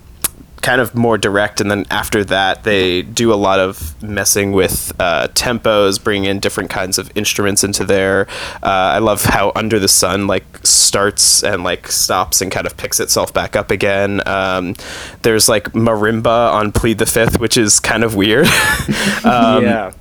kind 0.64 0.80
of 0.82 0.96
more 0.96 1.18
direct 1.18 1.60
and 1.62 1.70
then 1.70 1.86
after 1.92 2.24
that 2.24 2.64
they 2.64 3.02
do 3.02 3.32
a 3.34 3.36
lot 3.36 3.60
of 3.60 4.02
messing 4.02 4.54
with 4.54 4.94
uh, 5.00 5.28
tempos 5.34 6.02
bringing 6.02 6.30
in 6.30 6.40
different 6.40 6.70
kinds 6.70 6.98
of 6.98 7.12
instruments 7.16 7.64
into 7.64 7.84
there 7.84 8.28
uh, 8.64 8.96
i 8.96 8.98
love 8.98 9.24
how 9.26 9.52
under 9.56 9.78
the 9.78 9.90
sun 9.90 10.26
like 10.26 10.46
starts 10.66 11.44
and 11.44 11.64
like 11.64 11.88
stops 11.90 12.42
and 12.42 12.50
kind 12.52 12.66
of 12.66 12.78
picks 12.78 13.00
itself 13.02 13.34
back 13.34 13.56
up 13.58 13.70
again 13.72 14.22
um, 14.26 14.74
there's 15.24 15.50
like 15.50 15.66
marimba 15.74 16.52
on 16.54 16.72
plead 16.72 16.98
the 16.98 17.06
fifth 17.06 17.40
which 17.40 17.58
is 17.58 17.80
kind 17.82 18.04
of 18.04 18.16
weird 18.16 18.48
um, 19.26 19.64
yeah. 19.64 19.92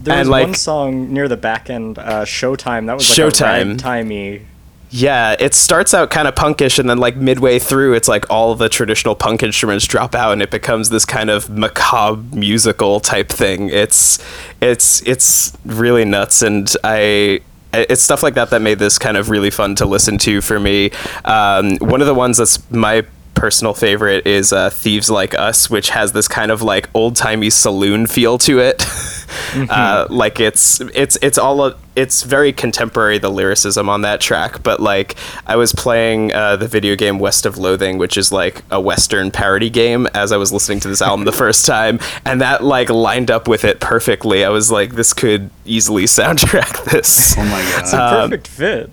There 0.00 0.14
and, 0.14 0.20
was 0.20 0.28
like- 0.28 0.46
one 0.46 0.54
song 0.54 1.12
near 1.12 1.28
the 1.28 1.36
back 1.36 1.68
end, 1.68 1.98
uh, 1.98 2.24
Showtime. 2.24 2.86
That 2.86 2.94
was 2.94 3.06
like 3.18 3.28
Showtime. 3.28 3.74
a 3.74 3.76
timey. 3.76 4.46
Yeah, 4.90 5.34
it 5.38 5.52
starts 5.54 5.92
out 5.94 6.10
kind 6.10 6.28
of 6.28 6.34
punkish, 6.34 6.78
and 6.78 6.88
then 6.88 6.98
like 6.98 7.16
midway 7.16 7.58
through, 7.58 7.94
it's 7.94 8.08
like 8.08 8.30
all 8.30 8.54
the 8.54 8.68
traditional 8.68 9.14
punk 9.14 9.42
instruments 9.42 9.86
drop 9.86 10.14
out, 10.14 10.32
and 10.32 10.42
it 10.42 10.50
becomes 10.50 10.90
this 10.90 11.04
kind 11.04 11.28
of 11.28 11.50
macabre 11.50 12.22
musical 12.36 13.00
type 13.00 13.28
thing. 13.28 13.68
It's 13.68 14.18
it's 14.60 15.02
it's 15.06 15.56
really 15.64 16.04
nuts, 16.04 16.42
and 16.42 16.72
I. 16.84 17.40
It's 17.72 18.02
stuff 18.02 18.22
like 18.22 18.34
that 18.34 18.48
that 18.50 18.62
made 18.62 18.78
this 18.78 18.96
kind 18.96 19.18
of 19.18 19.28
really 19.28 19.50
fun 19.50 19.74
to 19.74 19.84
listen 19.86 20.16
to 20.18 20.40
for 20.40 20.58
me. 20.58 20.92
Um, 21.26 21.76
one 21.76 22.00
of 22.00 22.06
the 22.06 22.14
ones 22.14 22.38
that's 22.38 22.70
my 22.70 23.04
personal 23.36 23.74
favorite 23.74 24.26
is 24.26 24.52
uh, 24.52 24.70
Thieves 24.70 25.08
Like 25.10 25.34
Us, 25.34 25.70
which 25.70 25.90
has 25.90 26.12
this 26.12 26.26
kind 26.26 26.50
of 26.50 26.62
like 26.62 26.88
old 26.94 27.14
timey 27.14 27.50
saloon 27.50 28.06
feel 28.06 28.38
to 28.38 28.58
it. 28.58 28.84
uh, 29.70 30.06
like 30.10 30.40
it's 30.40 30.80
it's 30.80 31.16
it's 31.22 31.38
all 31.38 31.64
a, 31.64 31.76
it's 31.94 32.22
very 32.22 32.52
contemporary 32.52 33.18
the 33.18 33.28
lyricism 33.28 33.88
on 33.88 34.00
that 34.02 34.20
track. 34.20 34.62
But 34.62 34.80
like 34.80 35.14
I 35.46 35.56
was 35.56 35.72
playing 35.72 36.32
uh, 36.32 36.56
the 36.56 36.66
video 36.66 36.96
game 36.96 37.18
West 37.18 37.46
of 37.46 37.58
Loathing, 37.58 37.98
which 37.98 38.16
is 38.16 38.32
like 38.32 38.62
a 38.70 38.80
Western 38.80 39.30
parody 39.30 39.70
game, 39.70 40.08
as 40.14 40.32
I 40.32 40.38
was 40.38 40.52
listening 40.52 40.80
to 40.80 40.88
this 40.88 41.02
album 41.02 41.24
the 41.24 41.32
first 41.44 41.66
time, 41.66 42.00
and 42.24 42.40
that 42.40 42.64
like 42.64 42.88
lined 42.88 43.30
up 43.30 43.46
with 43.46 43.64
it 43.64 43.80
perfectly. 43.80 44.44
I 44.44 44.48
was 44.48 44.72
like, 44.72 44.94
this 44.94 45.12
could 45.12 45.50
easily 45.64 46.04
soundtrack 46.06 46.90
this. 46.90 47.36
Oh 47.38 47.44
my 47.44 47.50
god, 47.50 47.80
It's 47.82 47.92
a 47.92 47.96
god. 47.96 48.14
Um, 48.14 48.30
perfect 48.30 48.48
fit. 48.48 48.90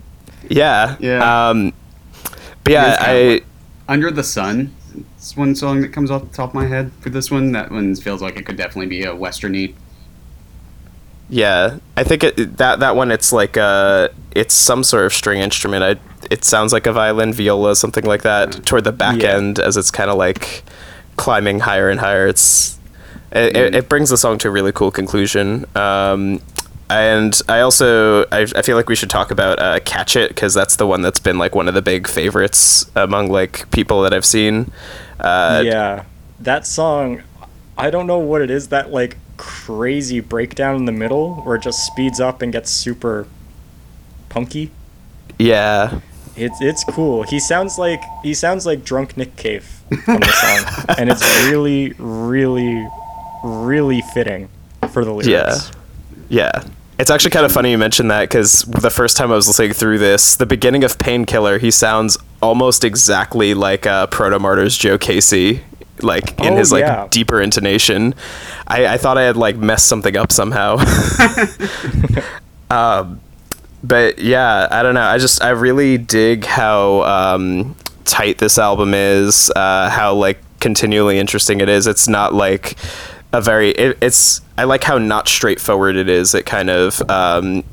Yeah. 0.49 0.97
Yeah. 0.99 1.49
Um, 1.49 1.73
but 2.63 2.73
yeah, 2.73 2.85
It 2.85 2.91
is 2.91 2.97
kinda 2.97 3.43
I. 3.45 3.52
like- 3.87 3.93
Under 3.93 4.11
the 4.11 4.23
Sun. 4.23 4.73
It's 5.17 5.35
one 5.35 5.55
song 5.55 5.81
that 5.81 5.89
comes 5.93 6.11
off 6.11 6.21
the 6.23 6.35
top 6.35 6.49
of 6.49 6.55
my 6.55 6.67
head 6.67 6.91
for 6.99 7.09
this 7.09 7.31
one. 7.31 7.51
That 7.53 7.71
one 7.71 7.95
feels 7.95 8.21
like 8.21 8.37
it 8.37 8.45
could 8.45 8.57
definitely 8.57 8.87
be 8.87 9.03
a 9.03 9.13
westerny. 9.15 9.73
Yeah, 11.29 11.77
I 11.97 12.03
think 12.03 12.23
it, 12.23 12.57
that 12.57 12.79
that 12.81 12.95
one 12.95 13.09
it's 13.09 13.31
like 13.33 13.57
uh 13.57 14.09
it's 14.35 14.53
some 14.53 14.83
sort 14.83 15.05
of 15.05 15.13
string 15.13 15.39
instrument. 15.39 15.83
I 15.83 15.95
it 16.29 16.43
sounds 16.45 16.73
like 16.73 16.85
a 16.85 16.93
violin, 16.93 17.33
viola, 17.33 17.75
something 17.75 18.03
like 18.05 18.21
that. 18.23 18.65
Toward 18.65 18.83
the 18.83 18.91
back 18.91 19.21
Yeah. 19.21 19.37
end, 19.37 19.59
as 19.59 19.77
it's 19.77 19.89
kind 19.91 20.09
of 20.09 20.17
like 20.17 20.63
climbing 21.15 21.61
higher 21.61 21.89
and 21.89 21.99
higher. 21.99 22.27
It's 22.27 22.77
it, 23.31 23.55
it, 23.57 23.75
it 23.75 23.89
brings 23.89 24.09
the 24.11 24.17
song 24.17 24.37
to 24.39 24.49
a 24.49 24.51
really 24.51 24.71
cool 24.71 24.91
conclusion. 24.91 25.65
Um, 25.75 26.39
and 26.89 27.39
I 27.47 27.61
also 27.61 28.23
I, 28.25 28.47
I 28.55 28.61
feel 28.61 28.75
like 28.75 28.89
we 28.89 28.95
should 28.95 29.09
talk 29.09 29.31
about 29.31 29.59
uh, 29.59 29.79
"Catch 29.81 30.15
It" 30.15 30.29
because 30.29 30.53
that's 30.53 30.75
the 30.75 30.87
one 30.87 31.01
that's 31.01 31.19
been 31.19 31.37
like 31.37 31.55
one 31.55 31.67
of 31.67 31.73
the 31.73 31.81
big 31.81 32.07
favorites 32.07 32.89
among 32.95 33.29
like 33.29 33.69
people 33.71 34.01
that 34.03 34.13
I've 34.13 34.25
seen. 34.25 34.71
Uh, 35.19 35.61
yeah, 35.65 36.03
that 36.39 36.65
song. 36.65 37.23
I 37.77 37.89
don't 37.89 38.05
know 38.05 38.19
what 38.19 38.41
it 38.41 38.51
is. 38.51 38.67
That 38.69 38.91
like 38.91 39.17
crazy 39.37 40.19
breakdown 40.19 40.75
in 40.75 40.85
the 40.85 40.91
middle 40.91 41.35
where 41.41 41.55
it 41.55 41.63
just 41.63 41.85
speeds 41.85 42.19
up 42.19 42.41
and 42.41 42.51
gets 42.53 42.69
super 42.69 43.27
punky. 44.29 44.71
yeah, 45.39 45.99
It's 46.35 46.61
it's 46.61 46.83
cool. 46.83 47.23
He 47.23 47.39
sounds 47.39 47.77
like 47.77 48.01
he 48.23 48.33
sounds 48.33 48.65
like 48.65 48.83
drunk 48.83 49.17
Nick 49.17 49.35
Cave 49.35 49.81
on 50.07 50.19
the 50.19 50.31
song, 50.31 50.95
and 50.99 51.09
it's 51.09 51.23
really, 51.47 51.93
really, 51.97 52.87
really 53.43 54.01
fitting 54.13 54.49
for 54.91 55.03
the 55.03 55.11
lyrics. 55.11 55.71
Yeah. 56.33 56.63
It's 56.97 57.11
actually 57.11 57.29
kind 57.29 57.45
of 57.45 57.51
funny 57.51 57.69
you 57.69 57.77
mentioned 57.77 58.09
that 58.09 58.21
because 58.21 58.63
the 58.63 58.89
first 58.89 59.17
time 59.17 59.31
I 59.31 59.35
was 59.35 59.47
listening 59.47 59.73
through 59.73 59.99
this, 59.99 60.35
the 60.35 60.47
beginning 60.47 60.83
of 60.83 60.97
Painkiller, 60.97 61.59
he 61.59 61.69
sounds 61.69 62.17
almost 62.41 62.83
exactly 62.83 63.53
like 63.53 63.85
uh, 63.85 64.07
Protomartyr's 64.07 64.75
Joe 64.75 64.97
Casey, 64.97 65.61
like 66.01 66.39
in 66.39 66.53
Oh, 66.53 66.57
his 66.57 66.71
like 66.71 66.81
yeah. 66.81 67.07
deeper 67.11 67.39
intonation. 67.39 68.15
I, 68.67 68.87
I 68.87 68.97
thought 68.97 69.17
I 69.19 69.23
had 69.23 69.37
like 69.37 69.57
messed 69.57 69.87
something 69.87 70.17
up 70.17 70.31
somehow. 70.31 70.77
um, 72.71 73.19
but 73.83 74.17
yeah, 74.17 74.67
I 74.71 74.81
don't 74.81 74.95
know. 74.95 75.01
I 75.01 75.19
just 75.19 75.43
I 75.43 75.49
really 75.49 75.97
dig 75.99 76.45
how 76.45 77.03
um, 77.03 77.75
tight 78.05 78.39
this 78.39 78.57
album 78.57 78.93
is. 78.95 79.51
Uh, 79.55 79.89
how 79.89 80.15
like 80.15 80.39
continually 80.59 81.19
interesting 81.19 81.61
it 81.61 81.69
is. 81.69 81.85
It's 81.85 82.07
not 82.07 82.33
like 82.33 82.75
a 83.31 83.41
very. 83.41 83.71
It, 83.71 83.97
it's 84.01 84.41
I 84.57 84.65
like 84.65 84.83
how 84.83 84.97
not 84.97 85.27
straightforward 85.27 85.95
it 85.95 86.09
is. 86.09 86.35
It 86.35 86.45
kind 86.45 86.69
of 86.69 87.01
um, 87.09 87.63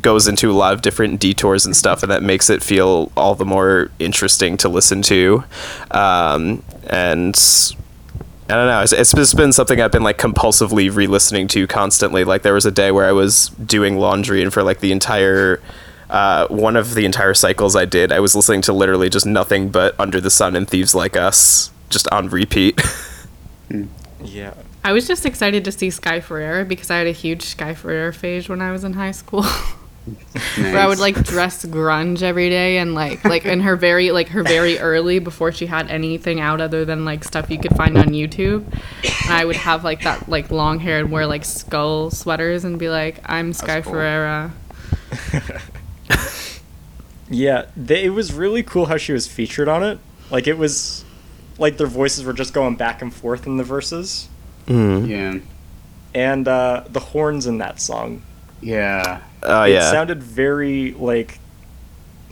goes 0.00 0.26
into 0.28 0.50
a 0.50 0.54
lot 0.54 0.72
of 0.72 0.82
different 0.82 1.20
detours 1.20 1.66
and 1.66 1.76
stuff, 1.76 2.02
and 2.02 2.10
that 2.10 2.22
makes 2.22 2.48
it 2.48 2.62
feel 2.62 3.12
all 3.16 3.34
the 3.34 3.44
more 3.44 3.90
interesting 3.98 4.56
to 4.58 4.68
listen 4.68 5.02
to. 5.02 5.44
Um, 5.90 6.62
and 6.86 7.36
I 8.48 8.54
don't 8.54 8.66
know. 8.66 8.80
It's, 8.80 8.92
it's 8.92 9.12
just 9.12 9.36
been 9.36 9.52
something 9.52 9.80
I've 9.80 9.92
been 9.92 10.02
like 10.02 10.18
compulsively 10.18 10.94
re-listening 10.94 11.48
to 11.48 11.66
constantly. 11.66 12.24
Like 12.24 12.42
there 12.42 12.54
was 12.54 12.66
a 12.66 12.70
day 12.70 12.90
where 12.90 13.06
I 13.06 13.12
was 13.12 13.50
doing 13.50 13.98
laundry, 13.98 14.42
and 14.42 14.52
for 14.52 14.62
like 14.62 14.80
the 14.80 14.92
entire 14.92 15.60
uh, 16.10 16.48
one 16.48 16.74
of 16.76 16.94
the 16.94 17.04
entire 17.04 17.34
cycles 17.34 17.76
I 17.76 17.84
did, 17.84 18.10
I 18.12 18.20
was 18.20 18.34
listening 18.34 18.62
to 18.62 18.72
literally 18.72 19.08
just 19.08 19.26
nothing 19.26 19.68
but 19.68 19.98
Under 20.00 20.20
the 20.20 20.30
Sun 20.30 20.56
and 20.56 20.68
Thieves 20.68 20.94
Like 20.94 21.16
Us, 21.16 21.70
just 21.88 22.08
on 22.08 22.28
repeat. 22.28 22.80
Yeah. 24.22 24.54
I 24.82 24.92
was 24.92 25.06
just 25.06 25.26
excited 25.26 25.64
to 25.64 25.72
see 25.72 25.90
Sky 25.90 26.20
Ferreira 26.20 26.64
because 26.64 26.90
I 26.90 26.98
had 26.98 27.06
a 27.06 27.12
huge 27.12 27.42
Sky 27.42 27.74
Ferreira 27.74 28.12
phase 28.12 28.48
when 28.48 28.62
I 28.62 28.72
was 28.72 28.84
in 28.84 28.94
high 28.94 29.10
school. 29.10 29.44
Where 30.56 30.78
I 30.78 30.86
would 30.86 30.98
like 30.98 31.22
dress 31.24 31.64
grunge 31.66 32.22
every 32.22 32.48
day 32.48 32.78
and 32.78 32.94
like 32.94 33.22
like 33.22 33.44
in 33.44 33.60
her 33.60 33.76
very 33.76 34.10
like 34.10 34.28
her 34.28 34.42
very 34.42 34.78
early 34.78 35.18
before 35.18 35.52
she 35.52 35.66
had 35.66 35.90
anything 35.90 36.40
out 36.40 36.60
other 36.60 36.86
than 36.86 37.04
like 37.04 37.22
stuff 37.22 37.50
you 37.50 37.58
could 37.58 37.76
find 37.76 37.98
on 37.98 38.06
YouTube. 38.08 38.64
And 39.24 39.34
I 39.34 39.44
would 39.44 39.56
have 39.56 39.84
like 39.84 40.02
that 40.02 40.28
like 40.28 40.50
long 40.50 40.80
hair 40.80 40.98
and 40.98 41.12
wear 41.12 41.26
like 41.26 41.44
skull 41.44 42.10
sweaters 42.10 42.64
and 42.64 42.78
be 42.78 42.88
like, 42.88 43.20
I'm 43.26 43.52
Sky 43.52 43.82
cool. 43.82 43.92
Ferreira. 43.92 44.52
Yeah, 47.30 47.66
they, 47.76 48.04
it 48.04 48.10
was 48.10 48.32
really 48.32 48.64
cool 48.64 48.86
how 48.86 48.96
she 48.96 49.12
was 49.12 49.28
featured 49.28 49.68
on 49.68 49.84
it. 49.84 50.00
Like 50.30 50.48
it 50.48 50.58
was, 50.58 51.04
like 51.58 51.76
their 51.76 51.86
voices 51.86 52.24
were 52.24 52.32
just 52.32 52.52
going 52.52 52.74
back 52.74 53.00
and 53.00 53.14
forth 53.14 53.46
in 53.46 53.56
the 53.56 53.62
verses, 53.62 54.28
mm. 54.66 55.08
Yeah. 55.08 55.38
and 56.14 56.46
uh, 56.48 56.84
the 56.88 57.00
horns 57.00 57.46
in 57.46 57.58
that 57.58 57.80
song. 57.80 58.22
Yeah. 58.60 59.20
Oh 59.42 59.62
it 59.62 59.72
yeah, 59.72 59.90
sounded 59.90 60.22
very 60.22 60.92
like 60.92 61.38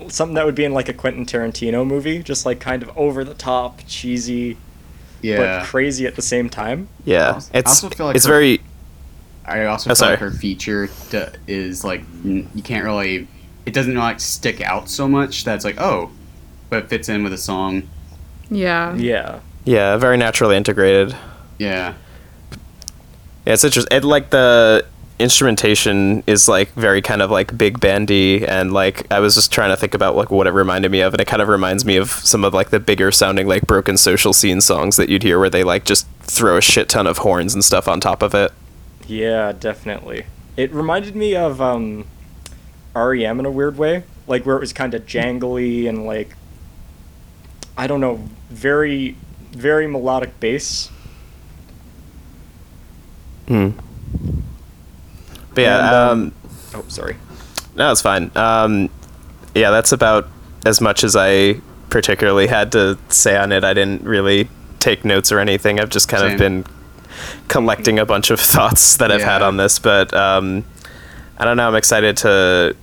something 0.09 0.35
that 0.35 0.45
would 0.47 0.55
be 0.55 0.65
in 0.65 0.73
like 0.75 0.89
a 0.89 0.93
Quentin 0.93 1.27
Tarantino 1.27 1.87
movie, 1.87 2.23
just 2.23 2.45
like 2.47 2.61
kind 2.61 2.83
of 2.83 2.97
over 2.97 3.25
the 3.25 3.35
top, 3.35 3.81
cheesy, 3.87 4.57
Yeah. 5.23 5.61
but 5.61 5.67
crazy 5.67 6.07
at 6.07 6.17
the 6.17 6.23
same 6.23 6.49
time. 6.49 6.89
yeah. 7.05 7.33
also- 7.33 7.51
I 7.55 7.59
It's 7.59 7.71
also 7.71 7.89
feel 7.89 8.07
like 8.07 8.17
it's 8.17 8.27
her- 8.27 8.33
very 8.33 8.61
I 9.45 9.65
also 9.65 9.91
Oh, 9.91 9.95
feel 9.95 10.09
like 10.11 10.19
her 10.19 10.31
feature 10.31 10.91
d- 11.11 11.23
is 11.47 11.83
like 11.83 12.03
you 12.25 12.63
can't 12.63 12.85
really. 12.85 13.27
It 13.65 13.73
doesn't 13.73 13.95
like 13.95 14.21
stick 14.21 14.61
out 14.61 14.91
so 14.91 15.09
much 15.09 15.45
that's 15.45 15.65
like 15.65 15.81
oh, 15.81 16.11
but 16.69 16.85
it 16.85 16.89
fits 16.91 17.09
in 17.09 17.25
with 17.25 17.33
a 17.33 17.39
song. 17.39 17.89
Yeah. 18.51 18.95
Yeah, 18.95 19.41
yeah 19.65 19.97
very 19.97 20.19
naturally 20.19 20.57
integrated. 20.57 21.17
Yeah. 21.59 21.95
Yeah, 23.49 23.55
it's 23.55 23.65
interesting. 23.65 24.03
Like 24.03 24.29
the 24.29 24.85
instrumentation 25.19 26.23
is 26.27 26.51
like 26.51 26.71
very 26.73 27.01
kind 27.01 27.23
of 27.23 27.31
like 27.31 27.57
big 27.57 27.81
bandy, 27.81 28.47
and 28.47 28.75
like 28.75 29.11
I 29.11 29.21
was 29.21 29.37
just 29.37 29.51
trying 29.51 29.71
to 29.71 29.77
think 29.79 29.95
about 29.95 30.17
like 30.17 30.31
what 30.31 30.47
it 30.47 30.51
reminded 30.51 30.93
me 30.93 31.01
of, 31.01 31.15
and 31.15 31.21
it 31.23 31.27
kind 31.27 31.41
of 31.41 31.49
reminds 31.49 31.83
me 31.83 31.97
of 31.97 32.11
some 32.11 32.45
of 32.45 32.53
like 32.53 32.69
the 32.69 32.79
bigger 32.79 33.11
sounding 33.11 33.47
like 33.47 33.63
broken 33.63 33.97
social 33.97 34.35
scene 34.35 34.61
songs 34.61 34.97
that 34.97 35.09
you'd 35.09 35.23
hear 35.23 35.39
where 35.39 35.49
they 35.49 35.65
like 35.65 35.87
just 35.87 36.07
throw 36.21 36.59
a 36.59 36.61
shit 36.61 36.91
ton 36.91 37.07
of 37.07 37.19
horns 37.19 37.55
and 37.55 37.65
stuff 37.65 37.89
on 37.89 38.01
top 38.01 38.23
of 38.23 38.35
it. 38.35 38.53
yeah, 39.07 39.53
definitely. 39.53 40.27
It 40.59 40.71
reminded 40.71 41.17
me 41.17 41.35
of 41.35 41.63
um, 41.63 42.05
REM 42.95 43.41
in 43.41 43.47
a 43.47 43.51
weird 43.51 43.79
way, 43.79 44.03
like 44.27 44.45
where 44.45 44.57
it 44.57 44.61
was 44.61 44.75
kind 44.75 44.93
of 44.93 45.07
jangly 45.07 45.89
and 45.89 46.05
like 46.05 46.37
I 47.79 47.87
don't 47.87 48.03
know, 48.03 48.29
very 48.51 49.17
very 49.53 49.87
melodic 49.87 50.39
bass. 50.39 50.91
Hmm. 53.49 53.71
But 55.55 55.63
yeah, 55.63 55.79
And, 55.79 55.97
um, 55.97 56.21
um, 56.21 56.33
Oh, 56.75 56.85
sorry. 56.89 57.17
no, 57.75 57.91
it's 57.91 58.03
fine. 58.03 58.31
Um, 58.37 58.91
yeah, 59.55 59.71
that's 59.71 59.93
about 59.93 60.29
as 60.67 60.81
much 60.81 61.03
as 61.03 61.17
I 61.17 61.61
particularly 61.91 62.47
had 62.47 62.71
to 62.73 62.99
say 63.09 63.37
on 63.37 63.51
it. 63.53 63.65
I 63.65 63.73
didn't 63.75 64.03
really 64.05 64.49
take 64.81 65.05
notes 65.05 65.33
or 65.33 65.41
anything. 65.41 65.81
I've 65.81 65.89
just 65.89 66.09
kind 66.09 66.23
Same. 66.23 66.33
of 66.33 66.39
been 66.39 66.65
collecting 67.49 67.99
a 67.99 68.05
bunch 68.07 68.31
of 68.31 68.39
thoughts 68.55 68.97
that 68.99 69.11
I've 69.11 69.23
had 69.23 69.43
on 69.43 69.57
this, 69.57 69.79
but 69.79 70.13
um, 70.15 70.65
I 71.39 71.45
don't 71.45 71.57
know. 71.57 71.67
I'm 71.69 71.75
excited 71.75 72.17
to 72.19 72.77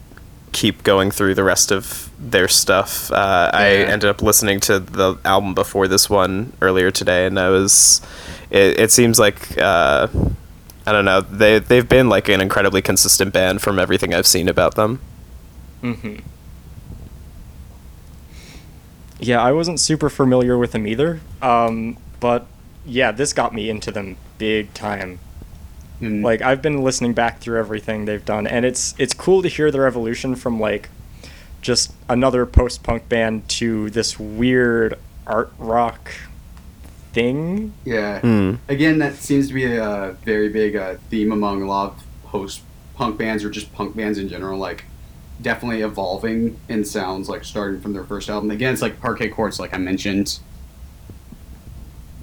keep 0.52 0.84
going 0.84 1.12
through 1.12 1.36
the 1.36 1.44
rest 1.44 1.72
of 1.72 2.10
their 2.18 2.48
stuff. 2.48 3.12
Uh, 3.12 3.52
I 3.54 3.68
ended 3.68 4.10
up 4.10 4.22
listening 4.22 4.60
to 4.62 4.80
the 4.80 5.18
album 5.24 5.54
before 5.54 5.88
this 5.88 6.10
one 6.10 6.54
earlier 6.62 6.90
today, 6.92 7.28
and 7.28 7.40
I 7.40 7.50
was. 7.50 8.02
It, 8.50 8.80
it 8.80 8.92
seems 8.92 9.20
like 9.20 9.58
uh, 9.58 10.08
I 10.86 10.92
don't 10.92 11.06
know. 11.06 11.22
They 11.22 11.60
they've 11.60 11.88
been 11.88 12.10
like 12.10 12.30
an 12.30 12.42
incredibly 12.42 12.82
consistent 12.82 13.34
band 13.34 13.62
from 13.62 13.80
everything 13.80 14.14
I've 14.14 14.28
seen 14.28 14.48
about 14.48 14.76
them. 14.76 15.02
Mm-hmm. 15.82 16.18
Yeah, 19.20 19.42
I 19.42 19.52
wasn't 19.52 19.80
super 19.80 20.10
familiar 20.10 20.58
with 20.58 20.74
them 20.74 20.86
either. 20.86 21.22
Um, 21.42 21.98
but 22.20 22.46
yeah, 22.86 23.12
this 23.12 23.34
got 23.34 23.54
me 23.54 23.70
into 23.70 23.92
them 23.92 24.18
big 24.38 24.74
time. 24.74 25.20
And, 26.02 26.22
Like 26.22 26.42
I've 26.42 26.62
been 26.62 26.84
listening 26.84 27.14
back 27.14 27.40
through 27.40 27.58
everything 27.58 28.06
they've 28.06 28.26
done, 28.26 28.46
and 28.46 28.66
it's 28.66 28.94
it's 28.98 29.14
cool 29.14 29.42
to 29.42 29.48
hear 29.48 29.72
their 29.72 29.88
evolution 29.88 30.36
from 30.36 30.60
like 30.60 30.90
just 31.62 31.94
another 32.08 32.46
post 32.46 32.84
punk 32.84 33.10
band 33.10 33.48
to 33.50 33.90
this 33.90 34.20
weird 34.20 35.00
art 35.26 35.52
rock 35.58 36.12
thing. 37.16 37.74
yeah. 37.86 38.20
Hmm. 38.20 38.56
Again, 38.68 39.00
that 39.00 39.16
seems 39.16 39.48
to 39.48 39.54
be 39.54 39.66
a 39.76 40.16
very 40.24 40.50
big 40.50 40.76
uh, 40.76 40.96
theme 41.10 41.32
among 41.32 41.62
a 41.64 41.66
lot 41.68 41.94
of 41.94 42.04
post 42.26 42.62
punk 42.96 43.18
bands 43.18 43.44
or 43.44 43.50
just 43.50 43.74
punk 43.74 43.96
bands 43.96 44.18
in 44.20 44.30
general. 44.30 44.60
Like, 44.60 44.86
definitely 45.42 45.82
evolving 45.82 46.60
in 46.70 46.86
sounds, 46.86 47.28
like 47.30 47.44
starting 47.44 47.82
from 47.82 47.94
their 47.94 48.04
first 48.04 48.30
album. 48.30 48.52
Again, 48.52 48.72
it's 48.74 48.82
like 48.82 49.00
Parquet 49.00 49.30
Courts, 49.30 49.60
like 49.60 49.74
I 49.74 49.78
mentioned. 49.78 50.40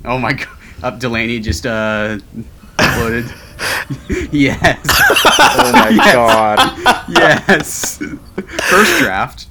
Oh 0.04 0.18
my 0.18 0.34
god. 0.34 0.48
Up 0.82 0.98
Delaney 0.98 1.38
just 1.40 1.64
uh 1.64 2.18
uploaded. 2.76 3.32
yes. 4.32 4.78
Oh 5.54 5.70
my 5.72 5.88
Yes. 5.90 6.14
god! 6.14 7.08
yes. 7.08 7.98
First 8.70 8.98
draft. 9.00 9.46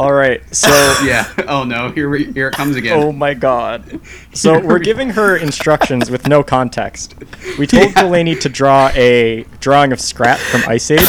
All 0.00 0.14
right, 0.14 0.42
so 0.54 0.70
Yeah. 1.04 1.30
Oh 1.46 1.62
no. 1.62 1.90
Here 1.90 2.08
we 2.08 2.32
here 2.32 2.48
it 2.48 2.54
comes 2.54 2.74
again. 2.74 2.98
Oh 2.98 3.12
my 3.12 3.34
god. 3.34 4.00
So 4.32 4.58
we're 4.58 4.78
giving 4.78 5.10
her 5.10 5.36
instructions 5.36 6.10
with 6.10 6.26
no 6.26 6.42
context. 6.42 7.16
We 7.58 7.66
told 7.66 7.90
Yeah. 7.90 8.04
Delaney 8.04 8.34
to 8.36 8.48
draw 8.48 8.90
a 8.94 9.44
drawing 9.60 9.92
of 9.92 10.00
Scrat 10.00 10.38
from 10.38 10.62
Ice 10.66 10.90
Age. 10.90 11.06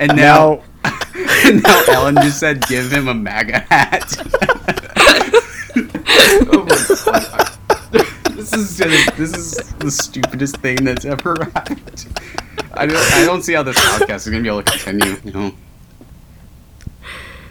and 0.00 0.16
now 0.16 0.64
Now, 0.82 0.90
now 1.64 1.84
Ellen 1.90 2.16
just 2.16 2.40
said 2.40 2.66
give 2.66 2.90
him 2.92 3.06
a 3.06 3.14
MAGA 3.14 3.60
hat. 3.60 4.16
oh 6.52 6.66
my 6.68 7.20
god. 7.28 7.56
This 8.34 8.52
is 8.52 8.78
this 8.78 9.36
is 9.36 9.74
the 9.74 9.92
stupidest 9.92 10.56
thing 10.56 10.84
that's 10.84 11.04
ever 11.04 11.36
happened. 11.54 12.06
I 12.74 12.86
don't, 12.86 12.96
I 12.96 13.24
don't 13.24 13.42
see 13.42 13.52
how 13.52 13.62
this 13.62 13.78
podcast 13.78 14.16
is 14.16 14.30
gonna 14.30 14.42
be 14.42 14.48
able 14.48 14.64
to 14.64 14.70
continue. 14.72 15.16
You 15.24 15.32
know? 15.32 15.54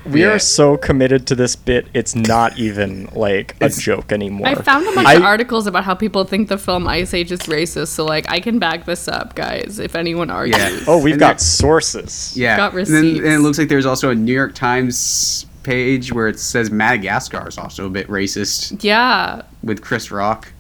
We 0.09 0.21
Yeah. 0.21 0.29
are 0.29 0.39
so 0.39 0.75
committed 0.77 1.27
to 1.27 1.35
this 1.35 1.55
bit, 1.55 1.87
it's 1.93 2.15
not 2.15 2.57
even 2.57 3.09
like 3.13 3.55
a 3.61 3.69
joke 3.69 4.11
anymore. 4.11 4.47
I 4.47 4.55
found 4.55 4.87
a 4.87 4.91
bunch 4.93 5.07
I- 5.07 5.13
of 5.15 5.23
articles 5.23 5.67
about 5.67 5.83
how 5.83 5.93
people 5.93 6.23
think 6.23 6.47
the 6.49 6.57
film 6.57 6.87
Ice 6.87 7.13
Age 7.13 7.31
is 7.31 7.41
racist, 7.41 7.89
so 7.89 8.05
like 8.05 8.25
I 8.29 8.39
can 8.39 8.57
back 8.59 8.85
this 8.85 9.07
up, 9.07 9.35
guys. 9.35 9.77
If 9.79 9.95
anyone 9.95 10.29
argues. 10.29 10.57
Yeah. 10.57 10.79
Oh, 10.87 10.97
we've 11.01 11.13
And 11.13 11.19
got 11.19 11.37
there- 11.37 11.39
sources. 11.39 12.33
Yeah. 12.35 12.57
Got 12.57 12.73
And, 12.73 12.87
then, 12.87 13.05
and 13.17 13.27
it 13.27 13.39
looks 13.39 13.57
like 13.59 13.69
there's 13.69 13.85
also 13.85 14.09
a 14.09 14.15
New 14.15 14.33
York 14.33 14.55
Times 14.55 15.45
page 15.63 16.11
where 16.13 16.27
it 16.27 16.39
says 16.39 16.71
Madagascar 16.71 17.47
is 17.47 17.57
also 17.57 17.85
a 17.85 17.89
bit 17.89 18.07
racist 18.07 18.81
Yeah. 18.83 19.41
with 19.61 19.81
Chris 19.81 20.09
Rock. 20.09 20.53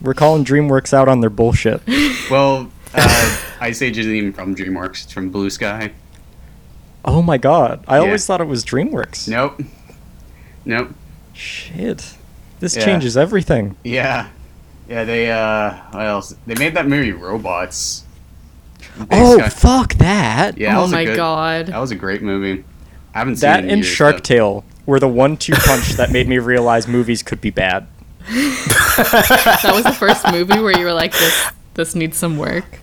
We're 0.00 0.14
calling 0.14 0.44
DreamWorks 0.44 0.92
out 0.94 1.08
on 1.08 1.20
their 1.20 1.30
bullshit. 1.30 1.82
Well, 2.30 2.70
uh, 2.94 3.36
Ice 3.60 3.82
Age 3.82 3.98
isn't 3.98 4.12
even 4.14 4.32
from 4.32 4.54
DreamWorks; 4.54 5.04
it's 5.04 5.12
from 5.12 5.30
Blue 5.30 5.50
Sky. 5.50 5.92
Oh 7.10 7.22
my 7.22 7.38
god. 7.38 7.82
I 7.88 7.96
Yeah. 7.96 8.02
always 8.02 8.26
thought 8.26 8.40
it 8.42 8.46
was 8.46 8.64
DreamWorks. 8.64 9.28
Nope. 9.28 9.62
Nope. 10.66 10.90
Shit. 11.32 12.14
This 12.60 12.76
Yeah. 12.76 12.84
changes 12.84 13.16
everything. 13.16 13.76
Yeah. 13.82 14.26
Yeah, 14.88 15.04
they 15.04 15.30
uh 15.30 15.72
what 15.90 16.06
else? 16.06 16.34
They 16.46 16.54
made 16.54 16.74
that 16.74 16.86
movie 16.86 17.12
Robots. 17.12 18.04
Oh, 19.10 19.38
Sky- 19.38 19.48
fuck 19.48 19.94
that. 19.94 20.58
yeah, 20.58 20.74
that 20.74 20.80
oh 20.82 20.86
my 20.88 21.04
good- 21.04 21.16
god. 21.16 21.66
That 21.68 21.78
was 21.78 21.90
a 21.90 21.94
great 21.96 22.22
movie. 22.22 22.64
I 23.14 23.18
haven't 23.20 23.36
seen 23.36 23.48
That 23.48 23.60
it 23.60 23.64
in 23.64 23.70
and 23.70 23.78
years, 23.84 23.94
Shark 23.94 24.16
but- 24.16 24.24
Tale 24.24 24.64
were 24.86 25.00
the 25.00 25.08
one-two 25.08 25.52
punch 25.54 25.90
that 25.94 26.10
made 26.12 26.28
me 26.28 26.38
realize 26.38 26.86
movies 26.88 27.22
could 27.22 27.40
be 27.40 27.50
bad. 27.50 27.86
that 28.28 29.70
was 29.74 29.84
the 29.84 29.92
first 29.92 30.30
movie 30.30 30.58
where 30.60 30.76
you 30.78 30.84
were 30.84 30.92
like, 30.92 31.12
this 31.12 31.46
this 31.74 31.94
needs 31.94 32.16
some 32.18 32.36
work. 32.36 32.80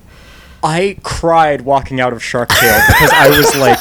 I 0.63 0.97
cried 1.03 1.61
walking 1.61 1.99
out 2.01 2.11
of 2.13 2.23
Shark 2.23 2.49
Tale 2.49 2.81
because 2.87 3.11
I 3.13 3.29
was 3.29 3.55
like, 3.57 3.79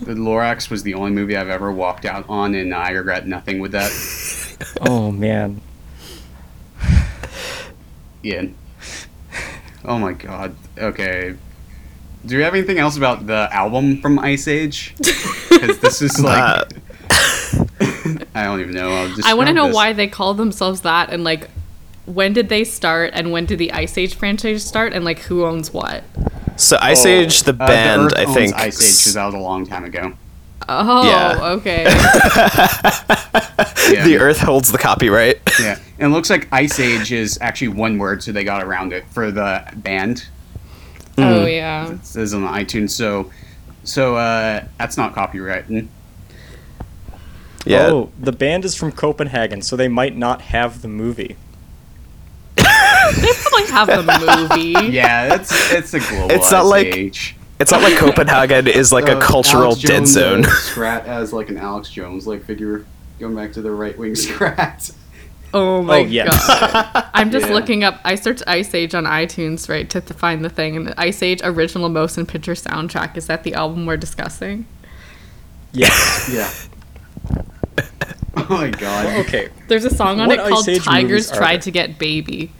The 0.00 0.14
Lorax 0.14 0.68
was 0.70 0.82
the 0.82 0.94
only 0.94 1.12
movie 1.12 1.36
I've 1.36 1.48
ever 1.48 1.70
walked 1.72 2.04
out 2.04 2.24
on, 2.28 2.54
and 2.54 2.74
I 2.74 2.90
regret 2.90 3.26
nothing 3.26 3.60
with 3.60 3.72
that. 3.72 3.90
Oh 4.80 5.10
man. 5.10 5.60
Yeah. 8.22 8.44
Oh 9.84 9.98
my 9.98 10.12
god. 10.12 10.54
Okay. 10.78 11.34
Do 12.24 12.36
you 12.36 12.42
have 12.44 12.54
anything 12.54 12.78
else 12.78 12.96
about 12.96 13.26
the 13.26 13.48
album 13.52 14.00
from 14.00 14.18
Iceage? 14.18 14.94
Because 14.96 15.78
this 15.80 16.00
is 16.00 16.18
like. 16.22 16.38
Uh, 16.40 17.64
I 18.34 18.44
don't 18.44 18.60
even 18.60 18.74
know. 18.74 18.90
I'll 18.90 19.08
just 19.08 19.26
I 19.28 19.34
want 19.34 19.48
to 19.48 19.52
know 19.52 19.66
this. 19.66 19.74
why 19.74 19.92
they 19.92 20.08
call 20.08 20.34
themselves 20.34 20.80
that 20.82 21.10
and 21.10 21.22
like 21.24 21.50
when 22.06 22.32
did 22.32 22.48
they 22.48 22.64
start 22.64 23.10
and 23.14 23.32
when 23.32 23.46
did 23.46 23.58
the 23.58 23.72
Ice 23.72 23.96
Age 23.98 24.14
franchise 24.14 24.64
start 24.64 24.92
and 24.92 25.04
like 25.04 25.20
who 25.20 25.44
owns 25.44 25.72
what? 25.72 26.04
so 26.56 26.76
Ice 26.80 27.04
Oh, 27.04 27.08
Age, 27.08 27.42
the 27.42 27.52
Uh, 27.52 27.66
band, 27.66 28.02
Earth 28.06 28.14
I 28.16 28.24
owns 28.24 28.34
think. 28.34 28.54
Ice 28.54 28.64
Age 28.80 29.04
because 29.04 29.14
that 29.14 29.24
was 29.26 29.34
out 29.34 29.38
a 29.38 29.42
long 29.42 29.66
time 29.66 29.84
ago. 29.84 30.12
Oh, 30.68 31.06
Yeah. 31.06 31.52
okay. 31.56 31.84
Yeah. 33.92 34.04
the 34.04 34.16
Earth 34.18 34.38
holds 34.38 34.72
the 34.72 34.78
copyright. 34.78 35.38
Yeah, 35.60 35.78
and 35.98 36.10
it 36.10 36.14
looks 36.14 36.30
like 36.30 36.48
Iceage 36.50 37.12
is 37.12 37.36
actually 37.42 37.68
one 37.68 37.98
word, 37.98 38.22
so 38.22 38.32
they 38.32 38.42
got 38.44 38.62
around 38.62 38.92
it 38.94 39.04
for 39.10 39.30
the 39.30 39.62
band. 39.76 40.26
Oh 41.18 41.44
yeah. 41.44 41.92
It 41.92 42.04
says 42.06 42.32
on 42.34 42.42
the 42.42 42.48
iTunes, 42.48 42.90
so 42.90 43.30
so 43.84 44.16
uh, 44.16 44.64
that's 44.78 44.96
not 44.96 45.14
copyrighted. 45.14 45.86
Yeah. 47.66 47.86
Oh, 47.90 48.10
the 48.18 48.32
band 48.32 48.64
is 48.64 48.74
from 48.74 48.90
Copenhagen, 48.92 49.60
so 49.62 49.76
they 49.76 49.88
might 49.88 50.16
not 50.16 50.40
have 50.42 50.80
the 50.82 50.88
movie. 50.88 51.36
They 53.20 53.32
probably 53.32 53.66
have 53.72 54.06
the 54.06 54.46
movie. 54.48 54.92
Yeah, 54.92 55.34
it's 55.34 55.72
it's 55.72 55.94
a 55.94 56.00
global. 56.00 56.30
It's 56.30 56.50
not 56.50 56.66
like- 56.66 56.86
Age. 56.86 57.36
It's 57.60 57.70
not 57.70 57.82
like 57.82 57.96
Copenhagen 57.96 58.66
is 58.66 58.92
like 58.92 59.08
a 59.08 59.16
Uh, 59.16 59.20
cultural 59.20 59.62
Alex 59.66 59.80
dead 59.82 59.88
Jones, 59.98 60.10
zone. 60.12 60.44
Scrat 60.44 61.06
as 61.06 61.32
like 61.32 61.50
an 61.50 61.56
Alex 61.56 61.88
Jones 61.88 62.26
like 62.26 62.44
figure, 62.44 62.84
going 63.20 63.36
back 63.36 63.52
to 63.52 63.62
the 63.62 63.70
right 63.70 63.96
wing 63.96 64.14
Scrat. 64.24 64.90
Oh 65.54 65.80
my 65.82 65.98
Oh, 65.98 66.04
yes. 66.04 66.46
god. 66.48 67.06
I'm 67.14 67.30
just 67.30 67.46
Yeah. 67.46 67.54
looking 67.54 67.84
up 67.84 68.00
I 68.04 68.16
searched 68.16 68.42
Ice 68.48 68.74
Age 68.74 68.92
on 68.92 69.04
iTunes, 69.04 69.68
right, 69.68 69.88
to, 69.90 70.00
to 70.00 70.12
find 70.12 70.44
the 70.44 70.48
thing 70.48 70.76
and 70.76 70.88
the 70.88 71.00
Ice 71.00 71.22
Age 71.22 71.40
original 71.44 71.88
motion 71.88 72.26
picture 72.26 72.54
soundtrack. 72.54 73.16
Is 73.16 73.28
that 73.28 73.44
the 73.44 73.54
album 73.54 73.86
we're 73.86 73.96
discussing? 73.98 74.66
Yes. 75.72 76.28
Yeah. 76.32 76.50
oh 78.36 78.46
my 78.50 78.70
god. 78.70 79.06
okay. 79.26 79.48
There's 79.68 79.84
a 79.84 79.94
song 79.94 80.18
on 80.20 80.26
What 80.28 80.40
it 80.40 80.48
called 80.48 80.66
Tigers 80.66 81.28
movies 81.28 81.30
Tried 81.30 81.62
to 81.62 81.70
Get 81.70 81.98
Baby. 82.00 82.50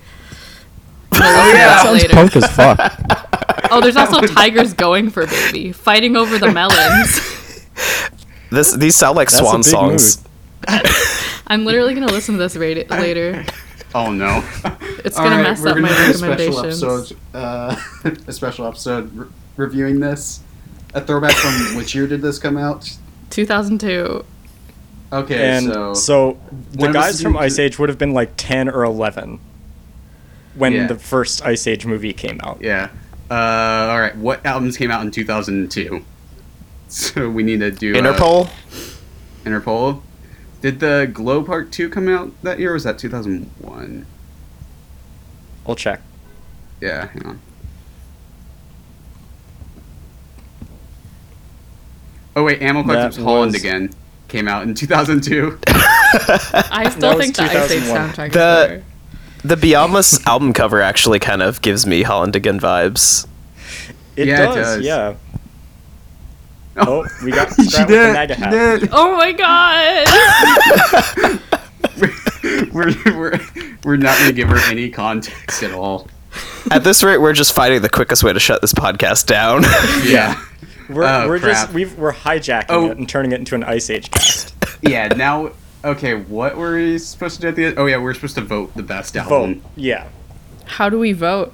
Oh, 1.14 1.52
yeah. 1.52 1.66
That 1.68 1.82
sounds 1.84 2.02
later. 2.02 2.14
punk 2.14 2.36
as 2.36 2.50
fuck. 2.50 3.70
Oh, 3.70 3.80
there's 3.80 3.96
also 3.96 4.20
Tigers 4.20 4.72
Going 4.74 5.10
for 5.10 5.26
Baby, 5.26 5.72
fighting 5.72 6.16
over 6.16 6.38
the 6.38 6.50
melons. 6.52 7.20
This 8.50 8.72
these 8.72 8.94
sound 8.94 9.16
like 9.16 9.30
That's 9.30 9.40
swan 9.40 9.64
songs. 9.64 10.22
I'm 11.48 11.64
literally 11.64 11.92
gonna 11.94 12.06
listen 12.06 12.34
to 12.36 12.38
this 12.38 12.54
rate 12.54 12.88
later. 12.88 13.44
Oh 13.96 14.12
no. 14.12 14.44
It's 15.04 15.16
gonna 15.16 15.42
mess 15.42 15.58
up 15.64 15.74
gonna 15.74 15.80
my 15.80 15.88
do 15.88 15.94
a 15.94 16.14
special 16.14 16.28
recommendations. 16.28 16.82
episode. 16.82 17.16
Uh, 17.34 17.76
a 18.28 18.32
special 18.32 18.66
episode 18.66 19.12
re- 19.16 19.26
reviewing 19.56 19.98
this. 19.98 20.40
A 20.94 21.00
throwback 21.00 21.32
from 21.34 21.76
which 21.76 21.96
year 21.96 22.06
did 22.06 22.22
this 22.22 22.38
come 22.38 22.56
out? 22.56 22.96
2002. 23.30 24.24
Okay, 25.12 25.56
And 25.56 25.66
so, 25.66 25.94
so, 25.94 26.38
the 26.72 26.78
one 26.78 26.90
of 26.90 26.96
us 26.96 27.04
guys 27.06 27.22
from 27.22 27.36
Ice 27.36 27.58
Age 27.58 27.78
would 27.80 27.88
have 27.88 27.98
been 27.98 28.14
like 28.14 28.32
10 28.36 28.68
or 28.68 28.84
11 28.84 29.40
when 30.54 30.72
Yeah. 30.72 30.86
the 30.86 30.96
first 30.98 31.44
Ice 31.44 31.66
Age 31.66 31.86
movie 31.86 32.12
came 32.12 32.40
out. 32.42 32.58
yeah. 32.60 32.90
Uh, 33.30 33.34
all 33.34 34.00
right. 34.00 34.14
What 34.16 34.44
albums 34.44 34.76
came 34.76 34.90
out 34.90 35.02
in 35.02 35.10
2002? 35.10 36.04
So 36.88 37.28
we 37.30 37.42
need 37.42 37.60
to 37.60 37.70
do 37.70 37.94
uh, 37.94 37.98
Interpol. 38.00 38.50
Interpol. 39.44 40.02
Did 40.60 40.78
the 40.80 41.10
Glow 41.12 41.42
Part 41.42 41.72
Two 41.72 41.88
come 41.88 42.08
out 42.08 42.30
that 42.42 42.58
year? 42.60 42.70
or 42.70 42.74
Was 42.74 42.84
that 42.84 42.98
2001? 42.98 44.06
I'll 45.66 45.74
check. 45.74 46.00
Yeah. 46.80 47.08
Hang 47.08 47.26
on. 47.26 47.40
Oh 52.36 52.44
wait, 52.44 52.60
Animal 52.62 52.82
Collective 52.84 53.16
That 53.16 53.22
Hollinndagain 53.30 53.92
came 54.28 54.48
out 54.48 54.64
in 54.64 54.74
2002. 54.74 55.58
I 55.66 56.90
still 56.90 57.18
think 57.18 57.36
the 57.36 57.42
Ice 57.42 57.70
Age 57.70 57.82
soundtrack 57.84 58.32
The- 58.32 58.64
is 58.64 58.68
better. 58.68 58.84
The 59.44 59.56
Beyondless 59.56 60.24
album 60.26 60.52
cover 60.54 60.80
actually 60.80 61.18
kind 61.18 61.42
of 61.42 61.60
gives 61.60 61.86
me 61.86 62.02
Hollinndagain 62.02 62.60
vibes. 62.60 63.26
It, 64.16 64.28
Yeah, 64.28 64.42
it 64.42 64.54
does, 64.54 64.76
does. 64.76 64.80
yeah. 64.84 65.14
Oh, 66.76 67.06
we 67.22 67.30
got 67.30 67.54
She 67.54 67.62
Scrat 67.66 67.86
with 67.88 67.96
did, 67.96 68.08
the 68.08 68.12
MAGA 68.14 68.34
she 68.34 68.40
did. 68.50 68.88
Oh 68.92 69.16
my 69.16 69.30
god! 69.30 70.08
we're, 72.72 72.94
we're, 73.16 73.40
we're 73.84 73.96
not 73.96 74.16
going 74.18 74.30
to 74.30 74.34
give 74.34 74.48
her 74.48 74.58
any 74.68 74.90
context 74.90 75.62
at 75.62 75.70
all. 75.72 76.08
At 76.72 76.82
this 76.82 77.04
rate, 77.04 77.18
we're 77.18 77.32
just 77.32 77.52
finding 77.54 77.80
the 77.82 77.88
quickest 77.88 78.24
way 78.24 78.32
to 78.32 78.40
shut 78.40 78.60
this 78.60 78.72
podcast 78.72 79.26
down. 79.26 79.62
Yeah. 80.04 80.42
We're, 80.88 81.04
Oh, 81.04 81.28
we're 81.28 81.38
just 81.38 81.66
crap. 81.66 81.74
we've, 81.74 81.96
we're 81.96 82.12
hijacking 82.12 82.64
Oh. 82.70 82.90
it 82.90 82.98
and 82.98 83.08
turning 83.08 83.30
it 83.30 83.38
into 83.38 83.54
an 83.54 83.62
Ice 83.62 83.88
Age 83.88 84.10
cast. 84.10 84.52
Yeah, 84.82 85.06
now. 85.08 85.52
Okay, 85.84 86.14
what 86.14 86.56
were 86.56 86.76
we 86.76 86.98
supposed 86.98 87.36
to 87.36 87.42
do 87.42 87.48
at 87.48 87.56
the 87.56 87.64
end? 87.66 87.78
Oh, 87.78 87.84
yeah, 87.84 87.98
we're 87.98 88.14
supposed 88.14 88.36
to 88.36 88.40
vote 88.40 88.74
the 88.74 88.82
best 88.82 89.16
album. 89.16 89.60
Vote. 89.60 89.70
Yeah. 89.76 90.08
How 90.64 90.88
do 90.88 90.98
we 90.98 91.12
vote? 91.12 91.52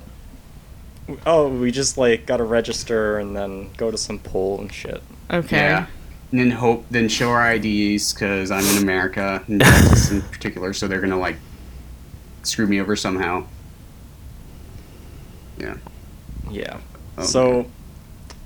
Oh, 1.26 1.49
we 1.49 1.72
just 1.72 1.99
like 1.99 2.26
gotta 2.26 2.45
register 2.45 3.18
and 3.18 3.37
then 3.37 3.72
go 3.76 3.91
to 3.91 3.99
some 3.99 4.20
poll 4.20 4.61
and 4.61 4.72
shit. 4.72 5.03
Okay. 5.31 5.57
Yeah. 5.57 5.87
And 6.31 6.39
then 6.39 6.51
hope, 6.53 6.87
then 6.91 7.09
show 7.09 7.31
our 7.31 7.55
IDs 7.55 8.12
because 8.12 8.53
I'm 8.53 8.64
in 8.64 8.81
America, 8.81 9.43
in 9.49 9.59
Texas 9.59 10.11
in 10.12 10.22
particular, 10.22 10.72
so 10.72 10.87
they're 10.87 11.01
gonna 11.01 11.18
like 11.18 11.37
screw 12.45 12.68
me 12.68 12.81
over 12.81 12.95
somehow. 12.95 13.47
Yeah. 15.59 15.76
Yeah. 16.49 16.78
Oh, 17.18 17.24
so, 17.24 17.66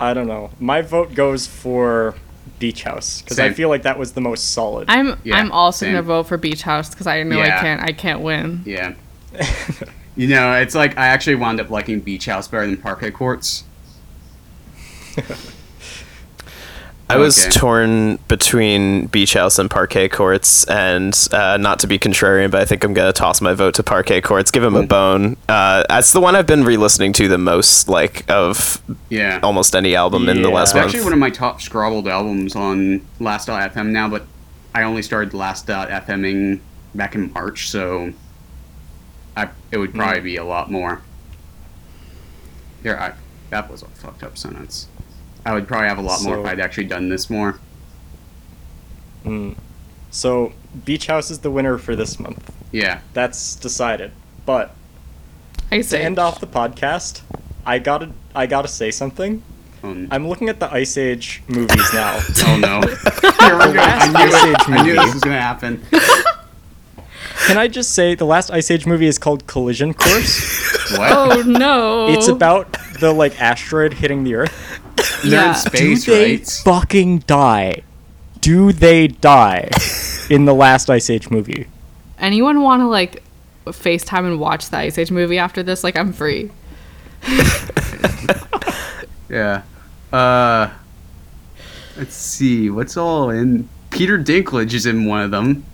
I 0.01 0.15
don't 0.15 0.27
know. 0.27 0.51
My 0.59 0.81
vote 0.81 1.15
goes 1.15 1.47
for 1.47 2.15
Beach 2.59 2.83
House 2.83 3.23
because 3.23 3.39
I 3.39 3.53
feel 3.53 3.69
like 3.69 3.83
that 3.83 3.99
was 3.99 4.13
the 4.13 4.21
most 4.21 4.53
solid. 4.53 4.89
I'm 4.89 5.19
Yeah, 5.25 5.37
I'm 5.37 5.53
also 5.53 5.87
gonna 5.87 6.03
vote 6.03 6.25
for 6.25 6.37
Beach 6.39 6.63
House 6.63 6.91
because 6.91 7.07
I 7.07 7.23
know 7.23 7.39
Yeah. 7.39 7.59
I 7.59 7.61
can't 7.61 7.83
I 7.83 7.93
can't 7.93 8.21
win. 8.21 8.63
Yeah. 8.65 8.95
You 10.17 10.29
know, 10.29 10.53
it's 10.55 10.77
like 10.77 10.97
I 10.97 11.09
actually 11.09 11.35
wound 11.37 11.61
up 11.61 11.71
liking 11.71 11.99
Beach 12.01 12.27
House 12.27 12.47
better 12.47 12.67
than 12.67 12.77
Parquet 12.77 13.11
Courts. 13.11 13.65
I 17.11 17.19
was 17.19 17.39
Okay. 17.39 17.51
torn 17.51 18.17
between 18.29 19.07
Beach 19.09 19.35
House 19.35 19.59
and 19.59 19.71
Parquet 19.71 20.09
Courts, 20.09 20.65
and 20.65 21.15
uh, 21.33 21.59
not 21.59 21.79
to 21.81 21.87
be 21.87 21.99
contrarian, 21.99 22.51
but 22.51 22.63
I 22.63 22.65
think 22.65 22.83
I'm 22.83 22.95
gonna 22.95 23.13
toss 23.13 23.41
my 23.43 23.53
vote 23.53 23.75
to 23.75 23.83
Parquet 23.83 24.23
Courts. 24.23 24.51
Give 24.51 24.65
him 24.65 24.75
a 24.75 24.85
bone. 24.87 25.37
Uh, 25.49 25.85
that's 25.89 26.13
the 26.13 26.21
one 26.21 26.35
I've 26.35 26.47
been 26.47 26.65
re-listening 26.65 27.13
to 27.15 27.29
the 27.29 27.37
most, 27.39 27.89
like 27.89 28.25
of 28.31 28.81
Yeah. 29.11 29.39
almost 29.43 29.77
any 29.77 29.95
album 29.95 30.29
in 30.31 30.41
the 30.43 30.49
Yeah. 30.49 30.55
last 30.55 30.71
It's 30.71 30.75
month. 30.77 30.87
actually 30.87 31.05
one 31.05 31.13
of 31.13 31.19
my 31.19 31.31
top 31.31 31.61
scrobbled 31.61 32.09
albums 32.09 32.57
on 32.57 33.03
Last.fm 33.21 33.89
now, 33.93 34.09
but 34.09 34.27
I 34.75 34.83
only 34.83 35.03
started 35.03 35.35
Last.fming 35.35 36.61
back 36.95 37.15
in 37.15 37.31
March, 37.35 37.69
so 37.71 38.13
I, 39.37 39.49
it 39.71 39.77
would 39.79 39.93
probably 39.95 40.21
be 40.21 40.37
a 40.37 40.45
lot 40.45 40.71
more. 40.71 41.03
There, 42.83 42.99
I, 43.01 43.13
that 43.51 43.71
was 43.71 43.83
a 43.83 43.87
fucked 43.89 44.23
up 44.23 44.39
sentence. 44.39 44.87
I 45.45 45.53
would 45.55 45.69
probably 45.69 45.89
have 45.89 45.99
a 45.99 46.03
lot 46.03 46.23
more 46.23 46.41
if 46.41 46.47
I'd 46.47 46.61
actually 46.61 46.85
done 46.85 47.09
this 47.09 47.29
more. 47.29 47.59
Mm. 49.25 49.57
So 50.11 50.53
Beach 50.85 51.07
House 51.07 51.31
is 51.31 51.41
the 51.41 51.51
winner 51.51 51.79
for 51.79 51.95
this 51.97 52.19
month. 52.19 52.53
Yeah. 52.73 53.01
That's 53.13 53.57
decided. 53.57 54.13
But 54.47 54.75
Ice 55.71 55.91
to 55.91 55.99
end 55.99 56.19
off 56.19 56.41
the 56.41 56.47
podcast, 56.47 57.23
I 57.67 57.79
gotta 57.79 58.11
I 58.35 58.47
gotta 58.47 58.69
say 58.69 58.91
something. 58.91 59.43
Um, 59.83 60.09
I'm 60.11 60.29
looking 60.29 60.49
at 60.49 60.61
the 60.61 60.73
Ice 60.73 60.97
Age 60.97 61.43
movies 61.49 61.93
now. 61.93 62.19
oh 62.47 62.57
no. 62.57 62.81
Here 63.41 63.59
we 63.59 63.75
go. 63.75 63.81
I 63.81 64.09
knew, 64.09 64.35
Ice 64.35 64.45
it. 64.45 64.49
Age 64.49 64.57
I 64.69 64.83
knew 64.83 64.95
movie. 64.95 65.05
this 65.05 65.15
was 65.15 65.23
gonna 65.23 65.41
happen. 65.41 65.83
Can 67.47 67.59
I 67.59 67.69
just 67.69 67.95
say 67.95 68.15
the 68.15 68.25
last 68.25 68.51
Ice 68.51 68.71
Age 68.71 68.87
movie 68.87 69.07
is 69.07 69.19
called 69.19 69.47
Collision 69.47 69.93
Course? 69.93 70.93
What? 70.97 71.13
Oh 71.13 71.43
no! 71.47 72.09
It's 72.09 72.29
about 72.29 72.77
the 73.01 73.13
like 73.13 73.41
asteroid 73.41 73.95
hitting 73.95 74.25
the 74.25 74.35
Earth. 74.37 74.64
They're 75.31 75.41
yeah. 75.43 75.49
in 75.51 75.55
space, 75.55 76.05
Do 76.05 76.11
they 76.13 76.33
right? 76.37 76.61
fucking 76.65 77.19
die? 77.21 77.83
Do 78.41 78.73
they 78.73 79.09
die 79.09 79.71
in 80.31 80.45
the 80.45 80.55
last 80.55 80.91
Ice 80.91 81.09
Age 81.11 81.31
movie? 81.31 81.67
Anyone 82.19 82.61
want 82.63 82.81
to 82.81 82.87
like 82.87 83.23
FaceTime 83.67 84.27
and 84.27 84.39
watch 84.41 84.69
the 84.71 84.79
Ice 84.79 84.99
Age 84.99 85.11
movie 85.11 85.39
after 85.39 85.63
this? 85.63 85.83
Like, 85.85 85.97
I'm 85.97 86.13
free. 86.13 86.51
Yeah. 89.29 89.63
Uh, 90.13 90.71
let's 91.97 92.15
see. 92.15 92.71
What's 92.71 92.97
all 92.97 93.31
in? 93.31 93.69
Peter 93.91 94.19
Dinklage 94.19 94.75
is 94.75 94.87
in 94.87 95.07
one 95.07 95.23
of 95.23 95.31
them. 95.31 95.65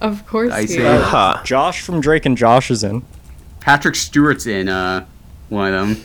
Of 0.00 0.26
course, 0.26 0.52
Ice 0.52 0.70
he 0.70 0.76
Age. 0.76 0.82
is. 1.00 1.02
huh. 1.06 1.42
Josh 1.44 1.82
from 1.82 2.00
Drake 2.00 2.24
and 2.24 2.36
Josh 2.36 2.70
is 2.70 2.82
in. 2.84 3.02
Patrick 3.60 3.94
Stewart's 3.96 4.46
in 4.46 4.68
uh 4.68 5.04
one 5.50 5.74
of 5.74 5.88
them. 5.88 6.04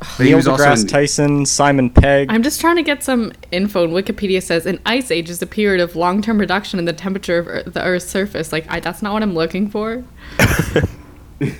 But 0.00 0.08
he 0.18 0.24
Neil 0.24 0.36
was 0.38 0.48
also 0.48 0.64
deGrasse 0.64 0.80
in- 0.82 0.86
Tyson, 0.88 1.46
Simon 1.46 1.90
Pegg. 1.90 2.28
I'm 2.30 2.42
just 2.42 2.60
trying 2.60 2.76
to 2.76 2.82
get 2.82 3.02
some 3.04 3.32
info. 3.52 3.84
And 3.84 3.92
Wikipedia 3.92 4.42
says 4.42 4.64
an 4.66 4.80
ice 4.86 5.10
age 5.10 5.28
is 5.30 5.40
a 5.42 5.46
period 5.46 5.80
of 5.80 5.94
long-term 5.94 6.38
reduction 6.38 6.78
in 6.78 6.86
the 6.86 6.92
temperature 6.92 7.38
of 7.38 7.46
Earth, 7.48 7.74
the 7.74 7.82
Earth's 7.84 8.06
surface. 8.06 8.50
Like, 8.52 8.64
I, 8.70 8.80
that's 8.80 9.02
not 9.02 9.12
what 9.12 9.22
I'm 9.22 9.34
looking 9.34 9.68
for. 9.68 10.02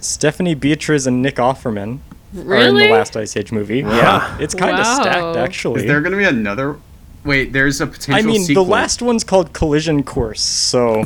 Stephanie 0.00 0.54
Beatriz 0.54 1.06
and 1.06 1.22
Nick 1.22 1.36
Offerman 1.36 1.98
are 2.36 2.40
in 2.40 2.46
Really? 2.46 2.86
the 2.86 2.92
last 2.92 3.16
Ice 3.16 3.36
Age 3.36 3.50
movie. 3.52 3.78
Yeah, 3.78 4.36
it's 4.38 4.54
kind 4.54 4.72
of 4.78 4.84
Wow. 4.84 5.00
stacked 5.02 5.36
actually. 5.36 5.80
Is 5.80 5.86
there 5.86 6.00
going 6.00 6.12
to 6.12 6.18
be 6.18 6.24
another? 6.24 6.76
Wait, 7.24 7.52
there's 7.52 7.80
a 7.80 7.86
potential 7.86 8.14
I 8.14 8.22
mean, 8.22 8.44
sequel. 8.44 8.64
the 8.64 8.70
last 8.70 9.02
one's 9.02 9.24
called 9.24 9.52
Collision 9.52 10.04
Course, 10.04 10.40
so 10.40 10.90
All 10.98 11.02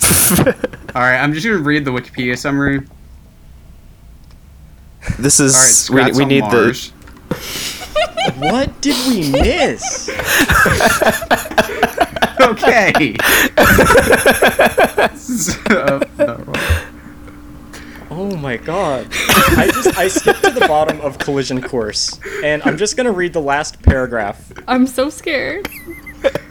right, 1.03 1.19
I'm 1.19 1.33
just 1.33 1.47
going 1.47 1.57
to 1.57 1.63
read 1.65 1.85
the 1.87 1.91
Wikipedia 1.93 2.37
summary. 2.37 2.81
This 5.18 5.40
is 5.40 5.57
Scrat's 5.57 6.18
we, 6.18 6.18
we 6.18 6.22
on 6.24 6.28
need 6.28 6.40
Mars. 6.42 6.90
what 8.36 8.80
did 8.80 8.96
we 9.09 9.30
miss? 9.30 10.09
okay. 12.40 13.16
So, 15.16 16.01
no. 16.18 16.53
Oh 18.11 18.36
my 18.36 18.57
god. 18.57 19.07
I 19.11 19.70
just 19.72 19.98
I 19.98 20.09
skipped 20.09 20.42
to 20.44 20.51
the 20.51 20.66
bottom 20.66 21.01
of 21.01 21.18
Collision 21.18 21.62
Course, 21.62 22.18
and 22.42 22.62
I'm 22.64 22.76
just 22.76 22.96
gonna 22.96 23.12
read 23.12 23.32
the 23.32 23.40
last 23.40 23.80
paragraph. 23.82 24.53
I'm 24.66 24.86
so 24.86 25.09
scared. 25.09 25.68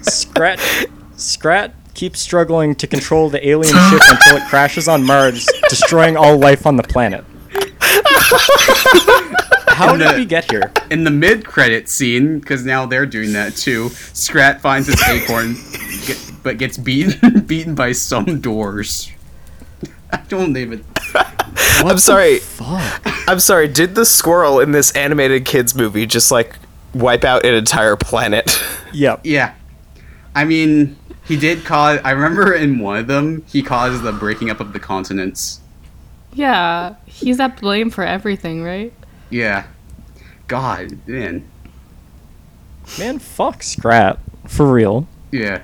Scrat 0.02 0.60
Scrat 1.18 1.74
keeps 1.94 2.22
struggling 2.22 2.76
to 2.76 2.88
control 2.88 3.30
the 3.30 3.46
alien 3.48 3.76
ship 3.90 4.02
until 4.08 4.38
it 4.38 4.48
crashes 4.48 4.88
on 4.88 5.06
Mars, 5.06 5.46
destroying 5.68 6.16
all 6.16 6.38
life 6.38 6.66
on 6.66 6.78
the 6.78 6.84
planet. 6.84 7.26
How 9.70 9.92
And 9.92 10.00
did 10.00 10.10
the- 10.10 10.16
we 10.18 10.26
get 10.26 10.50
here? 10.52 10.72
In 10.92 11.04
the 11.04 11.12
mid-credit 11.12 11.88
scene, 11.90 12.40
because 12.40 12.66
now 12.66 12.86
they're 12.86 13.06
doing 13.06 13.34
that 13.34 13.56
too, 13.56 13.90
Scrat 14.14 14.62
finds 14.62 14.88
his 14.88 15.02
acorn, 15.04 15.56
get, 16.06 16.32
but 16.44 16.58
gets 16.58 16.78
beaten 16.78 17.42
beaten 17.46 17.76
by 17.76 17.92
some 17.94 18.40
doors. 18.42 19.12
I 20.12 20.18
don't 20.28 20.56
even. 20.58 20.84
I'm 21.16 21.98
sorry. 21.98 22.40
Fuck. 22.40 23.02
I'm 23.30 23.40
sorry. 23.40 23.68
Did 23.68 23.96
the 23.96 24.06
squirrel 24.06 24.60
in 24.60 24.72
this 24.72 24.92
animated 24.96 25.46
kids 25.46 25.76
movie 25.76 26.06
just 26.06 26.32
like 26.32 26.56
wipe 26.94 27.24
out 27.24 27.46
an 27.46 27.54
entire 27.54 27.96
planet? 27.96 28.60
Yep. 28.94 29.22
Yeah. 29.24 29.54
I 30.36 30.46
mean, 30.46 30.98
he 31.26 31.38
did 31.38 31.64
cause. 31.64 32.00
I 32.04 32.12
remember 32.12 32.54
in 32.54 32.80
one 32.80 32.98
of 32.98 33.08
them, 33.08 33.44
he 33.48 33.62
caused 33.62 34.02
the 34.04 34.12
breaking 34.12 34.50
up 34.50 34.60
of 34.60 34.74
the 34.74 34.80
continents. 34.80 35.62
Yeah, 36.34 36.96
he's 37.06 37.40
at 37.40 37.60
blame 37.60 37.90
for 37.90 38.04
everything, 38.04 38.64
right? 38.64 38.94
Yeah. 39.30 39.66
God, 40.48 40.98
man. 41.08 41.48
Man, 42.98 43.20
fuck 43.20 43.62
Scrat. 43.64 44.20
For 44.48 44.72
real. 44.72 45.08
Yeah. 45.32 45.62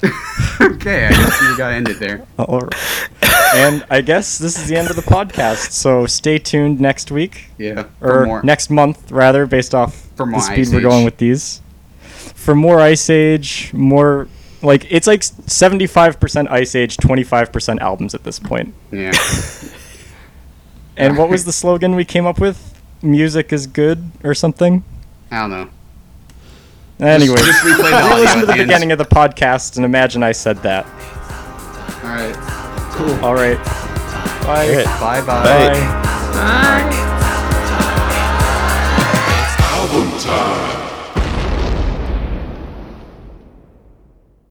okay, 0.60 1.06
I 1.06 1.10
guess 1.10 1.42
you 1.42 1.56
gotta 1.56 1.74
end 1.74 1.88
it 1.88 1.98
there. 1.98 2.26
All 2.38 2.60
right. 2.60 3.10
and 3.56 3.84
I 3.90 4.00
guess 4.00 4.38
this 4.38 4.56
is 4.58 4.68
the 4.68 4.76
end 4.76 4.90
of 4.90 4.96
the 4.96 5.02
podcast. 5.02 5.72
So 5.72 6.06
stay 6.06 6.38
tuned 6.38 6.80
next 6.80 7.10
week 7.10 7.46
Yeah. 7.58 7.84
For 7.98 8.22
or 8.22 8.26
more. 8.26 8.42
next 8.42 8.70
month, 8.70 9.10
rather, 9.10 9.46
based 9.46 9.74
off 9.74 10.06
the 10.16 10.24
speed 10.40 10.58
Ice 10.60 10.72
we're 10.72 10.80
going 10.80 11.00
Age. 11.00 11.04
with 11.06 11.16
these. 11.18 11.62
For 12.00 12.54
more 12.54 12.80
Ice 12.80 13.10
Age, 13.10 13.72
more 13.74 14.28
like 14.62 14.86
it's 14.90 15.06
like 15.06 15.22
seventy-five 15.22 16.18
percent 16.20 16.50
Ice 16.50 16.74
Age, 16.74 16.96
twenty-five 16.96 17.52
percent 17.52 17.80
albums 17.80 18.14
at 18.14 18.24
this 18.24 18.38
point. 18.38 18.74
Yeah. 18.90 19.12
And 21.00 21.16
what 21.16 21.28
was 21.28 21.44
the 21.44 21.52
slogan 21.52 21.94
we 21.94 22.04
came 22.04 22.26
up 22.26 22.40
with? 22.40 22.74
Music 23.02 23.52
is 23.52 23.68
good 23.68 24.10
or 24.24 24.34
something. 24.34 24.82
I 25.30 25.42
don't 25.42 25.50
know. 25.50 25.70
Anyway, 26.98 27.36
just 27.36 27.62
replay 27.62 27.90
the 28.10 28.16
listen 28.20 28.40
to 28.40 28.46
the 28.46 28.52
the 28.54 28.58
end. 28.58 28.66
beginning 28.68 28.90
of 28.90 28.98
the 28.98 29.04
podcast 29.04 29.76
and 29.76 29.84
imagine 29.84 30.24
I 30.24 30.32
said 30.32 30.56
that. 30.64 30.84
All 32.02 32.10
right. 32.10 32.34
Cool. 32.94 33.14
All 33.24 33.34
right. 33.34 33.56
Bye. 34.42 34.70
Alright. 34.70 34.86
Bye 34.86 35.20
bye. 35.20 35.44
Bye. 35.44 35.68
Bye. 35.70 36.90
Bye. 36.90 36.94
Album 39.78 40.18
time. 40.18 40.87